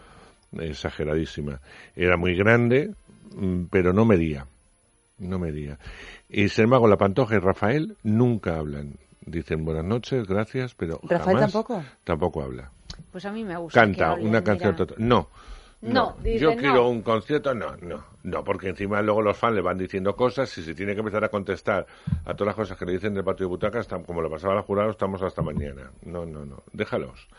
[0.54, 1.62] exageradísima.
[1.96, 2.94] Era muy grande,
[3.36, 4.48] mm, pero no medía,
[5.18, 5.78] no medía.
[6.30, 8.96] Y sin embargo, la Pantoja y Rafael nunca hablan.
[9.26, 11.84] Dicen buenas noches, gracias, pero ¿Rafael jamás tampoco?
[12.04, 12.72] Tampoco habla.
[13.12, 13.80] Pues a mí me gusta.
[13.80, 14.76] Canta hablen, una canción.
[14.98, 15.30] No.
[15.82, 16.58] No, dice yo no.
[16.58, 20.56] quiero un concierto, no, no, no, porque encima luego los fans le van diciendo cosas
[20.58, 21.88] y se tiene que empezar a contestar
[22.26, 24.64] a todas las cosas que le dicen del patio de butacas, como lo pasaba al
[24.64, 25.90] jurado, estamos hasta mañana.
[26.04, 27.30] No, no, no, déjalos.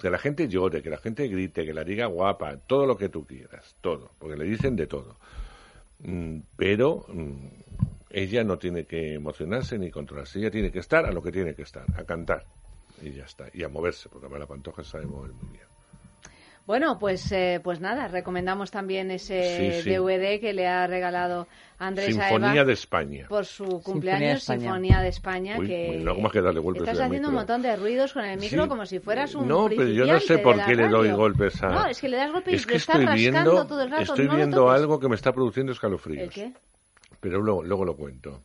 [0.00, 3.08] Que la gente llore, que la gente grite, que la diga guapa, todo lo que
[3.08, 5.16] tú quieras, todo, porque le dicen de todo.
[6.00, 7.46] Mm, Pero mm,
[8.10, 11.54] ella no tiene que emocionarse ni controlarse, ella tiene que estar a lo que tiene
[11.54, 12.44] que estar, a cantar.
[13.02, 15.69] Y ya está, y a moverse, porque además la pantoja sabe mover muy bien.
[16.70, 19.90] Bueno, pues, eh, pues nada, recomendamos también ese Sí, sí.
[19.90, 21.48] DVD que le ha regalado
[21.80, 23.26] Andrés a Sinfonía Eva de España.
[23.28, 24.60] por su de cumpleaños, España.
[24.60, 25.56] Sinfonía de España.
[25.58, 28.24] Uy, que no, ¿cómo es que darle golpes Estás haciendo un montón de ruidos con
[28.24, 28.68] el micro Sí.
[28.68, 31.70] como si fueras un No, pero yo no sé por qué le doy golpes a...
[31.70, 33.82] No, es que le das golpes Es y que le estás estoy rascando viendo, todo
[33.82, 34.02] el rato.
[34.04, 36.22] estoy no viendo algo que me está produciendo escalofríos.
[36.22, 36.52] ¿El qué?
[37.18, 38.42] Pero luego, luego lo cuento.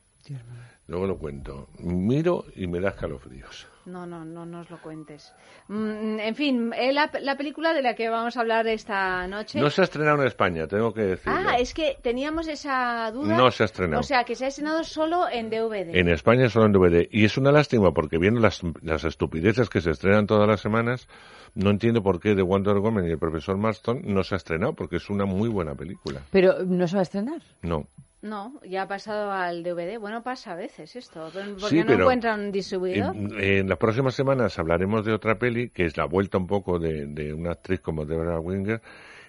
[0.87, 1.69] Luego lo cuento.
[1.77, 3.67] Miro y me da escalofríos.
[3.85, 5.33] No, no, no nos lo cuentes.
[5.67, 9.59] Mm, en fin, eh, la, la película de la que vamos a hablar esta noche.
[9.59, 11.39] No se ha estrenado en España, tengo que decirlo.
[11.49, 13.37] Ah, es que teníamos esa duda.
[13.37, 13.99] No se ha estrenado.
[13.99, 15.95] O sea, que se ha estrenado solo en DVD.
[15.95, 17.07] En España solo en DVD.
[17.11, 21.07] Y es una lástima porque viendo las, las estupideces que se estrenan todas las semanas,
[21.53, 24.73] no entiendo por qué The Wonder Woman y el profesor Marston no se ha estrenado,
[24.73, 26.21] porque es una muy buena película.
[26.31, 27.41] Pero no se va a estrenar.
[27.61, 27.87] No.
[28.25, 29.99] No, ya ha pasado al DVD.
[29.99, 31.29] Bueno, pasa a veces esto.
[31.59, 33.15] ¿Por qué no encuentran distribuidor?
[33.15, 36.79] En, en las próximas semanas hablaremos de otra peli, que es la vuelta un poco
[36.79, 38.81] de, de una actriz como Deborah Winger,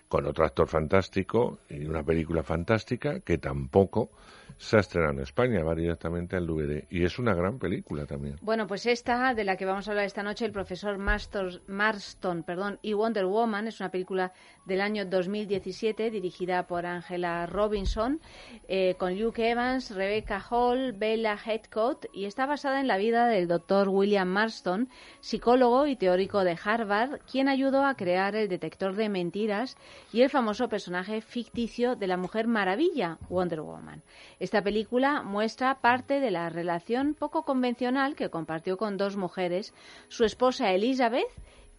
[0.09, 4.11] con otro actor fantástico y una película fantástica que tampoco
[4.59, 6.85] se ha en España, va directamente al DVD.
[6.91, 8.37] Y es una gran película también.
[8.41, 12.79] Bueno, pues esta, de la que vamos a hablar esta noche, el profesor Marston, perdón,
[12.83, 14.33] y Wonder Woman, es una película
[14.65, 18.21] del año 2017, dirigida por Angela Robinson,
[18.69, 23.49] eh, con Luke Evans, Rebecca Hall, Bella Headcoat, y está basada en la vida del
[23.49, 24.89] doctor William Marston,
[25.21, 29.77] psicólogo y teórico de Harvard, quien ayudó a crear el detector de mentiras
[30.13, 34.03] y el famoso personaje ficticio de la Mujer Maravilla, Wonder Woman.
[34.47, 39.75] Esta película muestra parte de la relación poco convencional que compartió con dos mujeres,
[40.07, 41.27] su esposa Elizabeth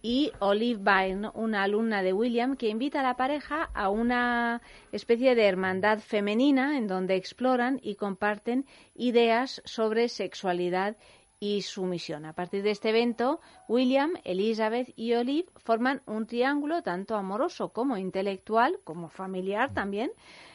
[0.02, 4.60] y Olive Byrne, una alumna de William, que invita a la pareja a una
[4.92, 10.98] especie de hermandad femenina en donde exploran y comparten ideas sobre sexualidad
[11.40, 12.26] y su misión.
[12.26, 17.96] A partir de este evento, William, Elizabeth y Olive forman un triángulo tanto amoroso como
[17.96, 20.10] intelectual, como familiar también.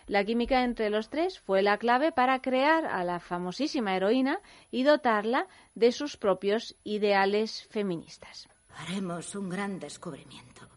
[0.07, 4.39] La química entre los tres fue la clave para crear a la famosísima heroína
[4.71, 8.49] y dotarla de sus propios ideales feministas.
[8.75, 10.67] Haremos un gran descubrimiento.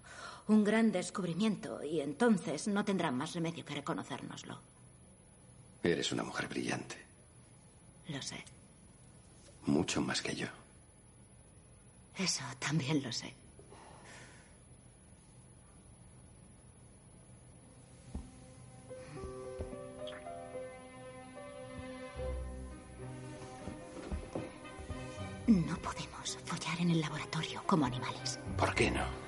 [0.49, 4.61] Un gran descubrimiento y entonces no tendrán más remedio que reconocérnoslo.
[5.83, 6.97] Eres una mujer brillante.
[8.09, 8.45] Lo sé.
[9.65, 10.47] Mucho más que yo.
[12.17, 13.35] Eso también lo sé.
[25.47, 28.41] No podemos follar en el laboratorio como animales.
[28.57, 29.26] ¿Por qué no?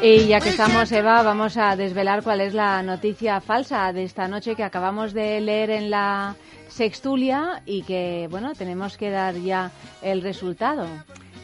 [0.00, 4.28] Y ya que estamos, Eva, vamos a desvelar cuál es la noticia falsa de esta
[4.28, 6.36] noche que acabamos de leer en la
[6.68, 10.86] Sextulia y que, bueno, tenemos que dar ya el resultado.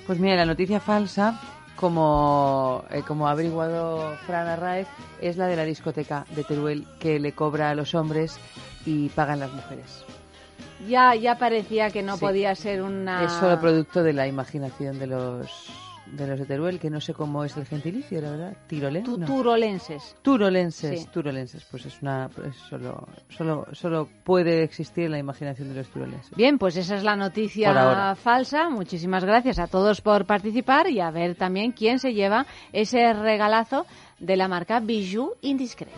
[0.07, 1.41] Pues mira, la noticia falsa,
[1.75, 4.87] como, eh, como ha averiguado Fran Arraez,
[5.21, 8.39] es la de la discoteca de Teruel que le cobra a los hombres
[8.87, 10.04] y pagan las mujeres.
[10.87, 13.25] Ya, ya parecía que no podía ser una...
[13.25, 15.71] Es solo producto de la imaginación de los
[16.07, 18.57] de los de Teruel, que no sé cómo es el gentilicio, la verdad.
[18.67, 19.27] Tirolenses.
[19.27, 20.17] Turolenses.
[20.23, 21.65] Turolenses, turolenses.
[21.71, 22.31] Pues es una.
[22.69, 26.37] solo, solo, solo puede existir en la imaginación de los turolenses.
[26.37, 28.69] Bien, pues esa es la noticia falsa.
[28.71, 33.87] Muchísimas gracias a todos por participar y a ver también quién se lleva ese regalazo
[34.19, 35.91] de la marca Bijou Indiscret.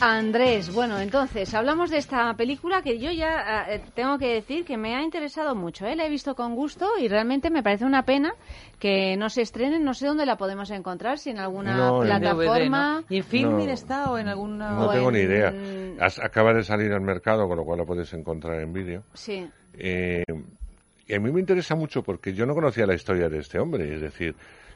[0.00, 4.78] Andrés, bueno, entonces hablamos de esta película que yo ya eh, tengo que decir que
[4.78, 5.86] me ha interesado mucho.
[5.86, 5.94] ¿eh?
[5.94, 8.32] La he visto con gusto y realmente me parece una pena
[8.78, 9.78] que no se estrene.
[9.78, 13.04] No sé dónde la podemos encontrar, si en alguna plataforma.
[13.10, 14.72] ¿Y en Filmin está o en alguna.?
[14.72, 15.52] No tengo ni idea.
[16.22, 19.02] acaba de salir al mercado, con lo cual la puedes encontrar en vídeo.
[19.12, 19.46] Sí.
[19.74, 20.24] Eh,
[21.06, 23.94] y a mí me interesa mucho porque yo no conocía la historia de este hombre,
[23.94, 24.34] es decir.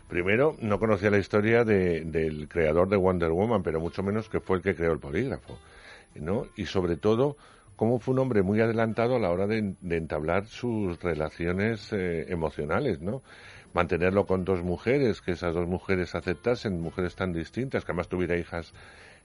[0.08, 4.58] Primero, no conocía la historia del creador de Wonder Woman, pero mucho menos que fue
[4.58, 5.58] el que creó el polígrafo,
[6.14, 6.46] ¿no?
[6.56, 7.36] Y sobre todo,
[7.76, 13.00] cómo fue un hombre muy adelantado a la hora de, entablar sus relaciones eh, emocionales,
[13.00, 13.22] ¿no?
[13.74, 18.36] mantenerlo con dos mujeres, que esas dos mujeres aceptasen, mujeres tan distintas, que además tuviera
[18.36, 18.72] hijas,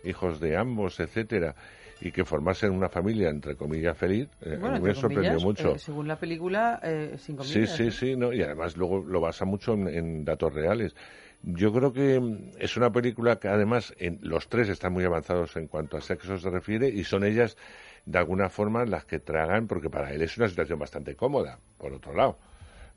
[0.03, 1.56] hijos de ambos, etcétera,
[2.01, 5.76] y que formasen una familia, entre comillas, feliz, eh, me sorprendió mucho.
[5.76, 7.71] Eh, según la película, eh, sin comillas.
[7.71, 10.95] Sí, sí, sí, no, y además luego lo basa mucho en, datos reales.
[11.43, 15.57] Yo creo que mm, es una película que además en, los tres están muy avanzados
[15.57, 17.57] en cuanto a sexo se refiere y son ellas
[18.05, 21.93] de alguna forma las que tragan, porque para él es una situación bastante cómoda, por
[21.93, 22.38] otro lado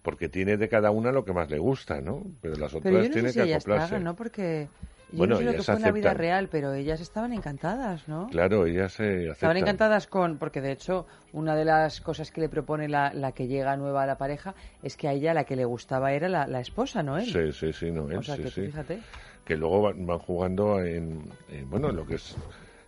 [0.02, 2.24] porque tiene de cada una lo que más le gusta, ¿no?
[2.40, 3.86] Pero las otras pero yo no tienen sé si que acoplarse.
[3.86, 4.16] tragan, ¿no?
[4.16, 4.68] Porque
[5.12, 8.09] yo Bueno, no sé lo que fue en la vida real, pero ellas estaban encantadas,
[8.09, 8.28] ¿no?
[8.28, 9.32] Claro, ellas se aceptan.
[9.32, 13.32] Estaban encantadas con, porque de hecho una de las cosas que le propone la, la
[13.32, 16.28] que llega nueva a la pareja es que a ella la que le gustaba era
[16.28, 17.18] la, la esposa, ¿no?
[17.18, 17.26] Él.
[17.26, 18.62] Sí, sí, sí, no, él, o sea, sí, que sí.
[18.66, 19.01] fíjate.
[19.44, 22.36] Que luego van, van jugando en, en, bueno, en lo que es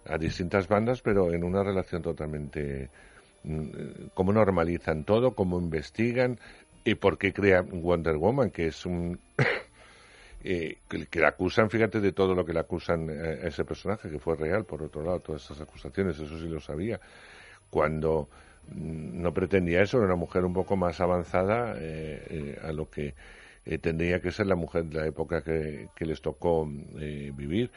[0.07, 2.91] a distintas bandas, pero en una relación totalmente...
[3.45, 6.39] mm, cómo normalizan todo, cómo investigan
[6.85, 9.19] y por qué crean Wonder Woman, que es un...
[10.45, 13.65] eh, que, que la acusan, fíjate, de todo lo que le acusan eh, a ese
[13.65, 17.01] personaje, que fue real, por otro lado, todas esas acusaciones, eso sí lo sabía.
[17.71, 18.29] Cuando
[18.69, 22.91] mm, no pretendía eso, era una mujer un poco más avanzada eh, eh, a lo
[22.91, 23.15] que
[23.65, 27.71] eh, tendría que ser la mujer de la época que, que les tocó vivir.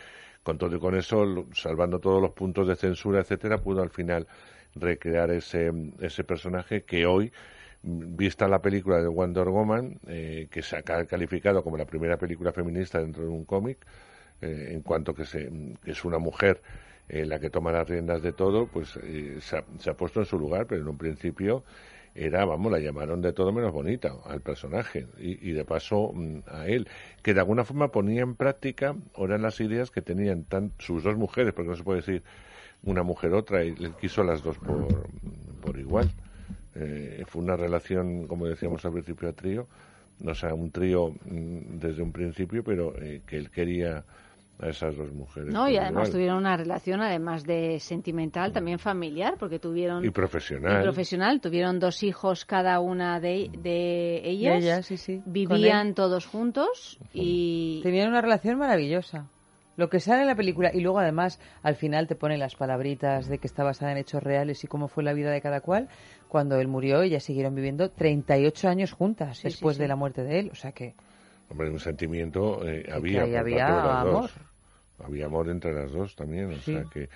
[0.43, 4.27] Con todo y con eso, salvando todos los puntos de censura, etcétera, pudo al final
[4.75, 7.31] recrear ese, ese personaje que hoy,
[7.87, 12.17] vista la película de Wonder Woman, eh, que se ha ca- calificado como la primera
[12.17, 13.85] película feminista dentro de un cómic,
[14.41, 15.49] eh, en cuanto que, se,
[15.83, 16.61] que es una mujer
[17.09, 20.37] eh, la que toma las riendas de todo, pues eh, se, ha, puesto en su
[20.37, 21.63] lugar, pero en un principio
[22.13, 26.67] era, vamos, la llamaron de todo menos bonita al personaje y, de paso mm, a
[26.67, 26.87] él,
[27.21, 31.03] que de alguna forma ponía en práctica, o eran las ideas que tenían tan, sus
[31.03, 32.23] dos mujeres, porque no se puede decir
[32.83, 36.09] una mujer otra, y le quiso las dos por igual.
[36.79, 39.67] Eh, fue una relación, como decíamos al principio, a trío,
[40.23, 44.03] o sea, un trío mm, desde un principio, pero eh, que él quería
[44.59, 45.53] a esas dos mujeres.
[45.53, 46.11] No, y además igual.
[46.11, 50.03] tuvieron una relación, además de sentimental, también familiar, porque tuvieron...
[50.03, 50.79] Y profesional.
[50.79, 51.41] y profesional.
[51.41, 54.53] Tuvieron dos hijos cada una de, de ellas.
[54.53, 55.21] De ellas, sí, sí.
[55.25, 57.81] Vivían todos juntos y...
[57.83, 59.27] Tenían una relación maravillosa.
[59.77, 63.27] Lo que sale en la película, y luego además al final te ponen las palabritas
[63.29, 65.87] de que está basada en hechos reales y cómo fue la vida de cada cual.
[66.27, 70.23] Cuando él murió, ellas siguieron viviendo 38 años juntas Sí, después sí, de la muerte
[70.23, 70.49] de él.
[70.51, 70.95] O sea que.
[71.49, 73.23] Hombre, un sentimiento eh, que había.
[73.23, 74.11] ahí por había amor.
[74.23, 74.33] dos.
[74.99, 76.47] Había amor entre las dos también.
[76.51, 76.73] O Sí.
[76.73, 77.07] sea que.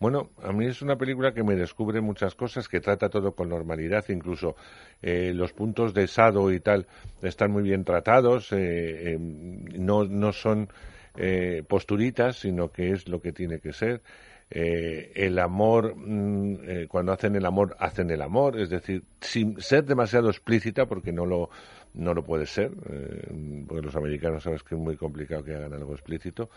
[0.00, 3.48] Bueno, a mí es una película que me descubre muchas cosas, que trata todo con
[3.48, 4.54] normalidad, incluso
[5.02, 6.86] eh, los puntos de Sado y tal
[7.22, 10.68] están muy bien tratados, eh, eh, no, no son
[11.16, 14.02] eh, posturitas, sino que es lo que tiene que ser.
[14.50, 19.60] Eh, el amor, mm, eh, cuando hacen el amor, hacen el amor, es decir, sin
[19.60, 21.50] ser demasiado explícita, porque no lo,
[21.92, 25.74] no lo puede ser, eh, porque los americanos sabes que es muy complicado que hagan
[25.74, 26.48] algo explícito,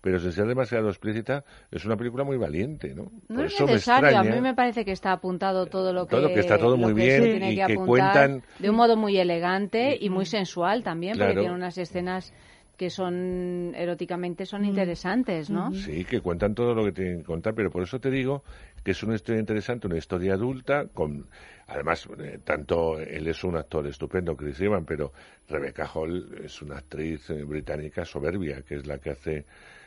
[0.00, 3.10] pero sin ser demasiado explícita, es una película muy valiente, ¿no?
[3.28, 5.92] No Por es eso me necesario, a extraña- mí me parece que está apuntado todo
[5.92, 8.42] lo que, Todo, que está todo muy bien se tiene y que que apuntar cuentan-
[8.58, 12.32] de un modo muy elegante y muy sensual también, porque tiene unas escenas
[12.76, 15.72] que son eróticamente son interesantes, ¿no?
[15.72, 18.42] Sí, que cuentan todo lo que tienen que contar, pero por eso te digo
[18.82, 21.26] que es una historia interesante, una historia adulta, con
[21.66, 25.12] además, eh, tanto él es un actor estupendo, Chris Evans, pero
[25.48, 29.46] Rebecca Hall es una actriz eh, británica soberbia, que es la que hace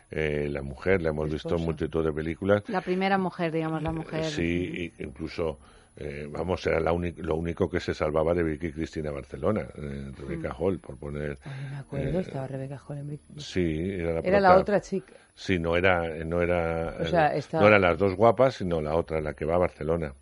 [0.10, 2.64] eh, la mujer, la hemos visto en multitud de películas.
[2.68, 4.24] La primera mujer, digamos, la mujer.
[4.24, 5.60] Sí, y incluso,
[5.98, 10.50] eh, vamos, era la lo único que se salvaba de Vicky Cristina Barcelona, eh, Rebecca
[10.50, 10.62] Mm.
[10.64, 11.38] Hall, por poner...
[11.72, 15.14] Me acuerdo, eh, estaba Rebecca Hall en Brick- Sí, era la, Era la otra chica.
[15.36, 18.96] Sí, no era, no era, O sea, eh, no eran las dos guapas, sino la
[18.96, 20.14] otra, la que va a Barcelona,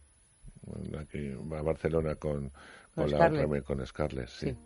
[0.91, 2.51] la que va a Barcelona con, Con
[2.95, 4.47] con la otra, con Scarlett, sí.
[4.47, 4.57] Sí.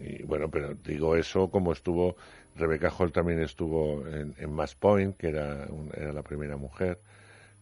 [0.00, 2.16] Y bueno, pero digo eso como estuvo,
[2.54, 7.00] Rebecca Hall también estuvo en, en Mass Point, que era, un- era la primera mujer,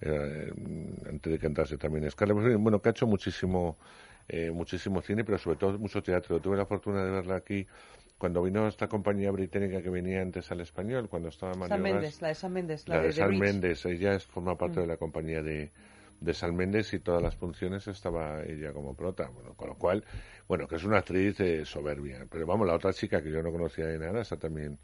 [0.01, 0.52] eh,
[1.09, 2.56] antes de que entrase también Scarlett.
[2.59, 3.77] Bueno, que ha hecho muchísimo,
[4.28, 6.40] eh, muchísimo cine, pero sobre todo mucho teatro.
[6.40, 7.66] Tuve la fortuna de verla aquí
[8.18, 11.82] cuando vino esta compañía británica que venía antes al español, cuando estaba San.
[11.82, 13.39] Méndez, la de San Méndez, la, La de The San.
[13.39, 14.82] Méndez, ella es, forma parte Mm.
[14.82, 15.70] de la compañía de,
[16.20, 20.02] de San Méndez y todas las funciones estaba ella como prota, bueno, con lo cual,
[20.48, 23.52] bueno, que es una actriz eh, soberbia, pero vamos, la otra chica que yo no
[23.52, 24.78] conocía de nada, esa también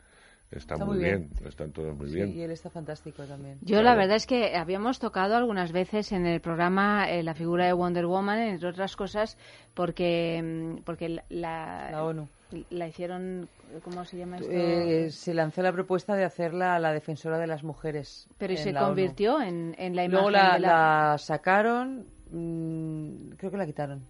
[0.53, 1.29] está, muy bien.
[1.47, 2.33] están todos muy Sí, bien.
[2.37, 3.59] y él está fantástico también.
[3.63, 7.67] Yo la verdad es que habíamos tocado algunas veces en el programa eh, la figura
[7.67, 9.37] de Wonder Woman, entre otras cosas,
[9.75, 12.29] porque mm, porque la, la, La ONU.
[12.71, 13.49] la hicieron,
[13.83, 14.51] ¿cómo se llama esto?
[14.53, 18.29] Eh, se lanzó la propuesta de hacerla la defensora de las mujeres.
[18.39, 20.69] Pero y se convirtió en, en la imagen Luego la, de la...
[21.13, 24.03] la sacaron, mm, creo que la quitaron.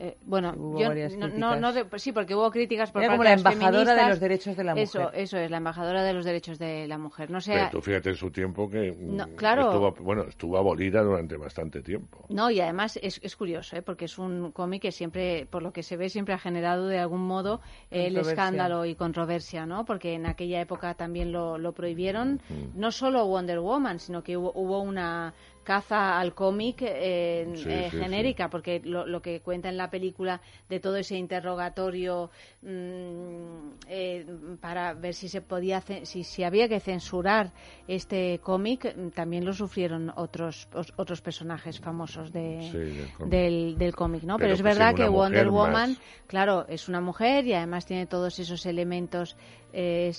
[0.00, 0.94] Eh, bueno, yo
[1.36, 3.94] no, no, pues sí, porque hubo críticas por Era parte como la de las embajadora
[4.04, 4.84] de los derechos de la mujer.
[4.84, 7.32] Eso, eso es, la embajadora de los derechos de la mujer.
[7.32, 9.62] No sé, Pero tú fíjate en su tiempo que No, mm, claro.
[9.62, 12.24] estuvo, bueno, estuvo abolida durante bastante tiempo.
[12.28, 13.82] No, y además es, es curioso, ¿eh?
[13.82, 17.00] porque es un cómic que siempre, por lo que se ve, siempre ha generado de
[17.00, 17.60] algún modo
[17.90, 19.84] el escándalo y controversia, ¿no?
[19.84, 22.40] Porque en aquella época también lo, lo prohibieron,
[22.76, 25.34] no solo Wonder Woman, sino que hubo, hubo una
[25.72, 29.90] caza al cómic eh, Sí, eh, sí, genérica, porque lo, lo que cuenta en la
[29.90, 30.40] película
[30.70, 32.30] de todo ese interrogatorio
[32.62, 34.26] mm, eh,
[34.60, 37.52] para ver si se podía, si, si había que censurar
[37.86, 42.40] este cómic, mm, también lo sufrieron otros os- otros personajes famosos de,
[42.72, 43.30] del cómic.
[43.32, 44.36] del, del cómic, ¿no?
[44.38, 46.00] Pero, Pero es que verdad que Wonder Woman, más.
[46.26, 49.36] claro, es una mujer y además tiene todos esos elementos
[49.80, 50.12] eh,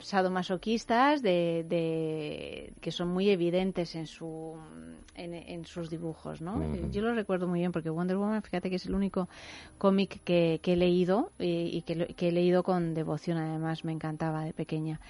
[0.00, 4.54] sadomasoquistas de, de- que son muy evidentes en su
[5.14, 6.56] en, en sus dibujos, ¿no?
[6.56, 6.90] Ujú.
[6.90, 9.28] Yo lo recuerdo muy bien porque Wonder Woman, fíjate que es el único
[9.78, 13.92] cómic que, que he leído y, y que, que he leído con devoción, además me
[13.92, 15.00] encantaba de pequeña.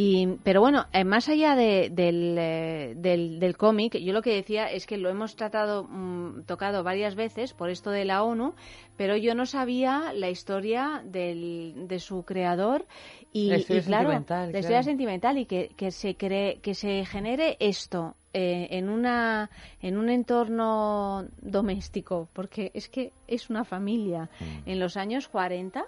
[0.00, 4.32] Y, pero bueno, eh, más allá de- del, eh, del, del cómic, yo lo que
[4.32, 8.54] decía es que lo hemos tratado, mm, tocado varias veces por esto de la ONU,
[8.96, 12.86] pero yo no sabía la historia del, de su creador
[13.32, 16.74] y, La historia y claro, sentimental, la historia sentimental y que, que se cree, que
[16.74, 19.50] se genere esto eh, en una
[19.82, 24.68] en un entorno doméstico, porque es que es una familia Mm.
[24.70, 25.84] en los años 40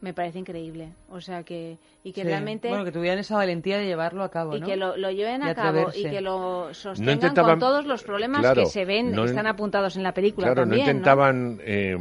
[0.00, 0.92] me parece increíble.
[1.10, 2.26] O sea que y que Sí.
[2.28, 4.66] realmente Bueno, que tuvieran esa valentía de llevarlo a cabo, y ¿no?
[4.66, 8.40] que lo, lo lleven a cabo y que lo sostengan intentaban- con todos los problemas
[8.40, 10.84] claro, que se ven, no- están apuntados en la película Claro, también.
[10.84, 11.96] no intentaban eh,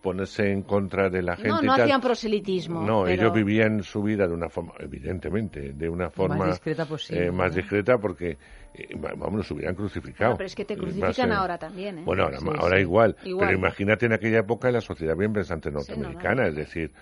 [0.00, 1.48] ponerse en contra de la gente.
[1.50, 1.82] No, y no tal.
[1.82, 2.80] hacían proselitismo.
[2.82, 7.26] No, pero- ellos vivían su vida de una forma, evidentemente, de una forma discreta posible,
[7.26, 7.56] eh, más ¿no?
[7.56, 8.38] discreta porque,
[8.74, 10.30] eh, va- vamos, los hubieran crucificado.
[10.30, 12.02] Bueno, pero es que te Eh, más, crucifican eh, ahora también, ¿eh?
[12.04, 12.82] Bueno, ahora, Sí, ahora sí.
[12.82, 13.48] igual, Igual.
[13.48, 16.92] Pero imagínate en aquella época la sociedad bien pensante norteamericana, es decir,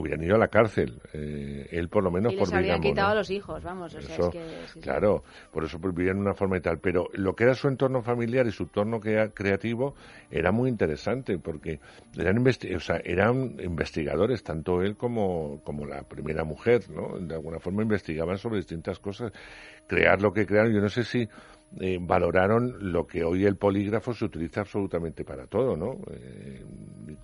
[0.00, 1.00] hubieran ido a la cárcel.
[1.12, 3.12] eh, él por lo menos y por les habrían Bigamo, quitado ¿no?
[3.12, 3.94] a los hijos, vamos.
[3.94, 4.80] O sea, Eso, es que, sí, sí.
[4.80, 6.78] claro, por eso pues, vivían de una forma y tal.
[6.78, 9.94] Pero lo que era su entorno familiar y su entorno crea- creativo
[10.30, 11.80] era muy interesante porque
[12.18, 17.18] eran, investi- o sea, eran investigadores, tanto él como, como la primera mujer, ¿no?
[17.18, 19.32] De alguna forma investigaban sobre distintas cosas.
[19.86, 21.28] Crear lo que crearon, yo no sé si
[21.80, 25.98] eh, valoraron lo que hoy el polígrafo se utiliza absolutamente para todo, ¿no?
[26.10, 26.64] Eh,
[27.08, 27.16] y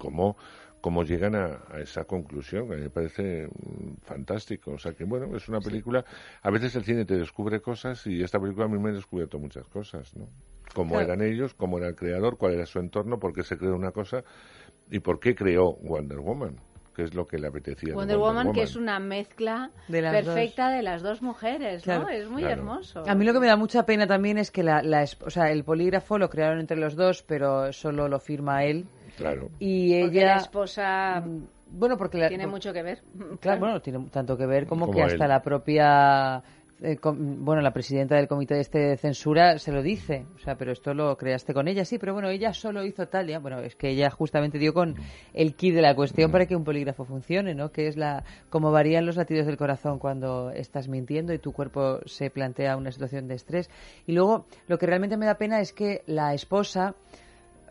[0.80, 4.72] cómo llegan a, a esa conclusión, que a mí me parece mm, fantástico.
[4.72, 6.04] O sea que, bueno, es una película,
[6.42, 9.38] a veces el cine te descubre cosas y esta película a mí me ha descubierto
[9.38, 10.26] muchas cosas, ¿no?
[10.74, 11.12] Cómo Claro.
[11.14, 13.90] eran ellos, cómo era el creador, cuál era su entorno, por qué se creó una
[13.90, 14.22] cosa
[14.90, 16.56] y por qué creó Wonder Woman,
[16.94, 17.90] que es lo que le apetecía.
[17.90, 22.08] de Wonder Woman, que es una mezcla De perfecta de las dos mujeres, ¿no?
[22.08, 22.60] Es muy Claro.
[22.62, 23.04] hermoso.
[23.06, 25.50] A mí lo que me da mucha pena también es que la, la o sea,
[25.50, 28.86] el polígrafo lo crearon entre los dos, pero solo lo firma él.
[29.20, 29.50] Claro.
[29.58, 30.34] Y Porque ella...
[30.34, 31.24] la esposa
[31.72, 33.02] Bueno, porque la- tiene mucho que ver.
[33.40, 35.28] Claro, bueno, tiene tanto que ver como, Como que hasta él.
[35.30, 36.42] la propia,
[36.82, 40.56] eh, com- bueno, la presidenta del comité este de censura se lo dice, o sea,
[40.56, 43.60] pero esto lo creaste con ella, sí, pero bueno, ella solo hizo tal, ya, bueno,
[43.60, 44.96] es que ella justamente dio con
[45.34, 47.70] el kit de la cuestión para que un polígrafo funcione, ¿no?
[47.70, 52.00] Que es la, cómo varían los latidos del corazón cuando estás mintiendo y tu cuerpo
[52.06, 53.70] se plantea una situación de estrés.
[54.06, 56.94] Y luego, lo que realmente me da pena es que la esposa,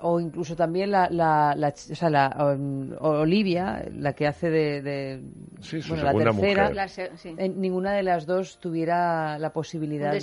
[0.02, 4.82] o incluso también la, la, la o sea, la um, Olivia, la que hace de,
[4.82, 5.22] de-
[5.62, 6.76] Sí, su bueno, la segunda tercera, mujer.
[6.76, 7.36] La se- sí.
[7.38, 10.20] eh, ninguna de las dos tuviera la posibilidad de,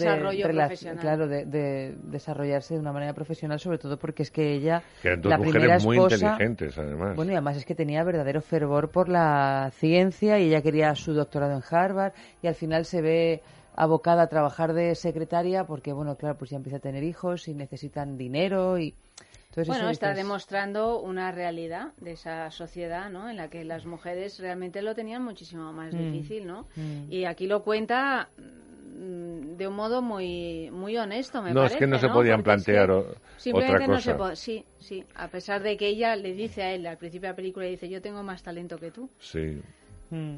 [1.01, 5.09] claro, de, de desarrollarse de una manera profesional, sobre todo porque es que ella, Que
[5.09, 7.17] eran dos la mujeres primera muy esposa, inteligentes, además.
[7.17, 11.13] bueno, y además es que tenía verdadero fervor por la ciencia y ella quería su
[11.13, 12.13] doctorado en Harvard
[12.43, 13.43] y al final se ve
[13.75, 17.55] abocada a trabajar de secretaria porque, bueno, claro, pues ya empieza a tener hijos y
[17.55, 18.95] necesitan dinero y...
[19.63, 23.31] Entonces Bueno, está dices, demostrando una realidad de esa sociedad, ¿no?
[23.31, 25.99] En la que las mujeres realmente lo tenían muchísimo más Mm.
[25.99, 26.67] difícil, ¿no?
[26.77, 27.11] Mm.
[27.11, 31.79] Y aquí lo cuenta mm, de un modo muy muy honesto, me No, es parece.
[31.79, 34.31] que no se podían Porque es que plantear o- simplemente otra no se cosa.
[34.31, 35.05] po- sí, sí.
[35.15, 37.89] A pesar de que ella le dice a él al principio de la película, dice,
[37.89, 39.09] yo tengo más talento que tú.
[39.19, 39.61] Sí.
[40.11, 40.37] mm.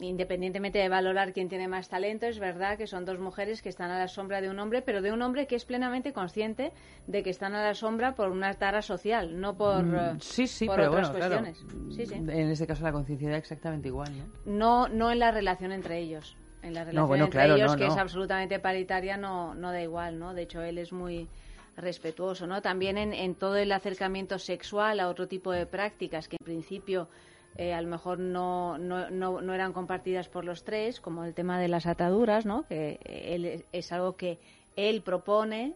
[0.00, 3.92] Independientemente de valorar quién tiene más talento, es verdad que son dos mujeres que están
[3.92, 6.72] a la sombra de un hombre, pero de un hombre que es plenamente consciente
[7.06, 10.48] de que están a la sombra por una tara social, no por, Mm, eh, sí,
[10.48, 11.96] sí, por pero otras bueno, claro, cuestiones.
[11.96, 12.14] Sí, sí.
[12.14, 14.24] En este caso la conciencia da exactamente igual, ¿no?
[14.52, 16.36] No, no en la relación entre ellos.
[16.62, 18.00] En la relación bueno, entre claro, ellos, no, que es no.
[18.02, 20.34] absolutamente paritaria, no, no da igual, ¿no?
[20.34, 21.28] De hecho, él es muy
[21.76, 22.62] respetuoso, ¿no?
[22.62, 27.08] También en, en todo el acercamiento sexual a otro tipo de prácticas que en principio
[27.56, 31.34] eh, a lo mejor no, no, no, no eran compartidas por los tres, como el
[31.34, 32.64] tema de las ataduras, ¿no?
[32.66, 34.38] Que él es, algo que
[34.76, 35.74] él propone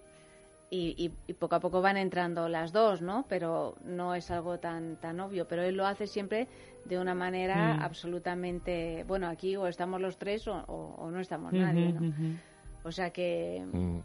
[0.71, 3.25] y, poco a poco van entrando las dos, ¿no?
[3.29, 5.47] Pero no es algo tan tan obvio.
[5.49, 6.47] Pero él lo hace siempre
[6.85, 7.83] de una manera Mm.
[7.83, 12.13] absolutamente, bueno, aquí o estamos los tres o, o- o no estamos nadie, ¿no?
[12.85, 13.99] O sea que Mm.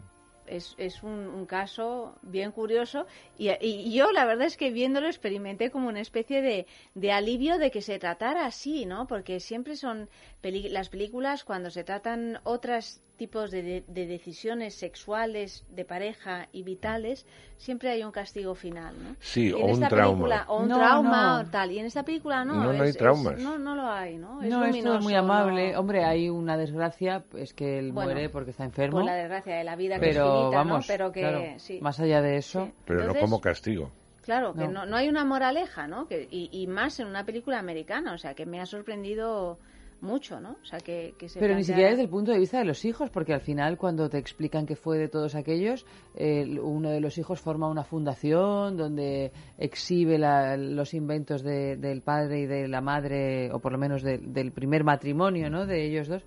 [0.46, 3.06] Es, es un, un caso bien curioso
[3.38, 7.70] y, yo la verdad es que viéndolo experimenté como una especie de, de alivio de
[7.70, 9.06] que se tratara así, ¿no?
[9.06, 10.08] Porque siempre son
[10.42, 16.62] las películas cuando se tratan otros tipos de, de- de decisiones sexuales de pareja y
[16.64, 17.26] vitales,
[17.56, 19.16] siempre hay un castigo final, ¿no?
[19.20, 21.48] Sí, o un película- o un No, trauma no.
[21.48, 21.70] o tal.
[21.70, 22.54] Y en esta película no.
[22.54, 23.38] No, no es- hay es- traumas.
[23.40, 24.42] no, no lo hay, ¿no?
[24.42, 25.76] Es no, esto es muy no- amable.
[25.76, 28.96] Hombre, hay una desgracia, es que él Bueno, muere porque está enfermo.
[28.98, 30.50] Por la desgracia de la vida que pero es finita, ¿no?
[30.70, 31.78] vamos, Pero que, claro, sí.
[31.80, 33.90] más allá de eso, Pero Entonces- no como castigo.
[34.22, 34.70] Claro, que No.
[34.72, 36.08] no, no hay una moraleja, ¿no?
[36.08, 39.58] Que, y, y más en una película americana, o sea, que me ha sorprendido
[40.04, 40.52] mucho, ¿no?
[40.62, 42.84] O sea, que, que se Pero ni siquiera desde el punto de vista de los
[42.84, 47.00] hijos, porque al final cuando te explican qué fue de todos aquellos, eh, uno de
[47.00, 52.68] los hijos forma una fundación donde exhibe la- los inventos de- del padre y de
[52.68, 55.66] la madre, o por lo menos de- del primer matrimonio, ¿no?
[55.66, 56.22] De ellos dos.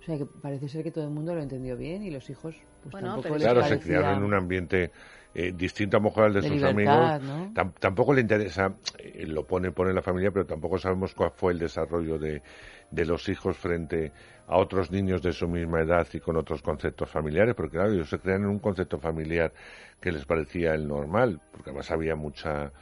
[0.00, 2.56] O sea, que parece ser que todo el mundo lo entendió bien y los hijos,
[2.82, 4.90] pues Bueno, tampoco pero les Claro, se criaron en un ambiente
[5.32, 7.72] eh, distinto a lo mejor al de, De sus libertad, amigos.
[7.78, 11.58] tampoco le interesa, eh, lo pone, pone la familia, pero tampoco sabemos cuál fue el
[11.60, 12.42] desarrollo de,
[12.90, 14.12] de los hijos frente
[14.46, 18.10] a otros niños de su misma edad y con otros conceptos familiares, porque claro, ellos
[18.10, 19.52] se crean en un concepto familiar
[20.00, 22.72] que les parecía el normal, porque además había mucha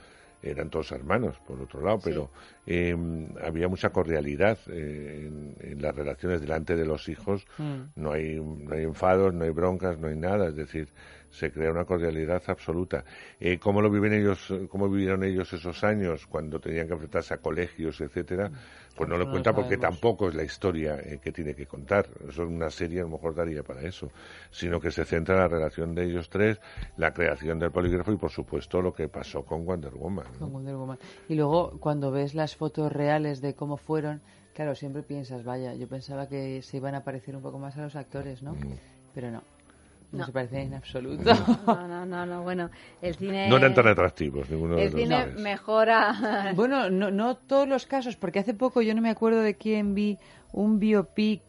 [0.42, 2.30] eran todos hermanos, por otro lado, pero
[2.66, 2.96] eh,
[3.42, 7.46] había mucha cordialidad eh, en, en las relaciones delante de los hijos.
[7.58, 7.80] Mm.
[7.96, 10.48] No hay, no hay enfados, no hay broncas, no hay nada.
[10.48, 10.88] Es decir,
[11.30, 13.04] se crea una cordialidad absoluta.
[13.38, 17.38] Eh, ¿Cómo lo viven ellos, cómo vivieron ellos esos años cuando tenían que enfrentarse a
[17.38, 18.50] colegios, etcétera?
[18.96, 22.08] Pues no lo cuenta porque tampoco es la historia eh, que tiene que contar.
[22.28, 24.10] Eso es una serie, a lo mejor daría para eso.
[24.50, 26.60] Sino que se centra en la relación de ellos tres,
[26.96, 30.26] la creación del polígrafo y, por supuesto, lo que pasó con Wonder Woman.
[30.32, 30.38] ¿no?
[30.40, 30.98] con Wonder Woman.
[31.28, 34.20] Y luego, cuando ves las fotos reales de cómo fueron,
[34.52, 37.82] claro, siempre piensas, vaya, yo pensaba que se iban a parecer un poco más a
[37.82, 38.54] los actores, ¿no?
[38.54, 38.78] Mm.
[39.14, 39.42] Pero no.
[40.10, 40.26] No, No.
[40.26, 41.22] se parecen en absoluto.
[41.66, 42.70] No, no, no, no, bueno,
[43.02, 43.48] el cine...
[43.48, 45.34] No eran tan atractivos, ninguno de El los cine dos.
[45.40, 46.52] mejora...
[46.56, 49.94] Bueno, no, no todos los casos, porque hace poco yo no me acuerdo de quién
[49.94, 50.16] vi
[50.52, 51.42] un biopic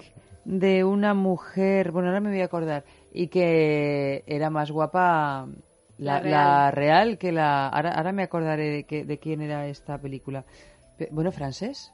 [0.44, 2.84] de una mujer, bueno, ahora me voy a acordar,
[3.14, 5.48] y que era más guapa
[5.98, 7.18] la, La la real.
[7.18, 7.68] que la...
[7.70, 10.44] Ahora, ahora me acordaré de, que, de quién era esta película.
[10.98, 11.94] Pe- Bueno, francés.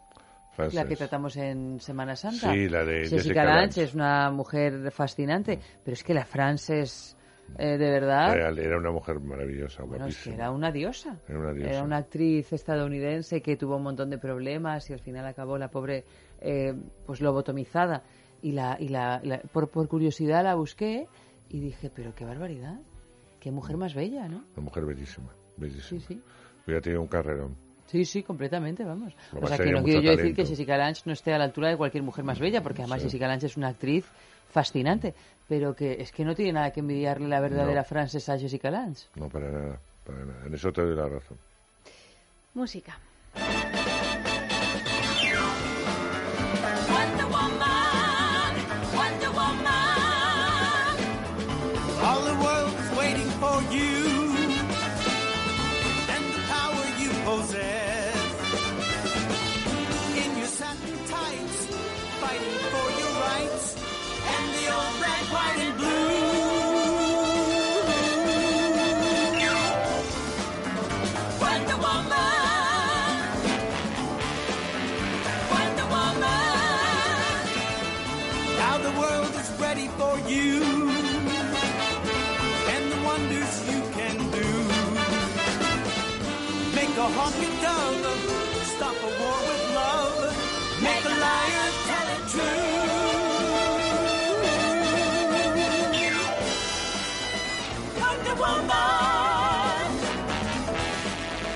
[0.57, 2.51] La que tratamos en Semana Santa.
[2.53, 7.17] Sí, la de Jessica, Jessica Lange es una mujer fascinante, pero es que la Frances,
[7.57, 11.19] eh, de verdad, Real, era una mujer maravillosa, bueno, es que era una diosa.
[11.27, 11.71] Era una diosa.
[11.71, 15.69] Era una actriz estadounidense que tuvo un montón de problemas y al final acabó la
[15.69, 16.05] pobre
[16.39, 16.73] eh,
[17.05, 18.03] pues lobotomizada.
[18.41, 21.07] Y, la, y la, la- por, por curiosidad la busqué
[21.49, 22.79] y dije, pero qué barbaridad,
[23.39, 24.43] qué mujer más bella, ¿no?
[24.55, 25.99] Una mujer bellísima, bellísima.
[26.01, 26.21] Sí, sí.
[26.65, 27.55] Hubiera tenido un carrerón.
[27.87, 29.13] Sí, sí, completamente, vamos.
[29.31, 31.43] Lo O sea, que no quiero yo decir que Jessica Lange no esté a la
[31.45, 33.05] altura de cualquier mujer más bella, porque además Sí.
[33.07, 34.05] Jessica Lange es una actriz
[34.51, 35.13] fascinante,
[35.47, 37.85] pero que es que no tiene nada que envidiarle la verdadera No.
[37.85, 39.03] Frances a Jessica Lange.
[39.15, 40.45] No, para nada, para nada.
[40.45, 41.37] En eso te doy la razón.
[42.55, 42.97] Música.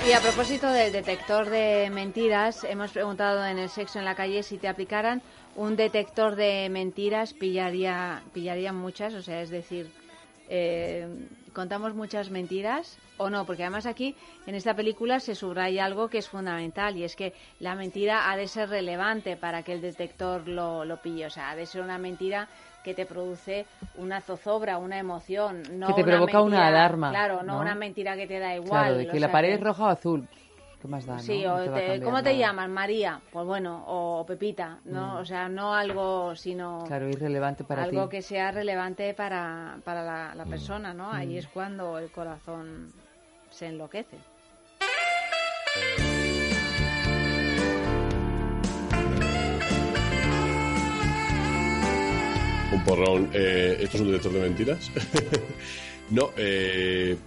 [0.09, 4.41] Y a propósito del detector de mentiras, hemos preguntado en el sexo en la calle
[4.41, 5.21] si te aplicaran.
[5.55, 9.91] Un detector de mentiras, pillaría, pillarían muchas, o sea, es decir,
[10.49, 11.07] eh,
[11.53, 14.15] contamos muchas mentiras o no, porque además aquí
[14.47, 18.35] en esta película se subraya algo que es fundamental y es que la mentira ha
[18.35, 21.81] de ser relevante para que el detector lo, lo pille, o sea, ha de ser
[21.81, 22.49] una mentira
[22.83, 23.65] que te produce
[23.95, 27.59] una zozobra, una emoción, no Que te una provoca una mentira- alarma, Claro, no, ¿no?
[27.61, 28.69] una mentira que te da igual.
[28.69, 30.27] Claro, de o que la pared es roja o azul.
[30.81, 31.19] ¿qué más da?
[31.19, 31.55] Sí, ¿no?
[31.55, 32.35] o te te- cambiar ¿cómo te nada.
[32.37, 32.69] llamas?
[32.69, 35.15] María, pues bueno, o Pepita, ¿no?
[35.15, 35.17] Mm.
[35.17, 38.11] O sea, no algo, sino Claro, irrelevante para algo ti.
[38.15, 40.49] que sea relevante para, para la, la Mm.
[40.49, 41.11] persona, ¿no?
[41.11, 41.37] Ahí Mm.
[41.39, 42.93] es cuando el corazón
[43.49, 44.15] se enloquece.
[52.71, 53.29] Un porrón.
[53.33, 54.91] Eh, ¿Esto es un detector de mentiras?
[56.09, 57.17] no, eh,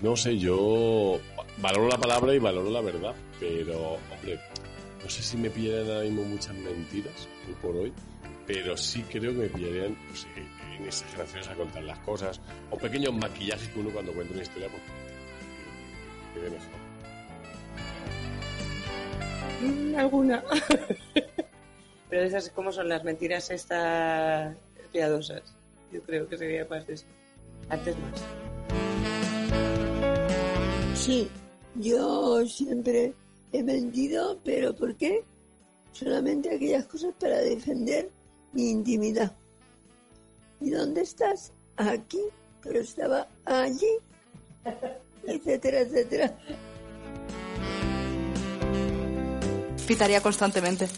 [0.00, 1.20] no sé, yo
[1.58, 4.38] valoro la palabra y valoro la verdad, pero, hombre,
[5.02, 7.92] no sé si me pillarían ahora mismo muchas mentiras, hoy por hoy,
[8.46, 12.76] pero sí creo que me pillarían pues, eh, en exageraciones a contar las cosas, o
[12.76, 14.82] pequeños maquillajes que uno cuando cuenta una historia, pues,
[16.34, 16.82] que quede mejor.
[19.62, 20.44] Mm, alguna.
[22.10, 24.54] Pero esas como son las mentiras estas
[24.92, 25.42] piadosas.
[25.92, 27.06] Yo creo que sería más de eso.
[27.68, 28.20] Antes más.
[30.94, 31.28] Sí,
[31.76, 33.14] yo siempre
[33.52, 35.24] he mentido, pero ¿por qué?
[35.92, 38.10] Solamente aquellas cosas para defender
[38.52, 39.32] mi intimidad.
[40.60, 41.52] ¿Y dónde estás?
[41.76, 42.20] Aquí,
[42.62, 43.98] pero estaba allí,
[45.26, 46.38] etcétera, etcétera.
[49.86, 50.88] Pitaría constantemente.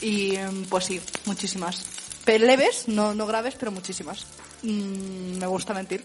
[0.00, 1.89] Y em, pues sí, muchísimas.
[2.38, 4.26] Leves, no, no graves, pero muchísimas.
[4.62, 6.02] Mm, me gusta mentir.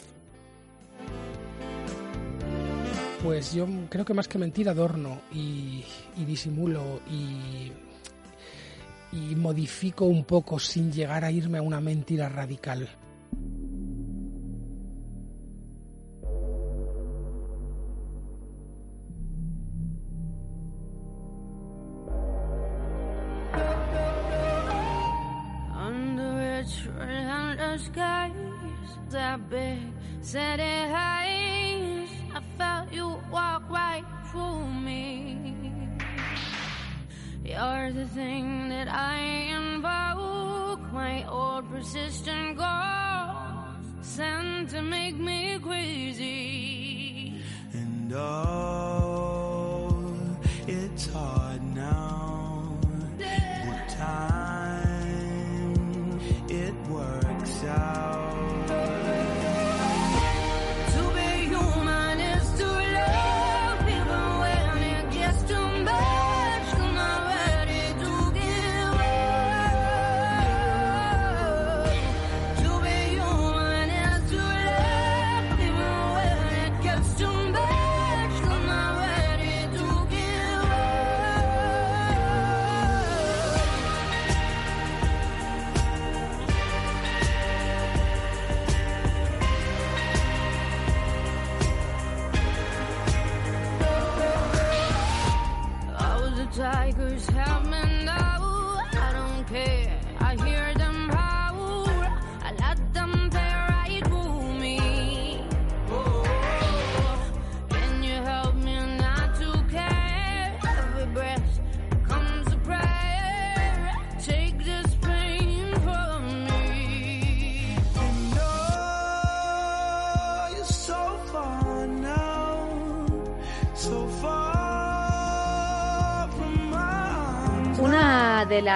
[3.24, 5.84] Pues yo creo que más que mentir adorno y,
[6.16, 7.72] y disimulo y,
[9.12, 12.88] y modifico un poco sin llegar a irme a una mentira radical.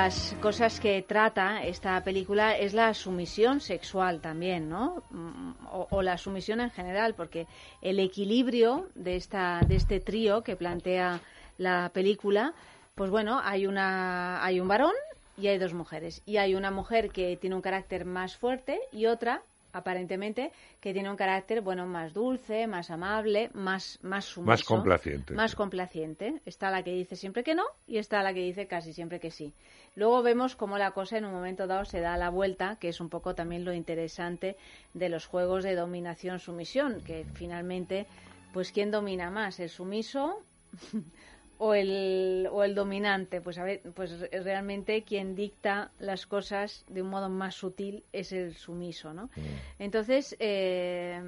[0.03, 5.03] Las cosas que trata esta película es la sumisión sexual también, ¿no?
[5.09, 7.47] Mm, O, o la sumisión en general, porque
[7.81, 11.19] el equilibrio de esta de este trío que plantea
[11.57, 12.53] la película,
[12.95, 14.95] pues bueno, hay una hay un varón
[15.37, 19.05] y hay dos mujeres y hay una mujer que tiene un carácter más fuerte y
[19.05, 24.63] otra aparentemente que tiene un carácter bueno más dulce más amable más más sumiso Más
[24.63, 25.33] complaciente.
[25.33, 26.41] más complaciente.
[26.45, 29.31] Está la que dice siempre que no y está la que dice casi siempre que
[29.31, 29.53] sí.
[29.95, 32.99] Luego vemos cómo la cosa en un momento dado se da la vuelta, que es
[33.01, 34.55] un poco también lo interesante
[34.93, 38.05] de los juegos de dominación-sumisión, que finalmente,
[38.53, 39.59] pues ¿quién domina más?
[39.59, 40.43] ¿El sumiso
[41.61, 43.41] o el, o el dominante?
[43.41, 48.03] Pues a ver, pues re- realmente quien dicta las cosas de un modo más sutil
[48.13, 49.29] es el sumiso, ¿no?
[49.77, 51.21] Entonces, eh,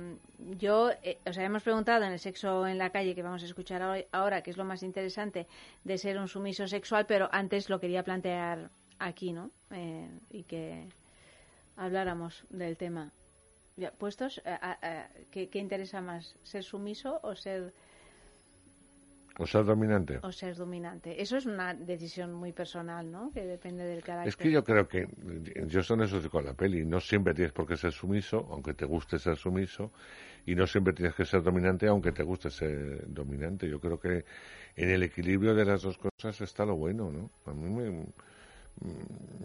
[0.57, 3.81] yo, eh, os habíamos preguntado en el sexo en la calle, que vamos a escuchar
[3.81, 5.47] ahora, ahora, que es lo más interesante
[5.83, 9.51] de ser un sumiso sexual, pero antes lo quería plantear aquí, ¿no?
[9.71, 10.87] Eh, y que
[11.75, 13.11] habláramos del tema.
[13.77, 16.35] Ya, puestos, eh, a- a- ¿qué, qué interesa más?
[16.43, 17.73] ¿Ser sumiso o ser
[19.39, 20.19] O ser dominante.
[20.23, 21.21] O ser dominante.
[21.21, 23.31] Eso es una decisión muy personal, ¿no?
[23.31, 24.29] Que depende del carácter.
[24.29, 25.07] Es que yo creo que,
[25.67, 28.85] yo son eso con la peli, no siempre tienes por qué ser sumiso, aunque te
[28.85, 29.91] guste ser sumiso,
[30.45, 33.69] y no siempre tienes que ser dominante, aunque te guste ser dominante.
[33.69, 34.25] Yo creo que
[34.75, 37.31] en el equilibrio de las dos cosas está lo bueno, ¿no?
[37.45, 38.07] A mí me,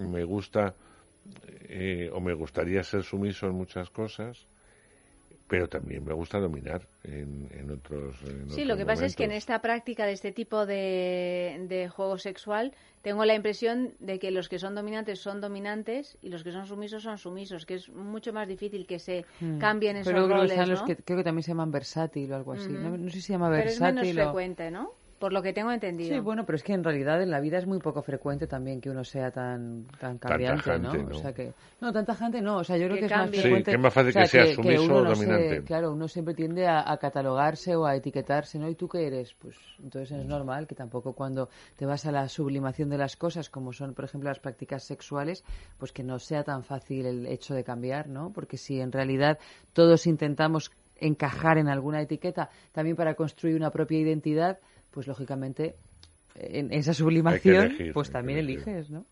[0.09, 0.75] me gusta,
[1.69, 4.47] eh, o me gustaría ser sumiso en muchas cosas,
[5.49, 8.17] pero también me gusta dominar en, en otros.
[8.49, 12.19] sí, lo que pasa es que en esta práctica de este tipo de, de, juego
[12.19, 16.51] sexual tengo la impresión de que los que son dominantes son dominantes y los que
[16.51, 19.59] son sumisos son sumisos, que es mucho más difícil que se mm.
[19.59, 20.53] cambien esos pero roles.
[20.53, 20.85] Pero ¿no?
[20.85, 22.69] que, creo que también se llaman versátil o algo así.
[22.69, 22.91] Mm -hmm.
[22.91, 23.79] no, no, sé si se llama versátil.
[23.79, 24.25] Pero es menos o...
[24.25, 25.06] frecuente, ¿no?
[25.19, 26.15] Por lo que tengo entendido.
[26.15, 28.81] Sí, bueno, pero es que en realidad en la vida es muy poco frecuente también
[28.81, 31.11] que uno sea tan tan cambiante, tanta gente, ¿no?
[31.11, 31.17] ¿no?
[31.17, 33.21] O sea que no tanta gente no, o sea, yo creo Que que, es más
[33.23, 33.37] cambie.
[33.41, 33.71] Sí, frecuente.
[33.71, 35.63] que es más fácil o sea, que sea que sumiso uno o no se- dominante.
[35.65, 38.69] claro, uno siempre tiende a, a catalogarse o a etiquetarse, ¿no?
[38.69, 39.35] ¿Y tú qué eres?
[39.35, 43.49] Pues entonces es normal que tampoco cuando te vas a la sublimación de las cosas,
[43.49, 45.45] como son, por ejemplo, las prácticas sexuales,
[45.79, 48.33] pues que no sea tan fácil el hecho de cambiar, ¿no?
[48.35, 49.39] Porque si en realidad
[49.73, 54.59] todos intentamos encajar en alguna etiqueta también para construir una propia identidad,
[54.97, 55.77] pues lógicamente
[56.37, 59.05] en esa sublimación, elegir, pues también eliges, ¿no?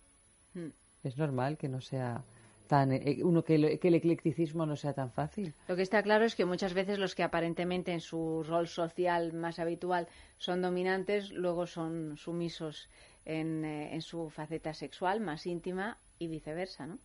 [0.55, 0.69] Mm.
[1.03, 2.25] Es normal que no sea
[2.69, 5.53] tan eh, uno que, el- que el eclecticismo no sea tan fácil.
[5.69, 9.35] Lo que está claro es que muchas veces los que aparentemente en su rol social
[9.35, 10.09] más habitual
[10.39, 12.89] son dominantes, luego son sumisos
[13.27, 16.99] en, eh, en su faceta sexual más íntima y viceversa, ¿no?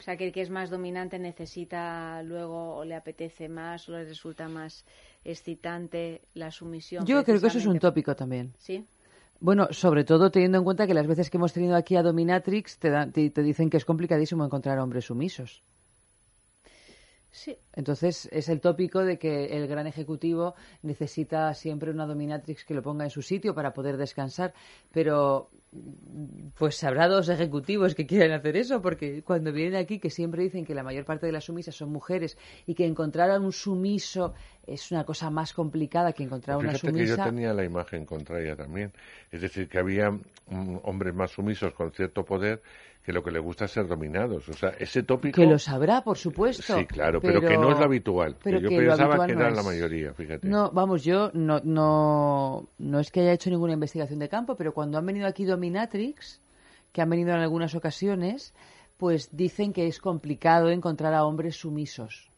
[0.00, 3.92] O sea, que el que es más dominante necesita luego o le apetece más o
[3.92, 4.84] le resulta más
[5.24, 7.04] excitante la sumisión.
[7.06, 8.52] Yo creo que eso es un tópico también.
[8.58, 8.84] Sí.
[9.40, 12.78] Bueno, sobre todo teniendo en cuenta que las veces que hemos tenido aquí a Dominatrix
[12.78, 15.62] te, dan- te, te dicen que es complicadísimo encontrar hombres sumisos.
[17.30, 17.56] Sí.
[17.74, 22.82] Entonces es el tópico de que el gran ejecutivo necesita siempre una dominatrix que lo
[22.82, 24.54] ponga en su sitio para poder descansar,
[24.92, 25.50] pero
[26.56, 30.64] pues habrá dos ejecutivos que quieran hacer eso, porque cuando vienen aquí que siempre dicen
[30.64, 34.32] que la mayor parte de las sumisas son mujeres y que encontrar a un sumiso
[34.66, 37.24] es una cosa más complicada que encontrar a una Fíjate que yo sumisa.
[37.24, 38.92] tenía la imagen contraria también.
[39.30, 42.62] Es decir, que había mm, hombres más sumisos con cierto poder
[43.08, 44.46] que lo que le gusta es ser dominados.
[44.50, 45.34] O sea, ese tópico...
[45.34, 46.76] Que lo sabrá, por supuesto.
[46.76, 48.34] Sí, claro, pero, que no es lo habitual.
[48.34, 49.56] que pero yo que lo pensaba que no era es.
[49.56, 50.46] la mayoría, fíjate.
[50.46, 54.74] No, vamos, yo no, no, no es que haya hecho ninguna investigación de campo, pero
[54.74, 56.42] cuando han venido aquí Dominatrix,
[56.92, 58.52] que han venido en algunas ocasiones,
[58.98, 62.30] pues dicen que es complicado encontrar a hombres sumisos.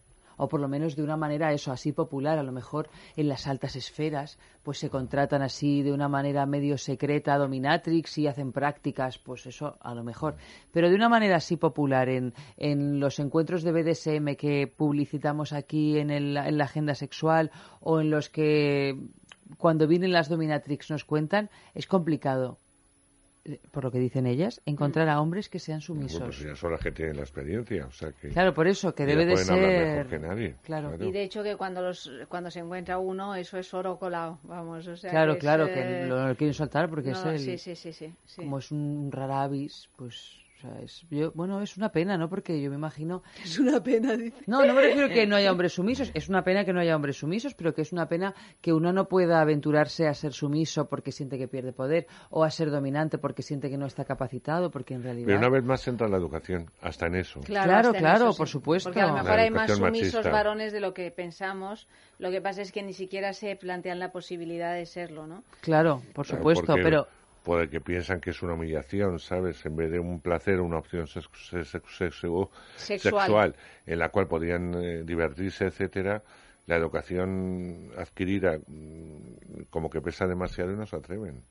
[0.43, 2.39] O por lo menos de una manera eso, así popular.
[2.39, 6.79] A lo mejor en las altas esferas, pues se contratan así de una manera medio
[6.79, 10.37] secreta Dominatrix y hacen prácticas, pues eso a lo mejor.
[10.73, 15.99] Pero de una manera así popular, en, en los encuentros de BDSM que publicitamos aquí
[15.99, 17.51] en, el- en la agenda sexual
[17.81, 18.97] o en los que
[19.59, 22.59] cuando vienen las Dominatrix nos cuentan, es complicado,
[23.71, 26.23] por lo que dicen ellas, encontrar a hombres que sean Bueno, sumisos.
[26.23, 27.87] pues ya son las que tienen la experiencia.
[27.87, 30.57] O sea que Claro, por eso, que debe de pueden hablar ser- mejor que nadie.
[30.63, 30.95] Claro.
[31.05, 34.87] Y de hecho que cuando los cuando se encuentra uno, eso es oro colado, vamos,
[34.87, 37.59] o sea claro, que claro, que lo, lo quieren soltar porque no, es el, sí,
[37.59, 38.43] sí, sí, sí, sí.
[38.43, 42.29] como es un raravis, pues, o sea, es, yo, bueno, es una pena, ¿no?
[42.29, 44.43] Porque yo me imagino, Es una pena, dice.
[44.47, 46.95] no, no me refiero que no haya hombres sumisos, es una pena que no haya
[46.95, 50.89] hombres sumisos, pero que es una pena que uno no pueda aventurarse a ser sumiso
[50.89, 54.71] porque siente que pierde poder o a ser dominante porque siente que no está capacitado,
[54.71, 57.41] porque en realidad Pero una vez más entra la educación, hasta en eso.
[57.41, 58.39] Claro, claro, eso, sí.
[58.39, 58.89] por supuesto.
[58.91, 60.31] Porque a lo mejor hay más sumisos machista.
[60.31, 61.89] varones de lo que pensamos.
[62.19, 65.43] Lo que pasa es que ni siquiera se plantean la posibilidad de serlo, ¿no?
[65.63, 66.75] claro, por Claro, supuesto,
[67.59, 69.65] porque- pero Porque piensan que es una humillación, ¿sabes?
[69.67, 73.23] En vez de un placer, una opción sex- sex- sexu- Sexual.
[73.23, 73.55] sexual
[73.87, 76.23] en la cual podían eh, divertirse, etcétera,
[76.67, 81.43] la educación adquirida mm, como que pesa demasiado y no se atreven.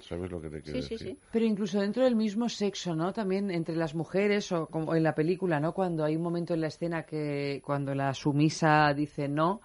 [0.00, 1.08] ¿Sabes lo que te quiero Sí, sí, decir?
[1.14, 1.18] sí.
[1.32, 3.12] Pero incluso dentro del mismo sexo, ¿no?
[3.12, 5.72] También entre las mujeres o como en la película, ¿no?
[5.74, 9.60] Cuando hay un momento en la escena que cuando la sumisa dice no,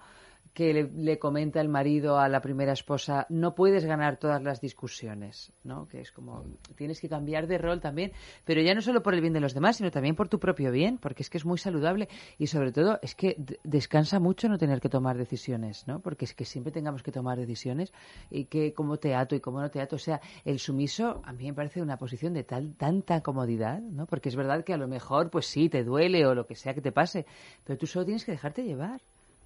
[0.54, 4.60] que le, le comenta el marido a la primera esposa, no puedes ganar todas las
[4.60, 5.88] discusiones, ¿no?
[5.88, 6.44] Que es como,
[6.76, 8.12] tienes que cambiar de rol también,
[8.44, 10.70] pero ya no solo por el bien de los demás, sino también por tu propio
[10.70, 12.08] bien, porque es que es muy saludable
[12.38, 16.00] y sobre todo es que descansa mucho no tener que tomar decisiones, ¿no?
[16.00, 17.92] Porque es que siempre tengamos que tomar decisiones
[18.30, 21.32] y que cómo te ato y cómo no te ato, o sea, el sumiso a
[21.32, 24.06] mí me parece una posición de tal tanta comodidad, ¿no?
[24.06, 26.74] Porque es verdad que a lo mejor pues sí te duele o lo que sea
[26.74, 27.26] que te pase,
[27.64, 29.00] pero tú solo tienes que dejarte llevar.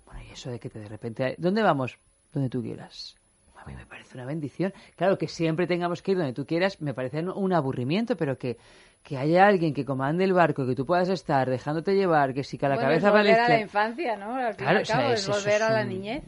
[0.08, 1.34] Bueno, y eso de que te de repente...
[1.38, 1.98] ¿Dónde vamos?
[2.32, 3.14] Donde tú quieras.
[3.56, 4.72] A mí me parece una bendición.
[4.96, 8.56] Claro que siempre tengamos que ir donde tú quieras, me parece un- aburrimiento, pero que,
[9.02, 12.56] que haya alguien que comande el barco, que tú puedas estar dejándote llevar, que si
[12.56, 14.34] cada Bueno, cabeza es va a la volver a la infancia, ¿no?
[14.36, 16.22] Al fin y Claro, o sea, cabo, es volver es a la un niñez.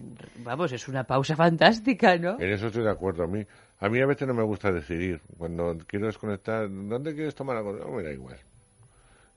[0.45, 2.39] vamos, es una pausa fantástica, ¿no?
[2.41, 3.23] En eso estoy de acuerdo.
[3.23, 3.47] A mí,
[3.79, 5.21] a mí a veces no me gusta decidir.
[5.39, 7.73] Cuando quiero desconectar, ¿dónde quieres tomar algo?
[7.75, 8.37] No, me da igual.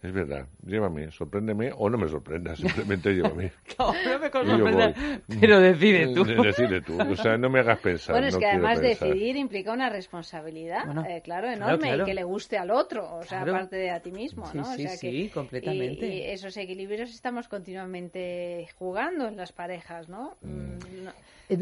[0.03, 3.53] Es verdad, llévame, sorpréndeme o no me sorprenda, simplemente llévame.
[3.79, 4.93] no, no me sorprenda,
[5.39, 6.25] pero decide tú.
[6.43, 8.13] Decide tú, o sea, no me hagas pensar.
[8.13, 9.07] Bueno, es no que además pensar.
[9.07, 12.03] decidir implica una responsabilidad, Bueno, eh, claro, enorme, claro.
[12.03, 13.55] y que le guste al otro, o sea, Claro.
[13.55, 14.63] aparte de a ti mismo, Sí, ¿no?
[14.63, 16.05] O sí, sea sí, que- completamente.
[16.05, 20.35] Y, y esos equilibrios estamos continuamente jugando en las parejas, ¿no?
[20.41, 21.13] Mm, no- Eh,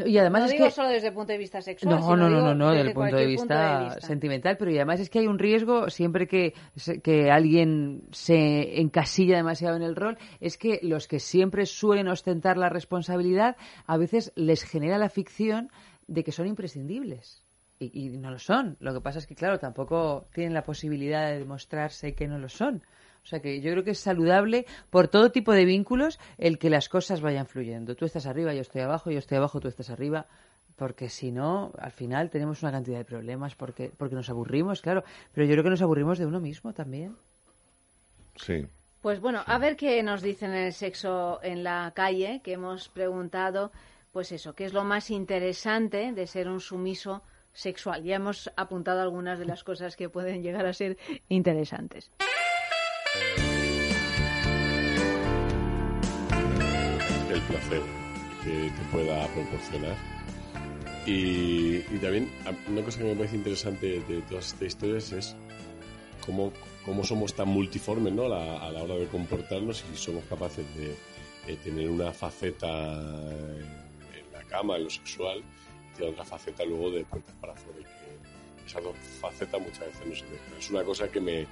[0.06, 0.72] Y además no es digo que...
[0.72, 2.90] solo desde el punto de vista sexual, No, sino no, no, no, no, desde desde
[2.90, 4.08] el punto de vista, punto de vista.
[4.08, 6.54] sentimental, pero y además es que hay un riesgo siempre que,
[7.04, 12.58] que alguien se encasilla demasiado en el rol, es que los que siempre suelen ostentar
[12.58, 13.56] la responsabilidad,
[13.86, 15.70] a veces les genera la ficción
[16.08, 17.44] de que son imprescindibles.
[17.80, 18.78] Y, y no lo son.
[18.80, 22.48] Lo que pasa es que, claro, tampoco tienen la posibilidad de demostrarse que no lo
[22.48, 22.84] son.
[23.24, 26.70] O sea que yo creo que es saludable por todo tipo de vínculos el que
[26.70, 27.96] las cosas vayan fluyendo.
[27.96, 30.26] Tú estás arriba, yo estoy abajo, yo estoy abajo, tú estás arriba.
[30.76, 35.04] Porque si no, al final tenemos una cantidad de problemas porque, porque nos aburrimos, claro.
[35.34, 37.16] Pero yo creo que nos aburrimos de uno mismo también.
[38.36, 38.66] Sí.
[39.02, 43.72] Pues bueno, a ver qué nos dicen el sexo en la calle, que hemos preguntado,
[44.12, 47.22] pues eso, qué es lo más interesante de ser un sumiso
[47.54, 48.04] sexual.
[48.04, 50.98] Ya hemos apuntado algunas de las cosas que pueden llegar a ser
[51.30, 52.12] interesantes.
[57.32, 57.82] El placer
[58.44, 59.96] que te pueda proporcionar.
[61.06, 62.30] Y, y también
[62.68, 65.36] una cosa que me parece interesante de todas estas historias es
[66.26, 66.54] cómo,
[66.86, 68.28] cómo somos tan multiformes ¿no?
[68.28, 70.96] la, a la hora de comportarnos y somos capaces de,
[71.48, 75.42] de tener una faceta en, la cama, en lo sexual,
[76.00, 77.80] y otra faceta luego de puertas para afuera.
[77.80, 80.60] Que esas dos facetas muchas veces no se mezclan.
[80.60, 81.48] Es una cosa que me.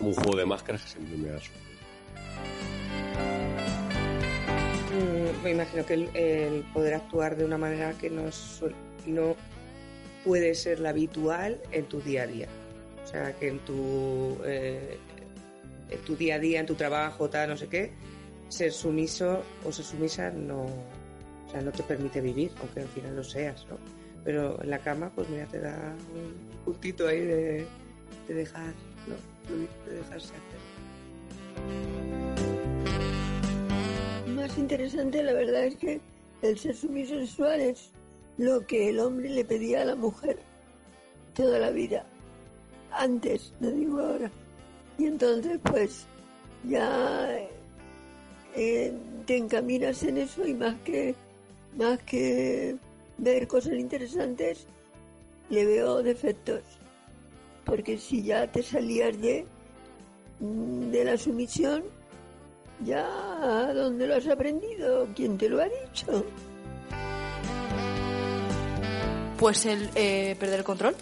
[0.00, 1.38] Como un juego de máscaras que siempre me da.
[4.90, 8.24] Mm, me imagino que el, poder actuar de una manera que no,
[9.06, 9.36] no
[10.24, 12.48] puede ser la habitual en tu día a día.
[13.04, 14.98] O sea, que en tu, eh,
[16.06, 17.92] tu día a día, en tu trabajo, tal, no sé qué,
[18.48, 23.16] ser sumiso o ser sumisa no, o sea, no te permite vivir, aunque al final
[23.16, 23.76] lo seas, ¿no?
[24.24, 27.66] Pero en la cama, pues mira, te da un puntito ahí de,
[28.28, 28.74] de dejar,
[29.06, 29.16] ¿no?
[29.86, 30.60] De dejarse hacer.
[34.34, 36.00] Más interesante, la verdad es que
[36.42, 37.90] el ser sumiso sexual es
[38.38, 40.38] lo que el hombre le pedía a la mujer
[41.34, 42.04] toda la vida.
[42.92, 44.30] Antes, no digo ahora.
[44.98, 46.06] Y entonces, pues,
[46.64, 47.38] ya
[48.56, 48.92] eh,
[49.26, 51.14] te encaminas en eso y más que,
[51.76, 52.76] más que
[53.18, 54.66] ver cosas interesantes,
[55.50, 56.62] le veo defectos.
[57.70, 59.46] Porque si ya te salías de,
[60.40, 61.84] mm, de la sumisión,
[62.84, 63.06] ya,
[63.72, 65.06] ¿dónde lo has aprendido?
[65.14, 66.26] ¿Quién te lo ha dicho?
[69.38, 70.96] Pues el eh, perder el control.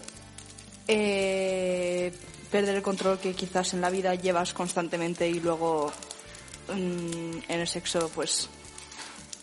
[0.87, 2.11] Eh,
[2.51, 5.91] perder el control que quizás en la vida llevas constantemente y luego
[6.67, 8.47] mm, en el sexo, pues,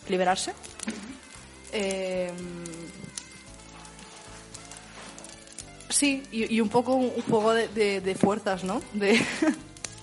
[0.07, 0.53] liberarse.
[1.73, 2.31] Eh,
[5.97, 8.81] sí, y, y un poco un juego de, fuerzas, ¿no?
[8.93, 9.19] De,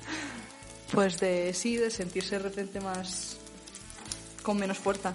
[0.92, 3.38] pues de sí, de sentirse de repente más
[4.42, 5.14] con menos fuerza.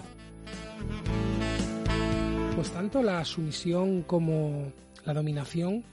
[2.56, 4.72] Pues tanto la sumisión como
[5.04, 5.84] la dominación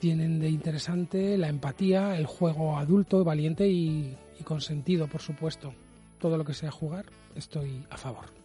[0.00, 5.72] tienen de interesante la empatía, el juego adulto, valiente y, y con sentido, por supuesto.
[6.20, 7.06] Todo lo que sea jugar,
[7.36, 8.37] estoy a favor.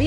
[0.00, 0.06] En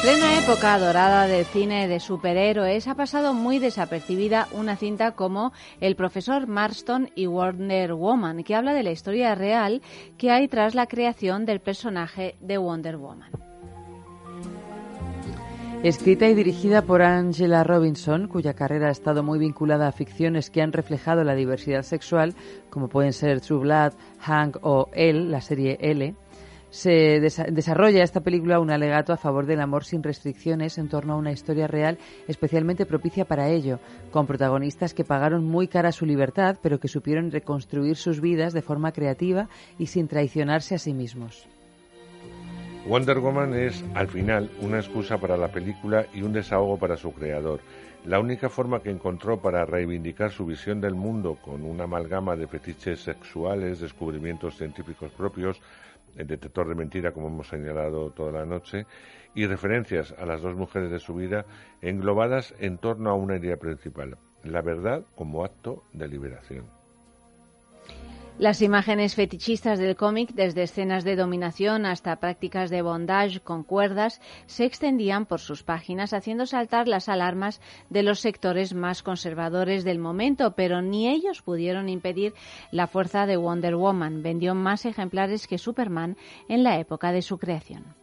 [0.00, 5.94] plena época dorada del cine de superhéroes ha pasado muy desapercibida una cinta como El
[5.94, 9.82] profesor Marston y Wonder Woman, que habla de la historia real
[10.16, 13.51] que hay tras la creación del personaje de Wonder Woman.
[15.82, 20.62] Escrita y dirigida por Angela Robinson, cuya carrera ha estado muy vinculada a ficciones que
[20.62, 22.34] han reflejado la diversidad sexual,
[22.70, 26.14] como pueden ser True Blood, Hank o Elle, la serie L,
[26.70, 31.14] se desa- desarrolla esta película un alegato a favor del amor sin restricciones en torno
[31.14, 31.98] a una historia real
[32.28, 33.80] especialmente propicia para ello,
[34.12, 38.62] con protagonistas que pagaron muy cara su libertad, pero que supieron reconstruir sus vidas de
[38.62, 39.48] forma creativa
[39.80, 41.48] y sin traicionarse a sí mismos.
[42.86, 47.12] Wonder Woman es, al final, una excusa para la película y un desahogo para su
[47.12, 47.60] creador.
[48.04, 52.48] La única forma que encontró para reivindicar su visión del mundo con una amalgama de
[52.48, 55.60] fetiches sexuales, descubrimientos científicos propios,
[56.16, 58.84] el detector de mentira, como hemos señalado toda la noche,
[59.32, 61.46] y referencias a las dos mujeres de su vida
[61.82, 66.81] englobadas en torno a una idea principal, la verdad como acto de liberación.
[68.38, 74.20] Las imágenes fetichistas del cómic, desde escenas de dominación hasta prácticas de bondage con cuerdas,
[74.46, 77.60] se extendían por sus páginas, haciendo saltar las alarmas
[77.90, 82.32] de los sectores más conservadores del momento, pero ni ellos pudieron impedir
[82.70, 84.22] la fuerza de Wonder Woman.
[84.22, 86.16] Vendió más ejemplares que Superman
[86.48, 88.01] en la época de su creación.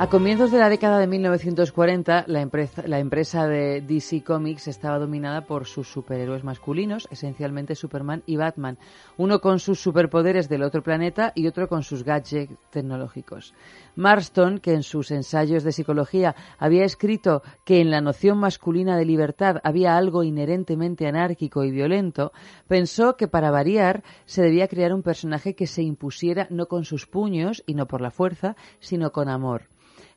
[0.00, 4.96] A comienzos de la década de 1940, la empresa, la empresa de DC Comics estaba
[4.96, 8.78] dominada por sus superhéroes masculinos, esencialmente Superman y Batman,
[9.16, 13.54] uno con sus superpoderes del otro planeta y otro con sus gadgets tecnológicos.
[13.96, 19.04] Marston, que en sus ensayos de psicología había escrito que en la noción masculina de
[19.04, 22.30] libertad había algo inherentemente anárquico y violento,
[22.68, 27.06] pensó que para variar se debía crear un personaje que se impusiera no con sus
[27.06, 29.62] puños y no por la fuerza, sino con amor.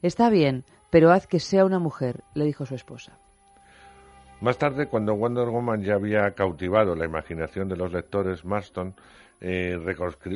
[0.01, 3.17] Está bien, pero haz que sea una mujer, le dijo su esposa.
[4.41, 8.95] Más tarde, cuando Wonder Woman ya había cautivado la imaginación de los lectores, Marston
[9.39, 9.77] eh,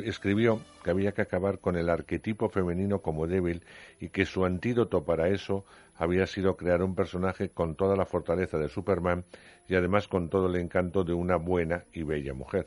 [0.04, 3.64] escribió que había que acabar con el arquetipo femenino como débil
[4.00, 5.64] y que su antídoto para eso
[5.96, 9.24] había sido crear un personaje con toda la fortaleza de Superman
[9.68, 12.66] y además con todo el encanto de una buena y bella mujer.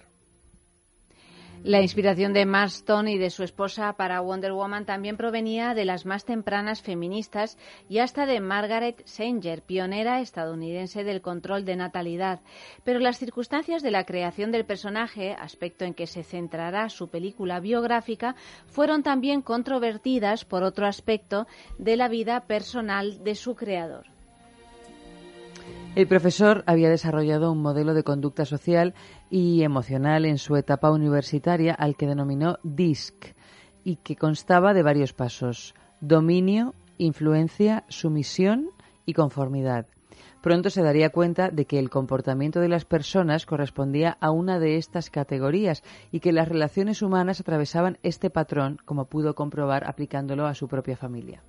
[1.64, 6.06] La inspiración de Marston y de su esposa para Wonder Woman también provenía de las
[6.06, 7.58] más tempranas feministas
[7.90, 12.40] y hasta de Margaret Sanger, pionera estadounidense del control de natalidad.
[12.86, 17.60] Pero las circunstancias de la creación del personaje, aspecto en que se centrará su película
[17.60, 18.36] biográfica,
[18.68, 21.46] fueron también controvertidas por otro aspecto
[21.78, 24.19] de la vida personal de su creador.
[26.00, 28.94] El profesor había desarrollado un modelo de conducta social
[29.30, 33.36] y emocional en su etapa universitaria al que denominó DISC
[33.84, 38.70] y que constaba de varios pasos, dominio, influencia, sumisión
[39.06, 39.88] y conformidad.
[40.42, 44.78] Pronto se daría cuenta de que el comportamiento de las personas correspondía a una de
[44.78, 50.56] estas categorías y que las relaciones humanas atravesaban este patrón, como pudo comprobar aplicándolo a
[50.56, 51.44] su propia familia.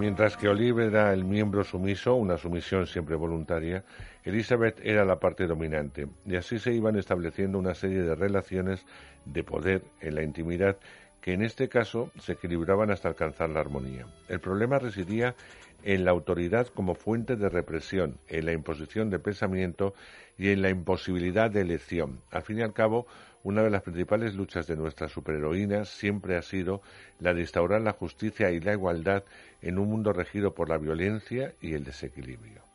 [0.00, 3.84] Mientras que Olive era el miembro sumiso, una sumisión siempre voluntaria,
[4.24, 8.86] Elizabeth era la parte dominante, y así se iban estableciendo una serie de relaciones
[9.26, 10.78] de poder en la intimidad
[11.20, 14.06] que en este caso se equilibraban hasta alcanzar la armonía.
[14.28, 15.34] El problema residía
[15.82, 19.92] en la autoridad como fuente de represión, en la imposición de pensamiento
[20.40, 22.22] y en la imposibilidad de elección.
[22.30, 23.06] Al fin y al cabo,
[23.42, 26.80] una de las principales luchas de nuestras superheroínas siempre ha sido
[27.18, 29.22] la de instaurar la justicia y la igualdad
[29.60, 32.69] en un mundo regido por la violencia y el desequilibrio.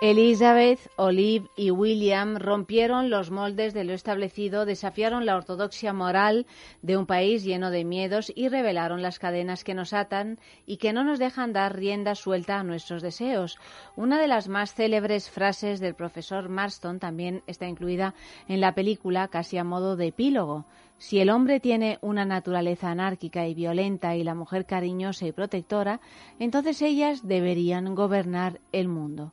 [0.00, 6.46] Elizabeth, Olive y William rompieron los moldes de lo establecido, desafiaron la ortodoxia moral
[6.82, 10.92] de un país lleno de miedos y revelaron las cadenas que nos atan y que
[10.92, 13.58] no nos dejan dar rienda suelta a nuestros deseos.
[13.96, 18.14] Una de las más célebres frases del profesor Marston también está incluida
[18.46, 20.64] en la película casi a modo de epílogo.
[20.98, 26.00] Si el hombre tiene una naturaleza anárquica y violenta y la mujer cariñosa y protectora,
[26.38, 29.32] entonces ellas deberían gobernar el mundo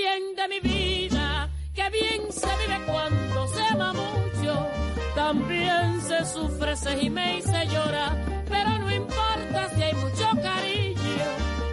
[0.00, 4.66] bien de mi vida, que bien se vive cuando se ama mucho,
[5.14, 8.06] también se sufre, se gime y se llora,
[8.48, 11.28] pero no importa si hay mucho cariño,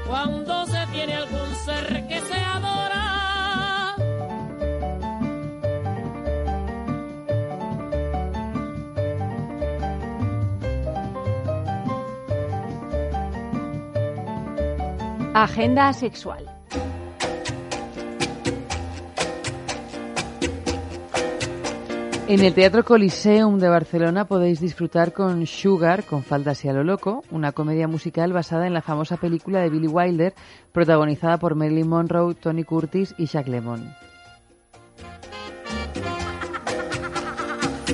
[0.07, 3.03] cuando se tiene algún ser que se adora.
[15.33, 16.54] Agenda sexual.
[22.27, 26.83] En el Teatro Coliseum de Barcelona podéis disfrutar con Sugar, con faldas y a lo
[26.83, 30.33] loco, una comedia musical basada en la famosa película de Billy Wilder,
[30.71, 33.93] protagonizada por Marilyn Monroe, Tony Curtis y Jack Lemmon.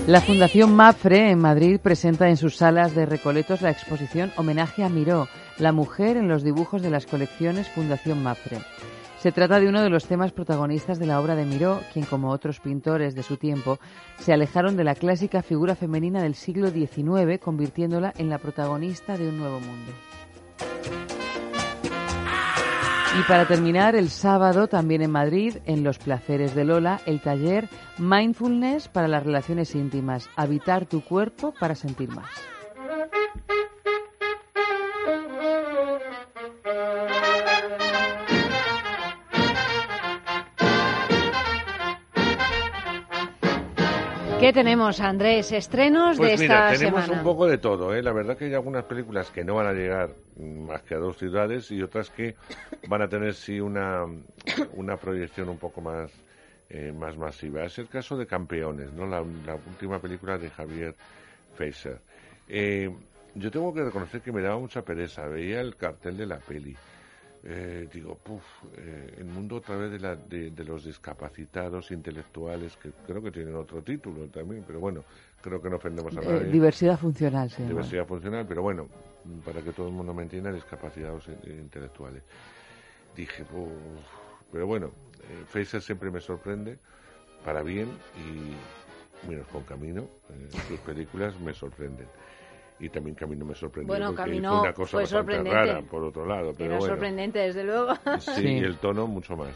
[0.07, 4.89] La Fundación MAFRE en Madrid presenta en sus salas de Recoletos la exposición Homenaje a
[4.89, 5.27] Miró,
[5.57, 8.59] la mujer en los dibujos de las colecciones Fundación Mafre.
[9.21, 12.31] Se trata de uno de los temas protagonistas de la obra de Miró, quien, como
[12.31, 13.77] otros pintores de su tiempo,
[14.17, 19.29] se alejaron de la clásica figura femenina del siglo XIX, convirtiéndola en la protagonista de
[19.29, 19.91] un nuevo mundo.
[23.19, 27.69] Y para terminar, el sábado, también en Madrid, en Los Placeres de Lola, el taller
[27.99, 32.25] Mindfulness para las relaciones íntimas, habitar tu cuerpo para sentir más.
[44.41, 45.51] ¿Qué tenemos, Andrés?
[45.51, 47.21] Estrenos pues de mira, esta tenemos semana.
[47.21, 48.01] un poco de todo, ¿eh?
[48.01, 50.09] La verdad que hay algunas películas que no van a llegar
[50.39, 52.35] más que a dos ciudades y otras que
[52.87, 54.03] van a tener sí una,
[54.73, 56.09] una proyección un poco más,
[56.69, 57.63] eh, más masiva.
[57.65, 59.05] Es el caso de Campeones, ¿no?
[59.05, 60.95] La, la última película de Javier
[61.55, 61.99] Feiser.
[62.49, 62.89] Eh,
[63.35, 65.27] yo tengo que reconocer que me daba mucha pereza.
[65.27, 66.75] Veía el cartel de la peli.
[67.43, 68.43] Eh, digo, puf,
[68.77, 73.31] eh, el mundo otra vez de, la, de, de, los discapacitados intelectuales, que creo que
[73.31, 75.03] tienen otro título también, pero bueno,
[75.41, 76.51] creo que no ofendemos a Eh, nadie.
[76.51, 77.63] diversidad funcional, sí.
[77.63, 78.87] Diversidad funcional, pero bueno,
[79.43, 82.21] para que todo el mundo me entienda, discapacitados in- intelectuales.
[83.17, 83.43] Dije,
[84.51, 84.91] pero bueno,
[85.23, 86.77] eh, Fraser siempre me sorprende,
[87.43, 92.07] para bien, y menos con Camino, eh, sus películas me sorprenden.
[92.81, 95.73] Y también Camino me sorprendió Bueno, porque Camino hizo una cosa fue bastante sorprendente.
[95.73, 96.53] rara, por otro lado.
[96.57, 96.93] Pero Era bueno.
[96.93, 97.93] sorprendente, desde luego.
[98.19, 99.53] Sí, y el tono mucho más.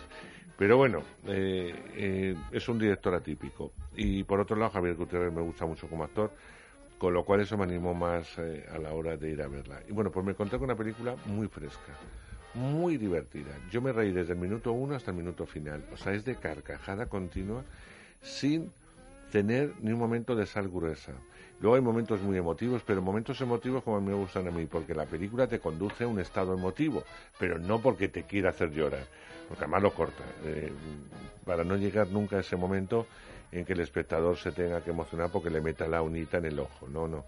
[0.58, 3.72] Pero bueno, eh, eh, es un director atípico.
[3.96, 6.32] Y por otro lado, Javier Gutiérrez me gusta mucho como actor,
[7.00, 9.82] con lo cual eso me animó más eh, a la hora de ir a verla.
[9.90, 11.94] Y bueno, pues me encontré con una película muy fresca,
[12.54, 13.52] muy divertida.
[13.72, 15.84] Yo me reí desde el minuto uno hasta el minuto final.
[15.92, 17.64] O sea, es de carcajada continua,
[18.22, 18.72] sin
[19.32, 21.12] tener ni un momento de sal gruesa.
[21.60, 25.06] Luego hay momentos muy emotivos, pero momentos emotivos como me gustan a mí, porque la
[25.06, 27.04] película te conduce a un estado emotivo,
[27.40, 29.06] pero no porque te quiera hacer llorar,
[29.48, 30.72] porque además lo corta, eh,
[31.46, 33.08] para no llegar nunca a ese momento
[33.52, 36.60] en que el espectador se tenga que emocionar porque le meta la unita en el
[36.60, 36.88] ojo.
[36.88, 37.24] No, no.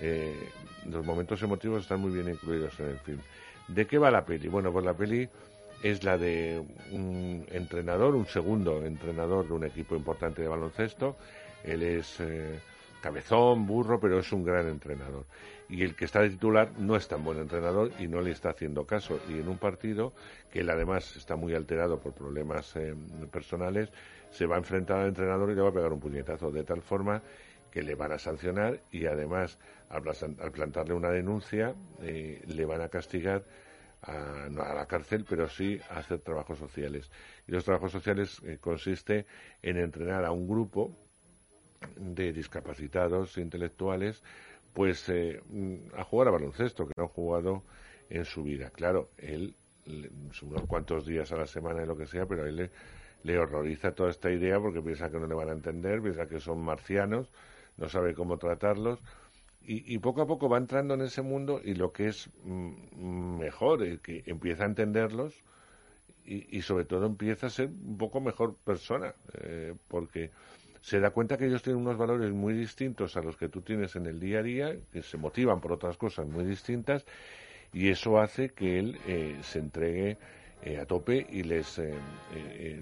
[0.00, 0.48] Eh,
[0.86, 3.20] los momentos emotivos están muy bien incluidos en el film.
[3.68, 4.48] ¿De qué va la peli?
[4.48, 5.28] Bueno, pues la peli
[5.82, 6.62] es la de
[6.92, 11.16] un entrenador, un segundo entrenador de un equipo importante de baloncesto.
[11.64, 12.58] Él es eh,
[13.00, 15.26] cabezón, burro, pero es un gran entrenador.
[15.68, 18.50] Y el que está de titular no es tan buen entrenador y no le está
[18.50, 19.18] haciendo caso.
[19.28, 20.12] Y en un partido,
[20.50, 22.94] que él además está muy alterado por problemas eh,
[23.30, 23.90] personales,
[24.30, 26.82] se va a enfrentar al entrenador y le va a pegar un puñetazo, de tal
[26.82, 27.22] forma
[27.70, 29.58] que le van a sancionar y además
[29.90, 30.02] al,
[30.52, 33.44] plantarle una denuncia eh, le van a castigar
[34.02, 37.10] a, no a la cárcel, pero sí a hacer trabajos sociales.
[37.46, 39.26] Y los trabajos sociales eh, consiste
[39.62, 40.96] en entrenar a un grupo
[41.96, 44.22] de discapacitados intelectuales
[44.72, 45.40] pues eh,
[45.96, 47.62] a jugar a baloncesto que no han jugado
[48.10, 48.70] en su vida.
[48.70, 49.54] Claro, él
[50.42, 52.70] unos cuantos días a la semana y lo que sea, pero a él
[53.22, 56.40] le, horroriza toda esta idea porque piensa que no le van a entender, piensa que
[56.40, 57.30] son marcianos,
[57.76, 59.00] no sabe cómo tratarlos.
[59.68, 63.82] Y, poco a poco va entrando en ese mundo y lo que es mm, mejor,
[63.82, 65.42] es que empieza a entenderlos
[66.24, 70.30] y, sobre todo empieza a ser un poco mejor persona, eh, porque
[70.86, 73.96] se da cuenta que ellos tienen unos valores muy distintos a los que tú tienes
[73.96, 77.04] en el día a día, que se motivan por otras cosas muy distintas,
[77.72, 80.16] y eso hace que él eh, se entregue
[80.62, 81.92] eh, a tope y les, eh,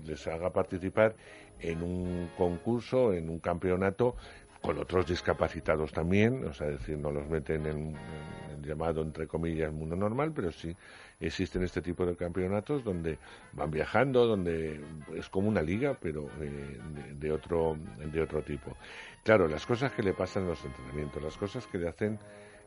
[0.05, 1.17] les haga participar
[1.61, 4.17] en un concurso, en un campeonato
[4.65, 7.97] con otros discapacitados también, o sea, decir, no los meten en,
[8.51, 10.75] el llamado, entre comillas, mundo normal, pero sí
[11.21, 13.19] existen este tipo de campeonatos donde
[13.53, 14.81] van viajando, donde
[15.15, 16.31] es como una liga, pero
[17.21, 17.77] de, otro,
[18.11, 18.75] de otro tipo.
[19.23, 22.19] Claro, las cosas que le pasan en los entrenamientos, las cosas que le hacen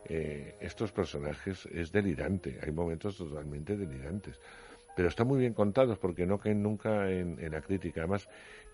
[0.05, 4.39] eh, estos personajes es delirante, hay momentos totalmente delirantes
[4.97, 8.01] pero están muy bien contados porque no caen nunca en, la crítica.
[8.01, 8.27] Además,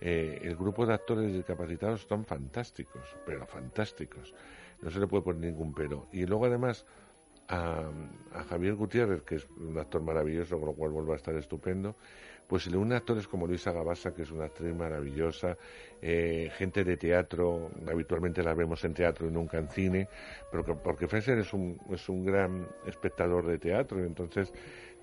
[0.05, 4.35] eh, el grupo de actores discapacitados están fantásticos, pero fantásticos.
[4.81, 6.07] No se le puede poner ningún pero.
[6.11, 6.85] Y luego, además,
[7.47, 7.89] a,
[8.49, 11.95] Javier Gutiérrez, que es un actor maravilloso, con lo cual vuelve a estar estupendo,
[12.47, 15.57] pues le une actores como Luisa Gabasa, que es una actriz maravillosa,
[16.01, 20.09] eh, gente de teatro, habitualmente la vemos en teatro y nunca en cine,
[20.51, 24.53] pero porque Fesser es un, es un gran espectador de teatro, y entonces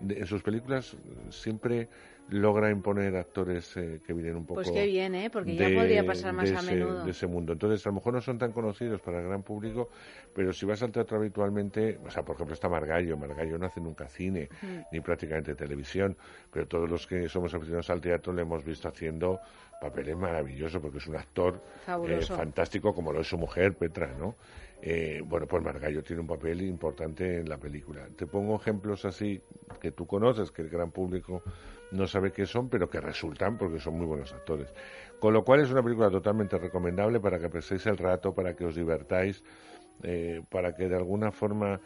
[0.07, 0.95] en sus películas
[1.31, 1.89] siempre
[2.31, 4.63] logra imponer actores eh, que vienen un poco.
[4.63, 5.31] Pues qué bien, ¿eh?
[5.31, 7.05] Porque ya podría pasar más a menudo.
[7.05, 7.53] De ese mundo.
[7.53, 9.91] Entonces, a lo mejor no son tan conocidos para el gran público,
[10.35, 13.17] pero si vas al teatro habitualmente, o sea, por ejemplo, está Margallo.
[13.17, 14.49] Margallo no hace nunca cine,
[14.93, 16.17] ni prácticamente televisión,
[16.53, 19.41] pero todos los que somos aficionados al teatro le hemos visto haciendo
[19.81, 21.61] papeles maravillosos, porque es un actor
[22.07, 24.37] eh, fantástico, como lo es su mujer, Petra, ¿no?
[24.83, 28.07] Eh, bueno, pues Margallo tiene un papel importante en la película.
[28.17, 29.41] Te pongo ejemplos así
[29.81, 31.43] que tú conoces, que el gran público
[31.93, 34.73] no sabe qué son, pero que resultan porque son muy buenos actores.
[35.19, 38.65] Con lo cual es una película totalmente recomendable para que paséis el rato, para que
[38.65, 39.43] os divertáis,
[40.03, 41.81] eh, para que de alguna forma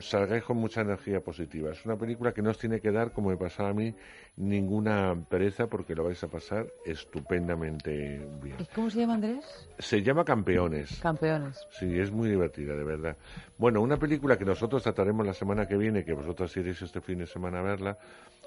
[0.00, 1.72] salgáis con mucha energía positiva.
[1.72, 3.94] Es una película que no os tiene que dar, como me pasaba a mí,
[4.36, 8.56] ninguna pereza porque lo vais a pasar estupendamente bien.
[8.58, 9.68] ¿Y cómo se llama Andrés?
[9.78, 10.98] Se llama Campeones.
[11.00, 11.66] Campeones.
[11.70, 13.16] Sí, es muy divertida, de verdad.
[13.58, 17.18] Bueno, una película que nosotros trataremos la semana que viene, que vosotros iréis este fin
[17.18, 17.98] de semana a verla,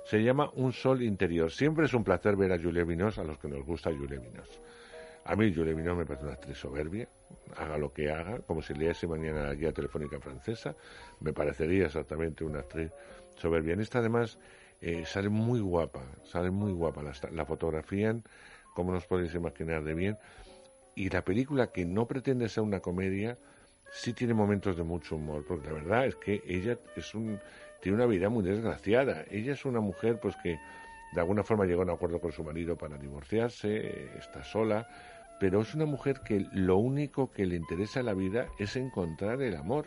[0.06, 1.52] se llama Un Sol Interior.
[1.52, 4.62] Siempre es un placer ver a Julia Vinos, a los que nos gusta Julia Vinos.
[5.26, 7.08] A mí Julia Vinos me parece una actriz soberbia,
[7.58, 10.76] haga lo que haga, como si leese mañana la guía telefónica francesa,
[11.20, 12.92] me parecería exactamente una actriz
[13.36, 14.00] soberbianista.
[14.00, 14.38] Además,
[14.82, 18.24] eh, sale muy guapa, sale muy guapa, la, la fotografían,
[18.74, 20.18] como nos podéis imaginar de bien.
[20.96, 23.38] Y la película, que no pretende ser una comedia,
[23.92, 27.40] sí tiene momentos de mucho humor, porque la verdad es que ella es un,
[27.82, 29.26] tiene una vida muy desgraciada.
[29.30, 30.58] Ella es una mujer pues que
[31.14, 34.88] de alguna forma llegó a un acuerdo con su marido para divorciarse, está sola,
[35.40, 39.42] pero es una mujer que lo único que le interesa en la vida es encontrar
[39.42, 39.86] el amor.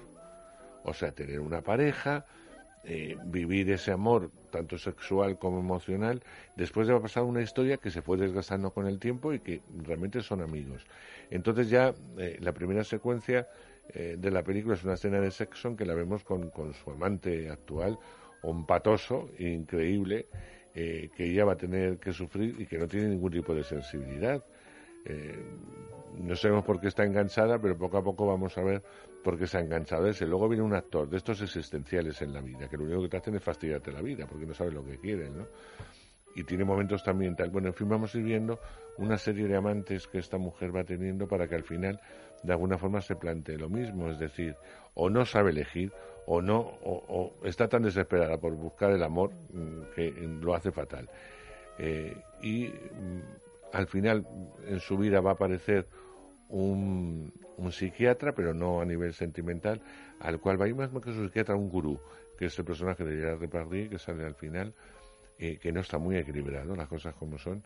[0.84, 2.24] O sea, tener una pareja,
[2.84, 6.22] eh, vivir ese amor, tanto sexual como emocional,
[6.56, 10.22] después de pasar una historia que se fue desgastando con el tiempo y que realmente
[10.22, 10.86] son amigos.
[11.31, 13.48] Entonces ya eh, la primera secuencia
[13.90, 16.72] eh, de la película es una escena de sexo en que la vemos con, con
[16.72, 17.98] su amante actual,
[18.42, 20.26] un patoso increíble,
[20.72, 24.44] que ella va a tener que sufrir y que no tiene ningún tipo de sensibilidad.
[25.04, 25.44] Eh,
[26.18, 28.82] no sabemos por qué está enganchada, pero poco a poco vamos a ver
[29.22, 30.26] por qué se ha enganchado ese.
[30.26, 33.16] Luego viene un actor de estos existenciales en la vida, que lo único que te
[33.18, 35.46] hacen es fastidiarte la vida, porque no sabes lo que quieren, ¿no?
[36.34, 37.50] Y tiene momentos también tal.
[37.50, 38.60] Bueno, en fin, vamos a ir viendo
[38.96, 42.00] una serie de amantes que esta mujer va teniendo para que al final,
[42.42, 44.08] de alguna forma, se plantee lo mismo.
[44.08, 44.54] Es decir,
[44.94, 45.92] o no sabe elegir,
[46.26, 51.08] o no, o, está tan desesperada por buscar el amor mm, que lo hace fatal.
[51.78, 54.26] Eh, y mm, al final
[54.66, 55.86] en su vida va a aparecer
[56.48, 57.32] un,
[57.70, 59.82] psiquiatra, pero no a nivel sentimental,
[60.20, 62.00] al cual va a ir más que su psiquiatra, un gurú,
[62.38, 64.74] que es el personaje de Gerard Depardieu, que sale al final,
[65.38, 67.62] eh, que no está muy equilibrado, las cosas como son,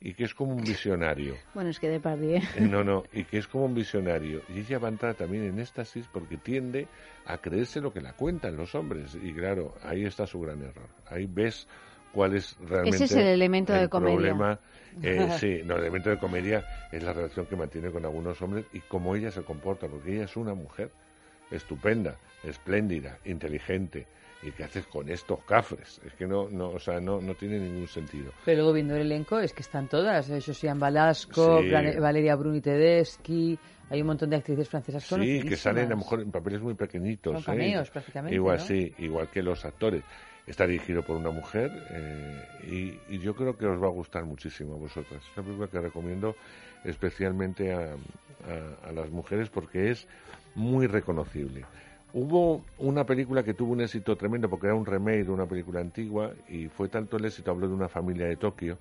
[0.00, 1.36] y que es como un visionario.
[1.54, 2.42] Bueno, es que Depardieu.
[2.56, 4.42] Eh, no, no, y que es como un visionario.
[4.48, 6.88] Y ella va a entrar también en éxtasis porque tiende
[7.26, 9.14] a creerse lo que la cuentan los hombres.
[9.14, 10.88] Y claro, ahí está su gran error.
[11.06, 11.68] Ahí ves
[12.14, 14.14] cuál es realmente Ese es el elemento de comedia.
[14.14, 14.58] problema.
[15.02, 18.64] Eh, sí, no, el elemento de comedia es la relación que mantiene con algunos hombres
[18.72, 20.90] y cómo ella se comporta, porque ella es una mujer
[21.50, 24.06] estupenda, espléndida, inteligente.
[24.42, 26.02] ¿Y qué haces con estos cafres?
[26.04, 28.30] Es que no, no, o sea, no, no tiene ningún sentido.
[28.44, 31.62] Pero luego viendo el elenco es que están todas, eh, Josiane Balasco,
[31.98, 36.20] Valeria Bruni Tedeschi, hay un montón de actrices francesas Sí, que salen a lo mejor
[36.20, 37.42] en papeles muy pequeñitos.
[37.42, 37.58] Son ¿eh?
[37.58, 40.02] cameos, prácticamente, Igual, sí, igual que los actores.
[40.46, 41.72] Está dirigido por una mujer
[42.70, 45.22] y, y, yo creo que os va a gustar muchísimo a vosotras.
[45.22, 46.36] Es una película que recomiendo
[46.84, 47.96] especialmente a,
[48.86, 50.06] a, las mujeres porque es
[50.54, 51.64] muy reconocible.
[52.12, 55.80] Hubo una película que tuvo un éxito tremendo porque era un remake de una película
[55.80, 58.78] antigua y fue tanto el éxito, hablo de una familia de Tokio,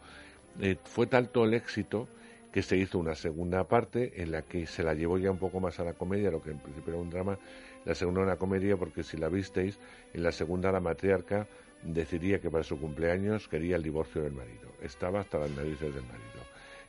[0.59, 2.07] eh, fue tanto el éxito
[2.51, 5.59] que se hizo una segunda parte en la que se la llevó ya un poco
[5.59, 7.39] más a la comedia, lo que en principio era un drama,
[7.85, 9.77] la segunda una comedia porque si la visteis,
[10.13, 11.47] en la segunda la matriarca
[11.83, 14.69] decidía que para su cumpleaños quería el divorcio del marido.
[14.81, 16.43] Estaba hasta las narices del marido.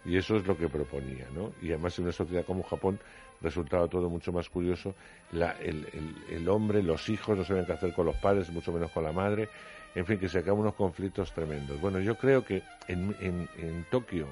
[0.04, 1.52] Y eso es lo que proponía, ¿no?
[1.62, 2.98] Y además en una sociedad como Japón
[3.40, 4.94] resultaba todo mucho más curioso.
[5.32, 9.12] el, hombre, los hijos no saben qué hacer con los padres, mucho menos con la
[9.12, 9.48] madre.
[9.94, 11.80] En fin, que se acaban unos conflictos tremendos.
[11.80, 14.26] Bueno, yo creo que en, en, Tokio,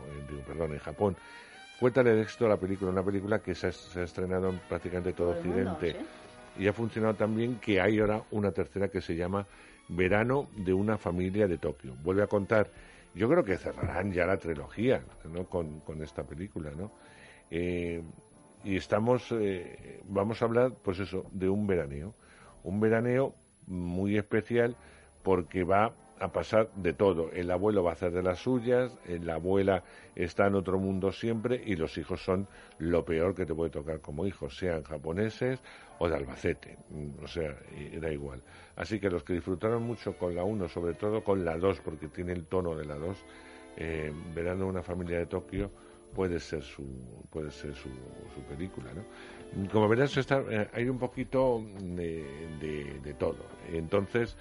[0.46, 1.16] perdón, en Japón,
[1.78, 5.30] fue tal el éxito la película, una película que se ha, estrenado en prácticamente todo,
[5.30, 5.96] Occidente.
[6.58, 9.46] Y ha funcionado tan bien que hay ahora una tercera que se llama
[9.88, 11.94] Verano de una familia de Tokio.
[12.02, 12.68] Vuelve a contar
[13.14, 15.44] yo creo que cerrarán ya la trilogía ¿no?
[15.44, 16.90] con, con esta película, ¿no?
[17.50, 18.02] Eh,
[18.64, 22.14] y estamos, eh, vamos a hablar, pues eso, de un veraneo.
[22.62, 23.34] Un veraneo
[23.66, 24.76] muy especial
[25.22, 25.92] porque va
[26.22, 27.32] a pasar de todo.
[27.32, 29.82] El abuelo va a hacer de las suyas, la abuela
[30.14, 32.46] está en otro mundo siempre y los hijos son
[32.78, 35.60] lo peor que te puede tocar como hijos, sean japoneses
[35.98, 36.78] o de Albacete.
[36.90, 37.56] Mm, o sea,
[38.00, 38.40] da igual.
[38.76, 42.06] Así que los que disfrutaron mucho con la 1, sobre todo con la 2, porque
[42.06, 43.24] tiene el tono de la 2,
[43.78, 45.72] eh, verán una familia de Tokio,
[46.14, 46.84] puede ser su,
[47.30, 47.88] puede ser su,
[48.34, 49.70] su película, ¿no?
[49.70, 52.24] Como verás, está, eh, hay un poquito de,
[53.02, 53.44] de, todo.
[53.72, 54.36] Entonces,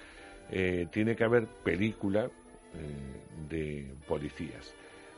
[0.52, 4.74] eh, tiene que haber película eh, de policías.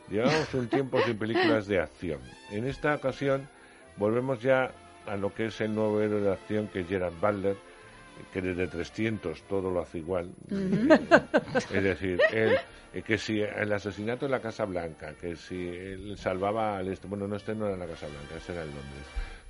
[0.09, 2.21] Llevamos un tiempo sin películas de acción.
[2.51, 3.49] En esta ocasión
[3.97, 4.71] volvemos ya
[5.07, 7.57] a lo que es el nuevo héroe de acción que es Gerard Butler,
[8.33, 10.31] que desde 300 todo lo hace igual.
[11.73, 12.57] es decir, él,
[12.93, 17.09] eh, que si el asesinato en la Casa Blanca, que si él salvaba al este,
[17.09, 19.07] bueno, no este no era la Casa Blanca, ese era en Londres,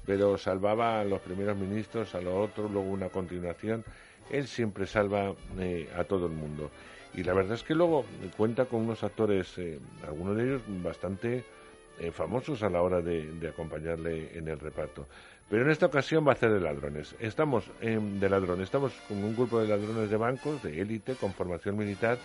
[0.07, 3.85] pero salvaba a los primeros ministros, a los otros, luego una continuación,
[4.31, 6.71] él siempre salva eh, a todo el mundo.
[7.15, 8.05] Y la verdad es que luego
[8.37, 11.45] cuenta con unos actores, eh, algunos de ellos bastante
[12.13, 15.07] famosos a la hora de, de acompañarle en el reparto.
[15.49, 17.15] Pero en esta ocasión va a ser de ladrones.
[17.21, 21.77] Estamos de ladrones, estamos con un grupo de ladrones de bancos, de élite, con formación
[21.77, 22.19] militar,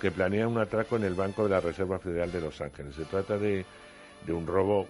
[0.00, 2.94] que planean un atraco en el Banco de la Reserva Federal de Los Ángeles.
[2.94, 3.64] Se trata de,
[4.26, 4.86] de un robo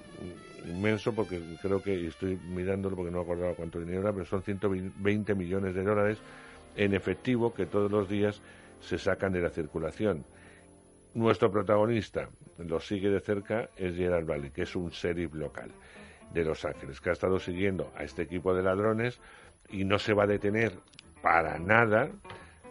[0.67, 4.43] inmenso, porque creo que estoy mirándolo porque no me acordaba cuánto dinero era, pero son
[4.43, 6.19] 120 millones de dólares
[6.77, 8.43] en efectivo que todos los días
[8.81, 10.25] se sacan de la circulación.
[11.15, 12.29] Nuestro protagonista,
[12.59, 15.71] lo sigue de cerca, es Gerard Valley, que es un sheriff local
[16.33, 19.21] de Los Ángeles, que ha estado siguiendo a este equipo de ladrones
[19.69, 20.73] y no se va a detener
[21.23, 22.11] para nada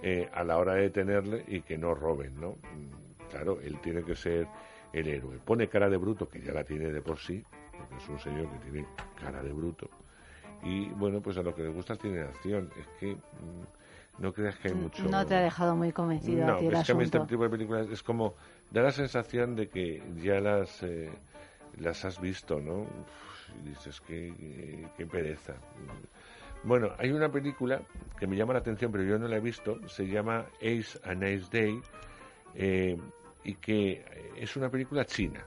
[0.02, 2.52] eh, a la hora de detenerle y que no roben, ¿no?
[2.52, 4.48] Mm, claro, él tiene que ser
[4.92, 5.40] el héroe.
[5.44, 7.44] Pone cara de bruto, que ya la tiene de por sí,
[7.78, 8.86] porque es un señor que tiene
[9.20, 9.90] cara de bruto.
[10.64, 12.70] Y bueno, pues a lo que le gusta tiene acción.
[12.80, 15.04] Es que mm, no creas que hay mucho.
[15.04, 17.20] No te ha dejado muy convencido no, a ti el es que a mí este
[17.22, 18.36] tipo de películas es como.
[18.72, 20.84] da la sensación de que ya las.
[20.84, 21.12] Eh,
[21.80, 22.86] las has visto, ¿no?
[23.64, 25.54] y dices, qué, qué, pereza.
[26.64, 27.82] Bueno, hay una película
[28.18, 31.14] que me llama la atención, pero yo no la he visto, se llama Ace a
[31.14, 31.80] Nice Day,
[32.56, 32.98] eh,
[33.44, 34.04] y que
[34.38, 35.46] es una película china.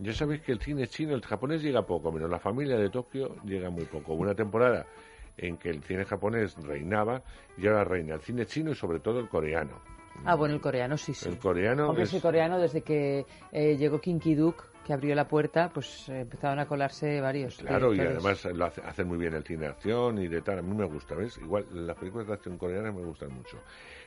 [0.00, 3.36] Ya sabéis que el cine chino, el japonés llega poco, menos la familia de Tokio
[3.44, 4.14] llega muy poco.
[4.14, 4.86] Una temporada
[5.36, 7.22] en que el cine japonés reinaba
[7.58, 9.78] y ahora reina el cine chino y sobre todo el coreano.
[10.24, 11.28] Ah, bueno, el coreano sí, sí.
[11.28, 12.14] El coreano Hombre, es...
[12.14, 16.58] el coreano desde que eh, llegó Kinky Duke que abrió la puerta, pues eh, empezaron
[16.58, 17.58] a colarse varios.
[17.58, 20.58] Claro, y además lo hacen muy bien el cine de acción y de tal.
[20.60, 21.38] A mí me gusta, ¿ves?
[21.38, 23.58] Igual las películas de acción coreanas me gustan mucho.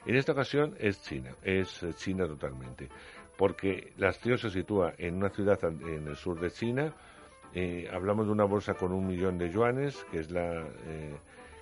[0.05, 2.89] En esta ocasión es China, es eh, China totalmente.
[3.37, 6.93] Porque la acción se sitúa en una ciudad en el sur de China.
[7.53, 10.63] Eh, hablamos de una bolsa con un millón de yuanes, que es la,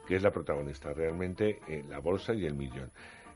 [0.08, 1.60] que es la protagonista, realmente
[1.90, 2.92] la bolsa y el millón.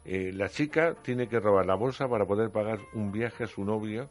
[0.05, 4.09] la chica tiene que robar la bolsa para poder pagar un viaje a su novio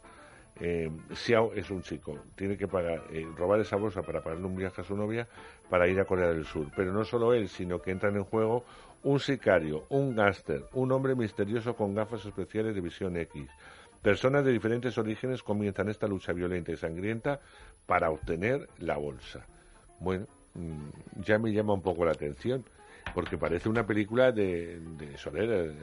[0.59, 4.55] eh, Xiao es un chico, tiene que pagar, eh, robar esa bolsa para pagarle un
[4.55, 5.27] viaje a su novia
[5.69, 6.67] para ir a Corea del Sur.
[6.75, 8.63] Pero no solo él, sino que entran en juego
[9.03, 13.49] un sicario, un gángster, un hombre misterioso con gafas especiales de visión X.
[14.05, 17.39] Personas de diferentes orígenes comienzan esta lucha violenta y sangrienta
[17.87, 19.47] para obtener la bolsa.
[19.99, 22.63] Bueno, mm, ya me llama un poco la atención
[23.15, 25.73] porque parece una película de, de Soler,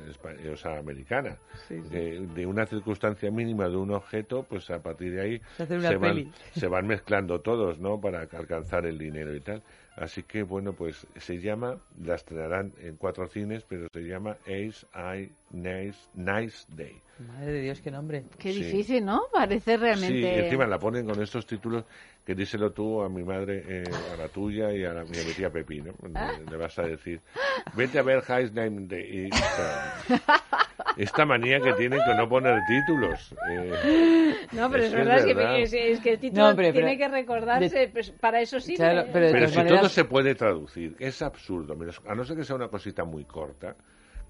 [0.52, 1.36] o sea, americana,
[1.68, 6.68] De, una circunstancia mínima de un objeto, pues a partir de ahí se, van, se
[6.68, 8.00] van mezclando todos, ¿no?
[8.00, 9.62] Para alcanzar el dinero y tal.
[9.96, 14.86] Así que, bueno, pues se llama, la estrenarán en cuatro cines, pero se llama Ace
[14.94, 17.00] I Nice, nice Day.
[17.18, 18.24] Madre de Dios, qué nombre.
[18.38, 19.24] Qué difícil, ¿no?
[19.32, 20.34] Parece realmente...
[20.34, 21.84] Sí, encima la ponen con estos títulos
[22.24, 25.50] que díselo tú a mi madre, eh, a la tuya y a, la, mi tía
[25.50, 25.92] Pepi, ¿no?
[26.50, 27.20] Le, vas a decir,
[27.74, 29.30] vete a ver High Name Day.
[30.96, 33.34] esta manía que tienen con no poner títulos.
[33.50, 38.40] Eh, no, pero es, verdad, Que, es, que el título tiene que recordarse, pues, para
[38.40, 38.74] eso sí.
[38.78, 41.76] pero, pero si todo se puede traducir, es absurdo.
[42.06, 43.76] A no ser que sea una cosita muy corta,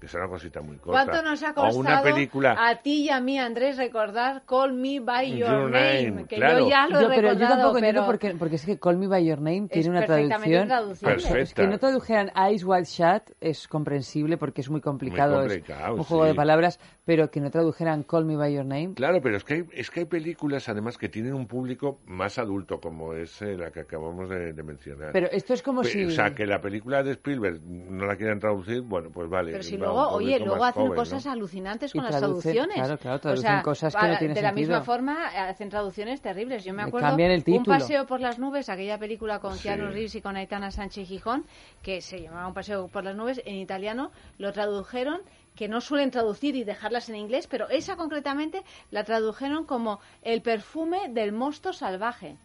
[0.03, 1.05] que es una cosita muy corta.
[1.05, 2.57] ¿Cuánto nos ha costado una película...
[2.59, 6.89] a ti y a mí, Andrés, recordar Call Me By Your, name, Que yo ya
[6.89, 9.37] lo he recordado, pero yo tampoco entiendo porque, porque es que Call Me By Your
[9.37, 10.67] Name tiene una traducción...
[10.99, 11.39] Perfecta.
[11.39, 16.03] Es que no tradujeran Eyes Wide Shut es comprensible porque es muy complicado, es un
[16.03, 18.93] juego de palabras, pero que no tradujeran Call Me By Your Name...
[18.95, 22.37] Claro, pero es que hay, es que hay películas además que tienen un público más
[22.39, 25.11] adulto, como es eh, la que acabamos de, mencionar.
[25.11, 26.05] Pero esto es como si...
[26.05, 30.39] O sea, que la película de Spielberg no la quieran traducir, bueno, pues vale oye,
[30.39, 32.75] luego hacen cosas alucinantes con las traducciones.
[32.75, 36.63] Claro, claro, traducen cosas que no tienen De la misma forma hacen traducciones terribles.
[36.63, 37.15] Yo me acuerdo
[37.47, 41.45] Un paseo por las nubes, aquella película con Keanu Reeves y con Aitana Sánchez Gijón,
[41.81, 45.21] que se llamaba Un paseo por las nubes, en italiano lo tradujeron
[45.55, 50.41] que no suelen traducir y dejarlas en inglés, pero esa concretamente la tradujeron como el
[50.41, 52.37] perfume del mosto salvaje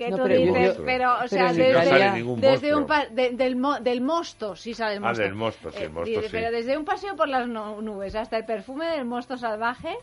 [0.00, 5.22] que tú dices, pero, o sea, desde, un del, del mosto, sí sale el mosto.
[5.22, 6.28] Ah, del mosto, sí, el mosto, sí.
[6.30, 9.94] Pero desde un paseo por las nubes hasta el perfume del mosto salvaje,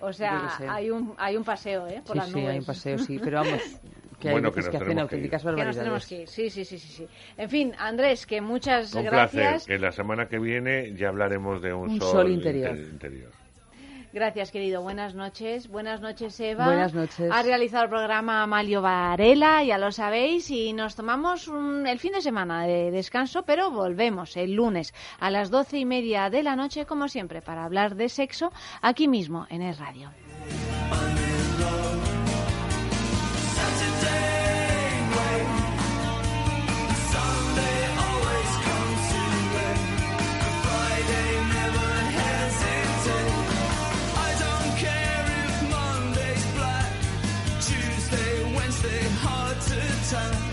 [0.00, 2.02] o sea, hay un, hay un paseo, ¿eh?
[2.04, 2.44] Por las nubes.
[2.44, 3.60] Sí, hay un paseo, sí, pero vamos,
[4.26, 5.76] que bueno, que, que hacen auténticas barbaridades.
[5.76, 7.06] Que nos tenemos que ir, sí, sí, sí, sí,
[7.36, 9.64] En fin, Andrés, que muchas un gracias.
[9.64, 9.76] Placer.
[9.76, 12.76] Que la semana que viene ya hablaremos de un, un sol, sol interior.
[12.76, 13.30] interior.
[14.12, 14.80] Gracias, querido.
[14.80, 15.68] Buenas noches.
[15.68, 16.64] Buenas noches, Eva.
[16.64, 17.30] Buenas noches.
[17.30, 21.50] Ha realizado el programa Amalio Varela, ya lo sabéis, y nos tomamos
[21.86, 26.30] el fin de semana de descanso, pero volvemos el lunes a las doce y media
[26.30, 30.10] de la noche, como siempre, para hablar de sexo aquí mismo en el radio.
[50.10, 50.45] time.